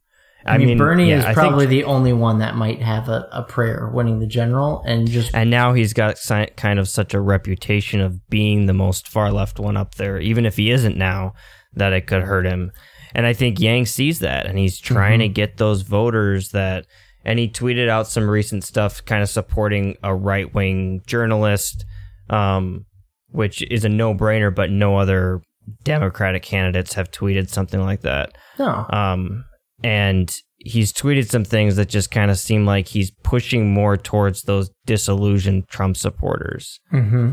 I, 0.49 0.55
I 0.55 0.59
mean, 0.59 0.69
mean, 0.69 0.79
Bernie 0.79 1.11
yeah, 1.11 1.29
is 1.29 1.35
probably 1.35 1.67
think, 1.67 1.71
the 1.71 1.85
only 1.85 2.13
one 2.13 2.39
that 2.39 2.57
might 2.57 2.81
have 2.81 3.09
a, 3.09 3.29
a, 3.33 3.43
prayer 3.43 3.91
winning 3.93 4.19
the 4.19 4.27
general, 4.27 4.83
and 4.87 5.09
just 5.09 5.35
and 5.35 5.51
now 5.51 5.75
he's 5.75 5.93
got 5.93 6.19
kind 6.57 6.79
of 6.79 6.89
such 6.89 7.15
a 7.15 7.21
reputation 7.21 8.01
of 8.01 8.29
being 8.29 8.67
the 8.67 8.73
most 8.73 9.09
far 9.09 9.31
left 9.31 9.59
one 9.59 9.77
up 9.77 9.97
there, 9.97 10.19
even 10.19 10.47
if 10.47 10.57
he 10.57 10.71
isn't 10.71 10.97
now, 10.97 11.35
that 11.75 11.93
it 11.93 12.07
could 12.07 12.23
hurt 12.23 12.47
him. 12.47 12.73
And 13.15 13.27
I 13.27 13.33
think 13.33 13.61
Yang 13.61 13.87
sees 13.87 14.19
that, 14.21 14.47
and 14.47 14.59
he's 14.59 14.79
trying 14.79 15.21
mm-hmm. 15.21 15.29
to 15.29 15.35
get 15.35 15.57
those 15.57 15.83
voters 15.83 16.51
that 16.51 16.87
and 17.25 17.39
he 17.39 17.49
tweeted 17.49 17.89
out 17.89 18.07
some 18.07 18.29
recent 18.29 18.65
stuff 18.65 19.05
kind 19.05 19.23
of 19.23 19.29
supporting 19.29 19.97
a 20.03 20.15
right 20.15 20.55
wing 20.55 21.03
journalist, 21.07 21.85
um, 22.31 22.87
which 23.31 23.63
is 23.71 23.85
a 23.85 23.89
no 23.89 24.15
brainer, 24.15 24.55
but 24.55 24.71
no 24.71 24.97
other 24.97 25.43
Democratic 25.85 26.43
candidates 26.43 26.95
have 26.95 27.11
tweeted 27.11 27.51
something 27.51 27.81
like 27.83 28.01
that. 28.01 28.39
No. 28.59 28.87
Um, 28.91 29.45
and 29.83 30.35
he's 30.57 30.93
tweeted 30.93 31.29
some 31.29 31.45
things 31.45 31.77
that 31.77 31.89
just 31.89 32.11
kind 32.11 32.31
of 32.31 32.39
seem 32.39 32.67
like 32.67 32.89
he's 32.89 33.11
pushing 33.23 33.73
more 33.73 33.97
towards 33.97 34.43
those 34.43 34.71
disillusioned 34.87 35.69
Trump 35.69 35.97
supporters. 35.97 36.81
Mm-hmm. 36.93 37.33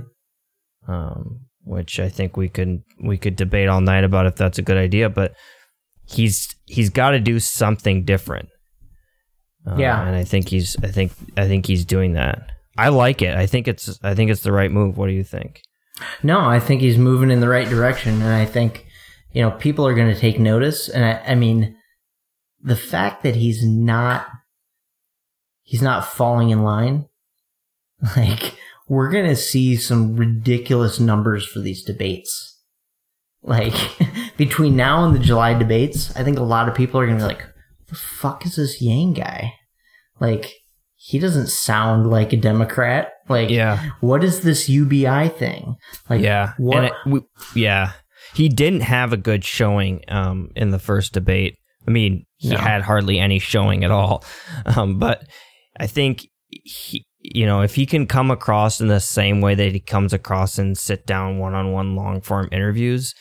Um, 0.88 1.42
which 1.64 2.00
I 2.00 2.10
think 2.10 2.38
we 2.38 2.48
could 2.48 2.84
we 3.04 3.18
could 3.18 3.36
debate 3.36 3.68
all 3.68 3.82
night 3.82 4.04
about 4.04 4.28
if 4.28 4.36
that's 4.36 4.60
a 4.60 4.62
good 4.62 4.78
idea, 4.78 5.10
but 5.10 5.34
he's 6.08 6.56
he's 6.66 6.90
got 6.90 7.12
to 7.12 7.20
do 7.20 7.40
something 7.40 8.06
different. 8.06 8.50
Uh, 9.68 9.76
yeah, 9.78 10.06
and 10.06 10.16
I 10.16 10.24
think 10.24 10.50
he's 10.50 10.78
I 10.84 10.88
think 10.88 11.12
I 11.36 11.48
think 11.48 11.66
he's 11.66 11.84
doing 11.84 12.14
that. 12.14 12.52
I 12.78 12.90
like 12.90 13.22
it. 13.22 13.36
I 13.36 13.48
think 13.48 13.68
it's 13.68 14.00
I 14.04 14.14
think 14.14 14.30
it's 14.30 14.44
the 14.44 14.52
right 14.52 14.72
move. 14.72 14.98
What 14.98 15.08
do 15.08 15.14
you 15.14 15.24
think? 15.24 15.62
No, 16.22 16.42
I 16.42 16.60
think 16.60 16.82
he's 16.82 16.98
moving 16.98 17.32
in 17.32 17.40
the 17.40 17.50
right 17.50 17.68
direction, 17.68 18.22
and 18.22 18.34
I 18.34 18.46
think 18.46 18.86
you 19.32 19.42
know 19.42 19.52
people 19.52 19.88
are 19.88 19.96
going 19.96 20.14
to 20.14 20.20
take 20.20 20.40
notice. 20.40 20.88
And 20.88 21.04
I, 21.04 21.32
I 21.32 21.36
mean, 21.36 21.76
the 22.66 22.76
fact 22.76 23.24
that 23.24 23.36
he's 23.36 23.66
not 23.66 24.28
he's 25.62 25.82
not 25.82 26.06
falling 26.06 26.50
in 26.50 26.64
line, 26.64 27.06
like 28.18 28.56
we're 28.88 29.10
going 29.10 29.28
to 29.28 29.36
see 29.36 29.76
some 29.76 30.16
ridiculous 30.16 31.00
numbers 31.00 31.46
for 31.46 31.60
these 31.60 31.84
debates. 31.84 32.60
Like 33.42 33.76
between 34.38 34.76
now 34.76 35.06
and 35.06 35.16
the 35.16 35.20
July 35.20 35.54
debates, 35.54 36.16
I 36.16 36.24
think 36.24 36.40
a 36.40 36.44
lot 36.44 36.68
of 36.68 36.76
people 36.76 37.00
are 37.00 37.06
going 37.06 37.20
to 37.20 37.24
be 37.24 37.28
like, 37.28 37.46
the 37.88 37.96
fuck 37.96 38.46
is 38.46 38.56
this 38.56 38.82
Yang 38.82 39.14
guy? 39.14 39.54
Like, 40.20 40.54
he 40.96 41.20
doesn't 41.20 41.48
sound 41.48 42.10
like 42.10 42.34
a 42.34 42.38
Democrat. 42.38 43.12
Like, 43.30 43.50
yeah. 43.50 43.92
what 44.00 44.24
is 44.24 44.42
this 44.42 44.70
UBI 44.70 45.30
thing? 45.30 45.76
Like, 46.10 46.22
yeah, 46.22 46.54
what? 46.58 46.86
It, 46.86 46.94
we, 47.06 47.22
yeah, 47.54 47.92
he 48.34 48.50
didn't 48.50 48.82
have 48.82 49.14
a 49.14 49.18
good 49.18 49.44
showing 49.44 50.02
um, 50.08 50.50
in 50.56 50.72
the 50.72 50.80
first 50.80 51.14
debate. 51.14 51.58
I 51.88 51.92
mean, 51.92 52.26
he 52.38 52.50
no. 52.50 52.58
had 52.58 52.82
hardly 52.82 53.20
any 53.20 53.40
showing 53.40 53.84
at 53.84 53.92
all. 53.92 54.24
Um, 54.66 54.98
but 54.98 55.24
I 55.80 55.88
think 55.88 56.28
he, 56.50 57.06
you 57.20 57.46
know, 57.46 57.62
if 57.62 57.76
he 57.76 57.86
can 57.86 58.08
come 58.08 58.32
across 58.32 58.80
in 58.80 58.88
the 58.88 59.00
same 59.00 59.42
way 59.42 59.56
that 59.56 59.72
he 59.72 59.80
comes 59.80 60.14
across 60.14 60.60
in 60.60 60.76
sit 60.76 61.06
down 61.06 61.40
one 61.40 61.54
on 61.54 61.72
one 61.72 61.96
long 61.96 62.22
form 62.22 62.50
interviews, 62.52 63.14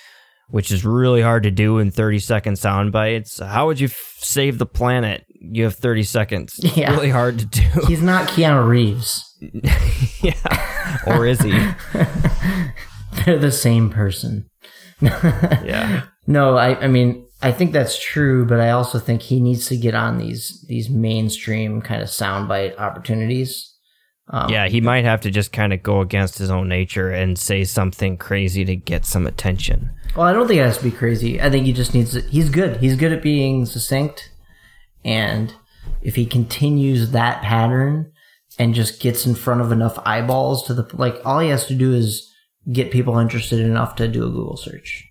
which 0.49 0.71
is 0.71 0.85
really 0.85 1.23
hard 1.23 1.43
to 1.43 1.51
do 1.51 1.79
in 1.79 1.91
30 1.91 2.19
second 2.19 2.59
sound 2.59 2.93
bites. 2.93 3.39
How 3.39 3.67
would 3.67 3.81
you 3.81 3.87
f- 3.87 4.15
save 4.19 4.59
the 4.59 4.67
planet? 4.67 5.25
You 5.41 5.65
have 5.65 5.75
30 5.75 6.03
seconds. 6.03 6.61
Yeah. 6.77 6.93
Really 6.93 7.11
hard 7.11 7.39
to 7.39 7.47
do. 7.47 7.69
He's 7.87 8.03
not 8.03 8.29
Keanu 8.29 8.67
Reeves. 8.67 9.25
yeah. 10.23 11.03
Or 11.07 11.27
is 11.27 11.41
he? 11.41 11.51
They're 13.25 13.39
the 13.39 13.53
same 13.53 13.91
person. 13.91 14.49
yeah. 15.01 16.05
No, 16.27 16.57
I, 16.57 16.81
I 16.81 16.89
mean, 16.89 17.27
I 17.45 17.53
think 17.53 17.73
that's 17.73 18.03
true, 18.03 18.45
but 18.47 18.61
I 18.61 18.71
also 18.71 18.99
think 18.99 19.23
he 19.23 19.41
needs 19.41 19.69
to 19.69 19.77
get 19.77 19.95
on 19.95 20.19
these 20.19 20.65
these 20.69 20.89
mainstream 20.89 21.83
kind 21.83 22.03
of 22.03 22.09
soundbite 22.09 22.79
opportunities 22.79 23.75
um, 24.29 24.51
yeah, 24.51 24.69
he 24.69 24.81
might 24.81 25.05
have 25.05 25.21
to 25.23 25.31
just 25.31 25.53
kind 25.53 25.73
of 25.73 25.83
go 25.83 26.01
against 26.01 26.39
his 26.39 26.51
own 26.51 26.69
nature 26.69 27.11
and 27.11 27.39
say 27.39 27.65
something 27.65 28.17
crazy 28.17 28.65
to 28.65 28.75
get 28.75 29.05
some 29.05 29.27
attention. 29.27 29.91
Well, 30.17 30.27
I 30.27 30.33
don't 30.33 30.49
think 30.49 30.61
it 30.61 30.65
has 30.65 30.79
to 30.79 30.85
be 30.85 30.91
crazy. 30.91 31.41
I 31.41 31.51
think 31.51 31.67
he 31.67 31.73
just 31.73 31.93
needs 31.93 32.13
to, 32.13 32.23
he's 32.23 32.49
good. 32.49 32.79
He's 32.79 32.97
good 32.97 33.13
at 33.13 33.23
being 33.23 33.67
succinct. 33.67 34.31
And 35.05 35.55
if 36.01 36.15
he 36.15 36.25
continues 36.25 37.11
that 37.11 37.43
pattern 37.43 38.13
and 38.59 38.75
just 38.75 39.01
gets 39.01 39.27
in 39.27 39.35
front 39.35 39.61
of 39.61 39.73
enough 39.73 39.99
eyeballs 40.07 40.67
to 40.67 40.75
the, 40.75 40.89
like, 40.95 41.21
all 41.27 41.41
he 41.41 41.51
has 41.51 41.67
to 41.67 41.75
do 41.75 41.93
is 41.93 42.31
get 42.73 42.91
people 42.91 43.19
interested 43.19 43.61
enough 43.61 43.95
to 43.97 44.09
do 44.09 44.25
a 44.25 44.31
Google 44.31 44.57
search. 44.57 45.07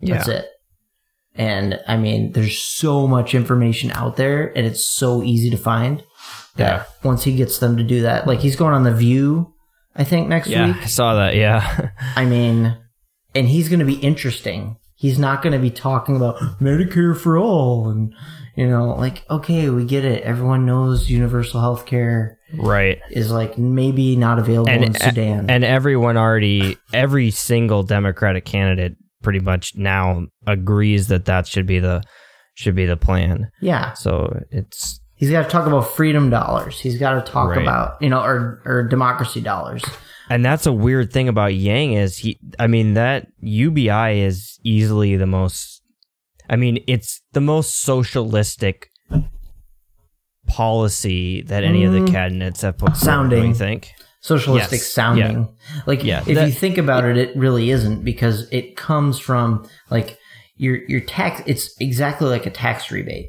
Yeah. 0.00 0.16
That's 0.16 0.28
it. 0.28 0.46
And 1.34 1.80
I 1.88 1.96
mean, 1.96 2.32
there's 2.32 2.58
so 2.58 3.06
much 3.06 3.34
information 3.34 3.90
out 3.92 4.16
there 4.16 4.56
and 4.56 4.66
it's 4.66 4.84
so 4.84 5.22
easy 5.22 5.48
to 5.50 5.56
find 5.56 6.02
yeah. 6.56 6.84
Once 7.02 7.24
he 7.24 7.34
gets 7.34 7.58
them 7.58 7.76
to 7.76 7.82
do 7.82 8.02
that, 8.02 8.26
like 8.26 8.40
he's 8.40 8.56
going 8.56 8.74
on 8.74 8.84
the 8.84 8.92
View, 8.92 9.52
I 9.96 10.04
think 10.04 10.28
next 10.28 10.48
week. 10.48 10.56
yeah, 10.56 10.66
week. 10.68 10.82
I 10.82 10.86
saw 10.86 11.14
that. 11.14 11.34
Yeah. 11.34 11.90
I 12.16 12.24
mean, 12.24 12.76
and 13.34 13.48
he's 13.48 13.68
going 13.68 13.80
to 13.80 13.86
be 13.86 13.94
interesting. 13.94 14.76
He's 14.94 15.18
not 15.18 15.42
going 15.42 15.52
to 15.52 15.58
be 15.58 15.70
talking 15.70 16.16
about 16.16 16.36
Medicare 16.60 17.16
for 17.16 17.36
all 17.36 17.88
and 17.88 18.14
you 18.54 18.68
know, 18.68 18.94
like 18.94 19.24
okay, 19.30 19.70
we 19.70 19.86
get 19.86 20.04
it. 20.04 20.22
Everyone 20.24 20.66
knows 20.66 21.08
universal 21.08 21.60
health 21.60 21.86
care 21.86 22.38
right 22.54 23.00
is 23.10 23.32
like 23.32 23.56
maybe 23.56 24.14
not 24.14 24.38
available 24.38 24.70
and, 24.70 24.84
in 24.84 24.94
Sudan. 24.94 25.48
And 25.48 25.64
everyone 25.64 26.18
already 26.18 26.76
every 26.92 27.30
single 27.30 27.82
democratic 27.82 28.44
candidate 28.44 28.96
pretty 29.22 29.40
much 29.40 29.76
now 29.76 30.26
agrees 30.46 31.08
that 31.08 31.24
that 31.26 31.46
should 31.46 31.66
be 31.66 31.78
the 31.78 32.02
should 32.54 32.74
be 32.74 32.86
the 32.86 32.96
plan. 32.96 33.50
Yeah. 33.60 33.92
So 33.94 34.40
it's 34.50 35.00
He's 35.22 35.30
got 35.30 35.44
to 35.44 35.48
talk 35.48 35.68
about 35.68 35.82
freedom 35.82 36.30
dollars. 36.30 36.80
He's 36.80 36.98
got 36.98 37.24
to 37.24 37.32
talk 37.32 37.50
right. 37.50 37.62
about, 37.62 38.02
you 38.02 38.10
know, 38.10 38.20
or, 38.20 38.60
or 38.64 38.82
democracy 38.82 39.40
dollars. 39.40 39.84
And 40.28 40.44
that's 40.44 40.66
a 40.66 40.72
weird 40.72 41.12
thing 41.12 41.28
about 41.28 41.54
Yang 41.54 41.92
is 41.92 42.18
he, 42.18 42.40
I 42.58 42.66
mean, 42.66 42.94
that 42.94 43.28
UBI 43.38 44.20
is 44.20 44.58
easily 44.64 45.14
the 45.14 45.26
most, 45.26 45.80
I 46.50 46.56
mean, 46.56 46.82
it's 46.88 47.20
the 47.34 47.40
most 47.40 47.82
socialistic 47.82 48.88
policy 50.48 51.42
that 51.42 51.62
any 51.62 51.82
mm, 51.82 51.86
of 51.86 51.92
the 51.92 52.00
mm. 52.00 52.10
candidates 52.10 52.62
have 52.62 52.78
put 52.78 52.96
sounding. 52.96 53.50
you 53.50 53.54
think? 53.54 53.92
Socialistic 54.22 54.78
yes. 54.78 54.86
sounding. 54.86 55.40
Yeah. 55.40 55.82
Like, 55.86 56.04
yeah, 56.04 56.24
if 56.26 56.34
that, 56.36 56.46
you 56.46 56.52
think 56.52 56.78
about 56.78 57.04
it, 57.04 57.16
it 57.16 57.36
really 57.36 57.70
isn't 57.70 58.04
because 58.04 58.48
it 58.50 58.76
comes 58.76 59.18
from 59.18 59.68
like 59.90 60.18
your, 60.56 60.76
your 60.88 61.00
tax, 61.00 61.42
it's 61.46 61.76
exactly 61.80 62.28
like 62.28 62.46
a 62.46 62.50
tax 62.50 62.90
rebate 62.90 63.28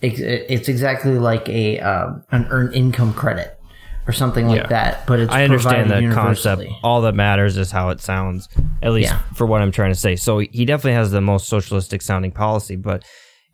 it's 0.00 0.68
exactly 0.68 1.18
like 1.18 1.48
a 1.48 1.80
um, 1.80 2.22
an 2.30 2.46
earned 2.50 2.74
income 2.74 3.12
credit 3.12 3.58
or 4.06 4.12
something 4.12 4.48
like 4.48 4.62
yeah. 4.62 4.66
that. 4.68 5.06
But 5.06 5.20
it's 5.20 5.32
I 5.32 5.44
understand 5.44 5.90
that 5.90 6.12
concept. 6.12 6.64
All 6.82 7.02
that 7.02 7.14
matters 7.14 7.56
is 7.56 7.70
how 7.70 7.90
it 7.90 8.00
sounds, 8.00 8.48
at 8.82 8.92
least 8.92 9.14
for 9.34 9.46
what 9.46 9.60
I'm 9.60 9.72
trying 9.72 9.92
to 9.92 9.98
say. 9.98 10.16
So 10.16 10.38
he 10.38 10.64
definitely 10.64 10.92
has 10.92 11.10
the 11.10 11.20
most 11.20 11.48
socialistic 11.48 12.02
sounding 12.02 12.32
policy, 12.32 12.76
but 12.76 13.04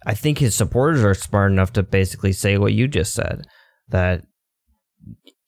I 0.07 0.15
think 0.15 0.39
his 0.39 0.55
supporters 0.55 1.03
are 1.03 1.15
smart 1.15 1.51
enough 1.51 1.73
to 1.75 1.83
basically 1.83 2.33
say 2.33 2.59
what 2.59 2.73
you 2.73 2.89
just 2.89 3.15
said 3.15 3.47
that 3.89 4.25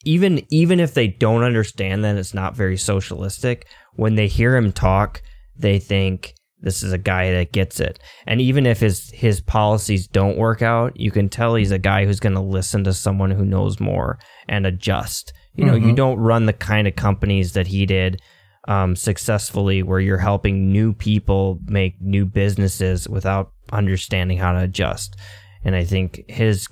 even 0.06 0.46
even 0.50 0.80
if 0.80 0.94
they 0.94 1.08
don't 1.08 1.42
understand 1.42 2.04
that 2.04 2.16
it's 2.16 2.32
not 2.32 2.56
very 2.56 2.76
socialistic, 2.76 3.66
when 3.94 4.14
they 4.14 4.28
hear 4.28 4.56
him 4.56 4.72
talk, 4.72 5.20
they 5.56 5.78
think 5.78 6.34
this 6.60 6.82
is 6.82 6.92
a 6.92 6.98
guy 6.98 7.32
that 7.32 7.52
gets 7.52 7.80
it. 7.80 7.98
And 8.26 8.40
even 8.40 8.66
if 8.66 8.80
his 8.80 9.10
his 9.10 9.40
policies 9.40 10.06
don't 10.06 10.38
work 10.38 10.62
out, 10.62 10.98
you 10.98 11.10
can 11.10 11.28
tell 11.28 11.54
he's 11.54 11.72
a 11.72 11.78
guy 11.78 12.06
who's 12.06 12.20
going 12.20 12.34
to 12.34 12.40
listen 12.40 12.84
to 12.84 12.94
someone 12.94 13.32
who 13.32 13.44
knows 13.44 13.80
more 13.80 14.18
and 14.48 14.64
adjust. 14.64 15.32
You 15.54 15.64
know, 15.64 15.74
mm-hmm. 15.74 15.88
you 15.88 15.94
don't 15.94 16.18
run 16.18 16.46
the 16.46 16.52
kind 16.52 16.86
of 16.86 16.96
companies 16.96 17.54
that 17.54 17.66
he 17.66 17.84
did 17.86 18.20
um, 18.68 18.94
successfully, 18.94 19.82
where 19.82 20.00
you're 20.00 20.18
helping 20.18 20.70
new 20.70 20.92
people 20.92 21.58
make 21.66 22.00
new 22.00 22.26
businesses 22.26 23.08
without 23.08 23.52
understanding 23.72 24.38
how 24.38 24.52
to 24.52 24.60
adjust. 24.60 25.16
And 25.64 25.74
I 25.74 25.84
think 25.84 26.22
his, 26.28 26.68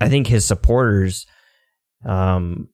I 0.00 0.08
think 0.08 0.26
his 0.26 0.44
supporters, 0.44 1.26
um, 2.06 2.68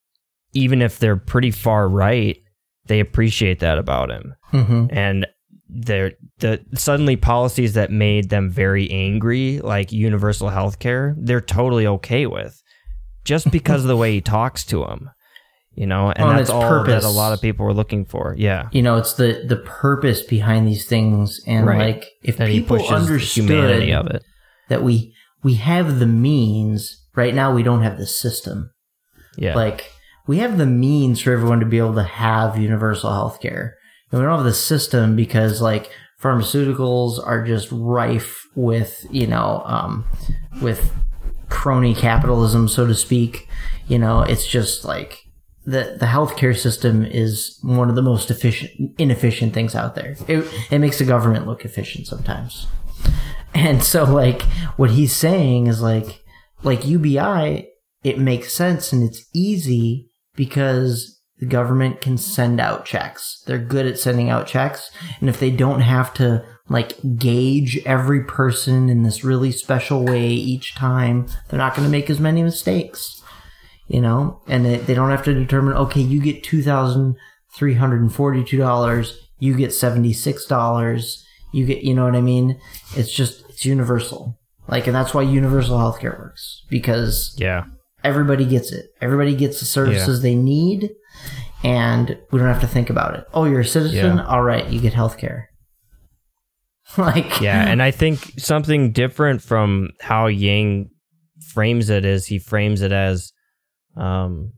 even 0.55 0.81
if 0.83 0.99
they're 0.99 1.17
pretty 1.17 1.51
far 1.51 1.89
right, 1.89 2.39
they 2.87 3.01
appreciate 3.01 3.61
that 3.61 3.79
about 3.79 4.11
him. 4.11 4.35
Mm-hmm. 4.53 4.87
And 4.91 5.27
they're 5.69 6.13
the 6.39 6.65
suddenly 6.75 7.17
policies 7.17 7.73
that 7.75 7.91
made 7.91 8.31
them 8.31 8.51
very 8.51 8.91
angry, 8.91 9.61
like 9.61 9.93
universal 9.93 10.49
health 10.51 10.79
care, 10.79 11.15
they're 11.19 11.41
totally 11.41 11.87
okay 11.87 12.27
with. 12.27 12.61
Just 13.25 13.51
because 13.51 13.83
of 13.83 13.89
the 13.89 13.97
way 13.97 14.13
he 14.13 14.21
talks 14.37 14.65
to 14.67 14.81
them. 14.85 15.11
You 15.77 15.87
know, 15.87 16.11
and 16.11 16.29
and 16.29 16.39
that's 16.39 16.51
all 16.51 16.61
purpose. 16.63 17.03
that 17.03 17.09
a 17.09 17.11
lot 17.11 17.33
of 17.33 17.41
people 17.41 17.67
were 17.67 17.75
looking 17.75 18.05
for. 18.05 18.37
Yeah. 18.39 18.69
You 18.71 18.81
know, 18.83 18.97
it's 18.97 19.15
the 19.15 19.43
the 19.45 19.57
purpose 19.57 20.23
behind 20.23 20.69
these 20.69 20.87
things, 20.87 21.41
and 21.49 21.67
Right. 21.67 21.97
like 21.97 22.11
if 22.23 22.37
That 22.37 22.47
people 22.49 22.77
understood 22.87 23.45
humanity 23.51 23.93
of 23.93 24.07
it. 24.07 24.23
that 24.69 24.85
we 24.85 25.13
we 25.43 25.55
have 25.55 25.99
the 25.99 26.07
means. 26.07 27.01
Right 27.17 27.35
now, 27.35 27.53
we 27.53 27.65
don't 27.65 27.83
have 27.83 27.99
the 27.99 28.07
system. 28.07 28.71
Yeah. 29.37 29.57
Like 29.57 29.91
we 30.27 30.39
have 30.39 30.59
the 30.59 30.67
means 30.67 31.21
for 31.21 31.33
everyone 31.33 31.61
to 31.61 31.67
be 31.67 31.79
able 31.79 31.95
to 31.95 32.03
have 32.03 32.59
universal 32.59 33.13
health 33.13 33.41
care. 33.41 33.77
And 34.11 34.21
we 34.21 34.27
don't 34.27 34.37
have 34.37 34.45
the 34.45 34.55
system 34.55 35.17
because 35.17 35.61
like 35.61 35.91
pharmaceuticals 36.21 37.25
are 37.25 37.45
just 37.45 37.69
rife 37.71 38.47
with, 38.55 39.05
you 39.11 39.27
know, 39.27 39.63
um, 39.67 40.05
with 40.63 40.93
crony 41.49 41.95
capitalism, 41.95 42.69
so 42.69 42.87
to 42.87 42.95
speak. 42.95 43.49
You 43.87 43.99
know, 43.99 44.23
it's 44.23 44.47
just 44.47 44.85
like 44.85 45.19
the 45.67 45.97
the 45.99 46.07
healthcare 46.07 46.57
system 46.57 47.05
is 47.05 47.59
one 47.63 47.91
of 47.91 47.97
the 47.97 48.03
most 48.03 48.31
efficient 48.31 48.71
inefficient 48.99 49.53
things 49.53 49.75
out 49.75 49.95
there. 49.95 50.17
It 50.27 50.51
it 50.71 50.79
makes 50.79 50.99
the 50.99 51.05
government 51.05 51.47
look 51.47 51.65
efficient 51.65 52.07
sometimes. 52.07 52.67
And 53.53 53.85
so 53.85 54.05
like 54.05 54.43
what 54.77 54.91
he's 54.91 55.15
saying 55.15 55.67
is 55.67 55.83
like 55.83 56.23
like 56.63 56.87
UBI 56.87 57.69
it 58.03 58.19
makes 58.19 58.53
sense 58.53 58.93
and 58.93 59.03
it's 59.03 59.29
easy 59.35 60.11
because 60.35 61.21
the 61.39 61.47
government 61.47 62.01
can 62.01 62.17
send 62.17 62.61
out 62.61 62.85
checks. 62.85 63.43
They're 63.47 63.59
good 63.59 63.87
at 63.87 63.99
sending 63.99 64.31
out 64.31 64.47
checks. 64.47 64.93
And 65.21 65.29
if 65.29 65.41
they 65.41 65.51
don't 65.51 65.81
have 65.81 66.15
to 66.15 66.45
like 66.69 66.97
gauge 67.19 67.79
every 67.85 68.23
person 68.25 68.89
in 68.89 69.03
this 69.03 69.25
really 69.25 69.53
special 69.53 70.03
way 70.05 70.29
each 70.29 70.75
time, 70.75 71.27
they're 71.49 71.59
not 71.59 71.75
going 71.75 71.87
to 71.87 71.93
make 71.93 72.09
as 72.09 72.21
many 72.21 72.43
mistakes. 72.43 73.21
You 73.87 74.01
know, 74.01 74.41
and 74.49 74.65
they, 74.65 74.79
they 74.79 74.95
don't 74.95 75.11
have 75.11 75.25
to 75.25 75.35
determine, 75.35 75.75
okay, 75.75 76.01
you 76.01 76.19
get 76.19 76.43
$2,342, 76.43 79.17
you 79.39 79.55
get 79.55 79.71
$76, 79.71 81.23
you 81.53 81.67
get, 81.67 81.85
you 81.85 81.93
know 81.93 82.07
what 82.07 82.17
I 82.17 82.23
mean? 82.23 82.59
It's 82.97 83.13
just, 83.13 83.45
it's 83.51 83.67
universal. 83.67 84.39
Like, 84.69 84.87
and 84.87 84.97
that's 84.97 85.13
why 85.13 85.21
universal 85.23 85.79
healthcare 85.79 86.19
works 86.19 86.63
because 86.71 87.35
yeah. 87.37 87.65
Everybody 88.05 88.45
gets 88.45 88.71
it. 88.73 88.87
Everybody 89.01 89.35
gets 89.35 89.59
the 89.61 89.67
services 89.67 90.23
they 90.23 90.35
need, 90.35 90.91
and 91.65 92.17
we 92.31 92.39
don't 92.39 92.49
have 92.49 92.61
to 92.61 92.67
think 92.69 92.91
about 92.91 93.15
it. 93.17 93.25
Oh, 93.35 93.45
you're 93.47 93.61
a 93.61 93.65
citizen? 93.65 94.19
Yeah. 94.19 94.27
All 94.27 94.43
right, 94.43 94.67
you 94.69 94.81
get 94.81 94.93
health 94.95 95.19
care. 95.19 95.49
like, 96.99 97.41
Yeah, 97.41 97.67
and 97.69 97.83
I 97.83 97.91
think 98.03 98.35
something 98.39 98.93
different 98.93 99.43
from 99.43 99.91
how 100.01 100.27
Yang 100.27 100.91
frames 101.49 101.89
it 101.91 102.05
is 102.05 102.27
he 102.27 102.39
frames 102.39 102.81
it 102.81 102.91
as 102.91 103.33
um 103.97 104.53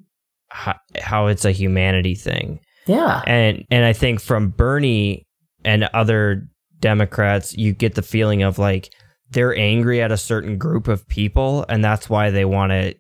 how, 0.49 0.75
how 0.99 1.27
it's 1.27 1.45
a 1.45 1.51
humanity 1.53 2.15
thing. 2.15 2.61
yeah, 2.87 3.23
And 3.27 3.65
and 3.71 3.85
I 3.85 3.93
think 3.93 4.21
from 4.21 4.51
Bernie 4.51 5.27
and 5.65 5.85
other 5.93 6.43
Democrats 6.79 7.55
you 7.57 7.73
get 7.73 7.95
the 7.97 8.03
feeling 8.03 8.43
of 8.43 8.59
like 8.59 8.89
they're 9.31 9.57
angry 9.57 10.01
at 10.01 10.13
a 10.13 10.17
certain 10.17 10.57
group 10.57 10.89
of 10.89 11.07
people 11.09 11.67
and 11.69 11.85
that's 11.85 12.09
why 12.09 12.31
they 12.31 12.45
want 12.45 12.71
to 12.73 12.95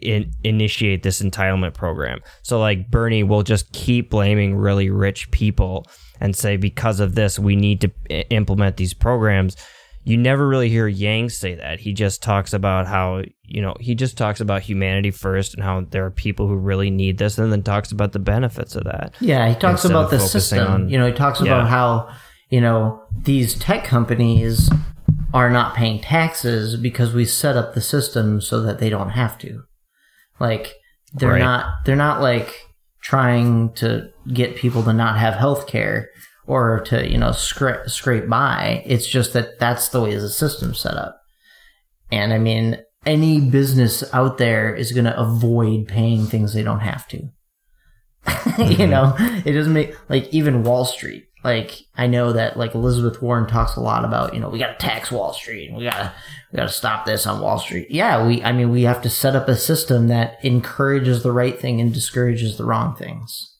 in, 0.00 0.30
initiate 0.44 1.02
this 1.02 1.20
entitlement 1.20 1.74
program. 1.74 2.20
So 2.42 2.58
like 2.58 2.90
Bernie 2.90 3.22
will 3.24 3.42
just 3.42 3.72
keep 3.72 4.10
blaming 4.10 4.56
really 4.56 4.90
rich 4.90 5.30
people 5.30 5.86
and 6.20 6.34
say 6.36 6.56
because 6.56 7.00
of 7.00 7.14
this 7.14 7.38
we 7.38 7.56
need 7.56 7.80
to 7.82 7.90
i- 8.10 8.24
implement 8.30 8.76
these 8.76 8.94
programs. 8.94 9.56
You 10.04 10.16
never 10.16 10.48
really 10.48 10.68
hear 10.68 10.88
Yang 10.88 11.28
say 11.30 11.54
that. 11.54 11.78
He 11.78 11.92
just 11.92 12.22
talks 12.24 12.52
about 12.52 12.88
how, 12.88 13.22
you 13.44 13.62
know, 13.62 13.74
he 13.78 13.94
just 13.94 14.16
talks 14.18 14.40
about 14.40 14.62
humanity 14.62 15.12
first 15.12 15.54
and 15.54 15.62
how 15.62 15.82
there 15.90 16.04
are 16.04 16.10
people 16.10 16.48
who 16.48 16.56
really 16.56 16.90
need 16.90 17.18
this 17.18 17.38
and 17.38 17.52
then 17.52 17.62
talks 17.62 17.92
about 17.92 18.10
the 18.12 18.18
benefits 18.18 18.74
of 18.74 18.82
that. 18.84 19.14
yeah. 19.20 19.48
He 19.48 19.54
talks 19.54 19.84
about 19.84 20.10
the 20.10 20.18
system. 20.18 20.66
on- 20.66 20.88
you 20.88 20.98
know, 20.98 21.06
he 21.06 21.12
talks 21.12 21.40
Yeah. 21.40 21.46
about 21.46 21.68
how 21.68 22.08
you 22.50 22.60
know 22.60 23.00
these 23.22 23.54
tech 23.54 23.84
companies 23.84 24.68
are 25.32 25.48
not 25.50 25.74
paying 25.74 26.00
taxes 26.00 26.76
because 26.76 27.14
we 27.14 27.24
set 27.24 27.56
up 27.56 27.74
the 27.74 27.80
system 27.80 28.40
so 28.40 28.60
that 28.60 28.78
they 28.80 28.90
don't 28.90 29.10
have 29.10 29.38
to. 29.38 29.62
Like 30.42 30.74
they're 31.14 31.30
Right. 31.30 31.38
not 31.38 31.84
they're 31.84 31.94
not 31.94 32.20
like 32.20 32.66
trying 33.00 33.72
to 33.74 34.10
get 34.32 34.56
people 34.56 34.82
to 34.82 34.92
not 34.92 35.16
have 35.18 35.34
health 35.34 35.68
care 35.68 36.10
or 36.46 36.80
to, 36.80 37.08
you 37.08 37.16
know, 37.16 37.30
scrape 37.30 37.88
scrape 37.88 38.28
by. 38.28 38.82
It's 38.84 39.06
just 39.06 39.32
that 39.34 39.60
that's 39.60 39.88
the 39.88 40.00
way 40.00 40.16
the 40.16 40.28
system's 40.28 40.80
set 40.80 40.94
up. 40.94 41.20
And 42.10 42.32
I 42.32 42.38
mean, 42.38 42.78
any 43.06 43.40
business 43.40 44.02
out 44.12 44.38
there 44.38 44.74
is 44.74 44.90
going 44.90 45.04
to 45.04 45.18
avoid 45.18 45.86
paying 45.86 46.26
things 46.26 46.52
they 46.52 46.64
don't 46.64 46.80
have 46.80 47.06
to. 47.08 47.18
you 47.22 47.28
mm-hmm. 48.26 48.90
know, 48.90 49.14
it 49.46 49.52
doesn't 49.52 49.72
make 49.72 49.94
like 50.08 50.28
even 50.34 50.64
Wall 50.64 50.84
Street. 50.84 51.24
Like 51.44 51.86
I 51.96 52.06
know 52.06 52.32
that 52.32 52.56
like 52.56 52.74
Elizabeth 52.74 53.20
Warren 53.20 53.48
talks 53.48 53.74
a 53.76 53.80
lot 53.80 54.04
about, 54.04 54.32
you 54.32 54.40
know, 54.40 54.48
we 54.48 54.58
got 54.60 54.78
to 54.78 54.86
tax 54.86 55.10
Wall 55.10 55.32
Street 55.32 55.68
and 55.68 55.76
we 55.76 55.84
got 55.84 55.96
to 55.96 56.12
we 56.52 56.56
got 56.56 56.68
to 56.68 56.72
stop 56.72 57.04
this 57.04 57.26
on 57.26 57.40
Wall 57.40 57.58
Street. 57.58 57.88
Yeah, 57.90 58.24
we 58.24 58.42
I 58.44 58.52
mean 58.52 58.70
we 58.70 58.82
have 58.82 59.02
to 59.02 59.10
set 59.10 59.34
up 59.34 59.48
a 59.48 59.56
system 59.56 60.06
that 60.08 60.38
encourages 60.44 61.22
the 61.22 61.32
right 61.32 61.58
thing 61.58 61.80
and 61.80 61.92
discourages 61.92 62.56
the 62.58 62.64
wrong 62.64 62.94
things. 62.94 63.56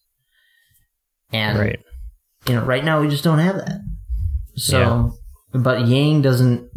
And 1.33 1.59
Right. 1.59 1.80
you 2.49 2.55
know, 2.55 2.62
right 2.64 2.85
now 2.85 3.01
we 3.01 3.09
just 3.09 3.24
don't 3.24 3.41
have 3.41 3.57
that. 3.57 3.80
So, 4.55 5.14
but 5.53 5.87
Yang 5.87 6.22
doesn't. 6.22 6.70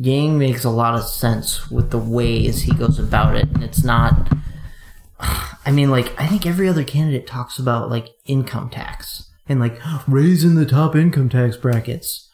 Yang 0.00 0.38
makes 0.38 0.64
a 0.64 0.70
lot 0.70 0.94
of 0.94 1.04
sense 1.04 1.70
with 1.70 1.90
the 1.90 1.98
ways 1.98 2.62
he 2.62 2.72
goes 2.72 2.98
about 2.98 3.34
it, 3.34 3.48
and 3.54 3.64
it's 3.64 3.82
not. 3.82 4.30
I 5.18 5.72
mean, 5.72 5.90
like 5.90 6.14
I 6.20 6.26
think 6.28 6.46
every 6.46 6.68
other 6.68 6.84
candidate 6.84 7.26
talks 7.26 7.58
about 7.58 7.90
like 7.90 8.10
income 8.24 8.70
tax 8.70 9.27
and 9.48 9.60
like 9.60 9.78
raising 10.06 10.54
the 10.54 10.66
top 10.66 10.94
income 10.96 11.28
tax 11.28 11.56
brackets. 11.56 12.30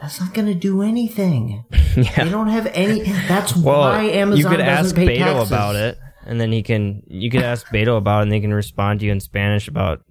That's 0.00 0.20
not 0.20 0.34
going 0.34 0.46
to 0.48 0.54
do 0.54 0.82
anything. 0.82 1.64
They 1.96 2.28
don't 2.28 2.48
have 2.48 2.66
any. 2.74 3.00
That's 3.26 3.56
Well, 3.56 3.80
why 3.80 4.02
Amazon 4.04 4.38
you 4.38 4.48
could 4.56 4.60
ask 4.60 4.94
Beto 4.94 5.16
taxes. 5.16 5.48
about 5.50 5.76
it, 5.76 5.96
and 6.26 6.38
then 6.38 6.52
he 6.52 6.62
can. 6.62 7.02
You 7.06 7.30
could 7.30 7.40
ask 7.42 7.66
Beto 7.68 7.96
about 7.96 8.18
it, 8.20 8.22
and 8.24 8.32
they 8.32 8.40
can 8.40 8.52
respond 8.52 9.00
to 9.00 9.06
you 9.06 9.12
in 9.12 9.20
Spanish 9.20 9.66
about 9.66 10.02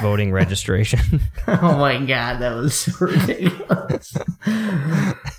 voting 0.00 0.30
registration. 0.32 1.00
Oh 1.48 1.76
my 1.78 1.98
god, 2.04 2.38
that 2.40 2.54
was 2.54 2.74
so 2.74 2.92
ridiculous. 3.06 4.16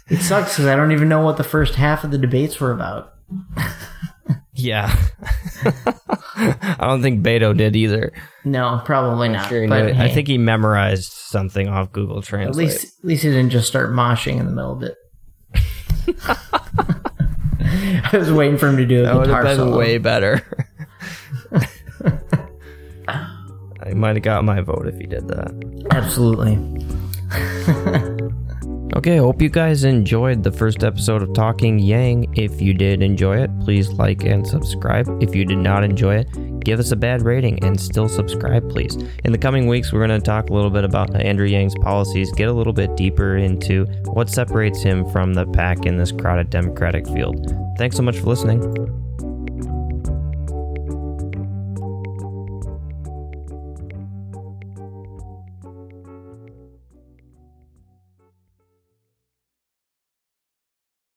it 0.09 0.21
sucks 0.21 0.53
because 0.53 0.65
I 0.65 0.75
don't 0.75 0.91
even 0.93 1.07
know 1.09 1.21
what 1.21 1.35
the 1.37 1.43
first 1.43 1.75
half 1.75 2.03
of 2.05 2.11
the 2.11 2.17
debates 2.17 2.59
were 2.59 2.71
about. 2.71 3.13
Yeah, 4.57 4.93
I 6.35 6.77
don't 6.81 7.01
think 7.01 7.23
Beto 7.23 7.55
did 7.55 7.75
either. 7.75 8.11
No, 8.43 8.81
probably 8.85 9.29
not. 9.29 9.49
Sure 9.49 9.67
but 9.67 9.83
knew 9.83 9.89
it. 9.89 9.97
I 9.97 10.09
think 10.09 10.27
he 10.27 10.37
memorized 10.37 11.11
something 11.11 11.67
off 11.67 11.91
Google 11.91 12.21
Translate. 12.21 12.67
at 12.67 12.73
least 12.73 12.99
at 12.99 13.05
least 13.05 13.23
he 13.23 13.29
didn't 13.29 13.49
just 13.51 13.67
start 13.67 13.91
moshing 13.91 14.39
in 14.39 14.45
the 14.45 14.51
middle 14.51 14.73
of 14.73 14.83
it. 14.83 14.95
I 18.13 18.17
was 18.17 18.31
waiting 18.31 18.57
for 18.57 18.67
him 18.69 18.77
to 18.77 18.85
do 18.85 19.01
a 19.01 19.03
that 19.03 19.15
would 19.15 19.27
have 19.27 19.43
been 19.43 19.57
solo. 19.57 19.77
way 19.77 19.97
better. 19.97 20.41
I 23.07 23.93
might 23.93 24.15
have 24.15 24.23
got 24.23 24.43
my 24.43 24.61
vote 24.61 24.87
if 24.87 24.97
he 24.97 25.05
did 25.05 25.27
that. 25.27 25.51
Absolutely. 25.91 26.55
Okay, 28.95 29.17
hope 29.17 29.41
you 29.41 29.49
guys 29.49 29.83
enjoyed 29.83 30.43
the 30.43 30.51
first 30.51 30.83
episode 30.83 31.21
of 31.21 31.33
Talking 31.33 31.77
Yang. 31.77 32.33
If 32.37 32.61
you 32.61 32.73
did 32.73 33.03
enjoy 33.03 33.37
it, 33.37 33.51
please 33.59 33.89
like 33.89 34.23
and 34.23 34.47
subscribe. 34.47 35.07
If 35.21 35.35
you 35.35 35.43
did 35.43 35.57
not 35.57 35.83
enjoy 35.83 36.15
it, 36.15 36.59
give 36.61 36.79
us 36.79 36.91
a 36.91 36.95
bad 36.95 37.21
rating 37.21 37.61
and 37.65 37.79
still 37.79 38.07
subscribe, 38.07 38.69
please. 38.69 38.95
In 39.25 39.33
the 39.33 39.37
coming 39.37 39.67
weeks, 39.67 39.91
we're 39.91 40.07
going 40.07 40.19
to 40.19 40.25
talk 40.25 40.49
a 40.49 40.53
little 40.53 40.71
bit 40.71 40.85
about 40.85 41.13
Andrew 41.15 41.47
Yang's 41.47 41.75
policies, 41.75 42.31
get 42.31 42.47
a 42.47 42.53
little 42.53 42.73
bit 42.73 42.95
deeper 42.95 43.35
into 43.35 43.85
what 44.05 44.29
separates 44.29 44.81
him 44.81 45.07
from 45.09 45.33
the 45.33 45.45
pack 45.47 45.85
in 45.85 45.97
this 45.97 46.13
crowded 46.13 46.49
Democratic 46.49 47.05
field. 47.07 47.53
Thanks 47.77 47.97
so 47.97 48.03
much 48.03 48.17
for 48.17 48.27
listening. 48.27 49.06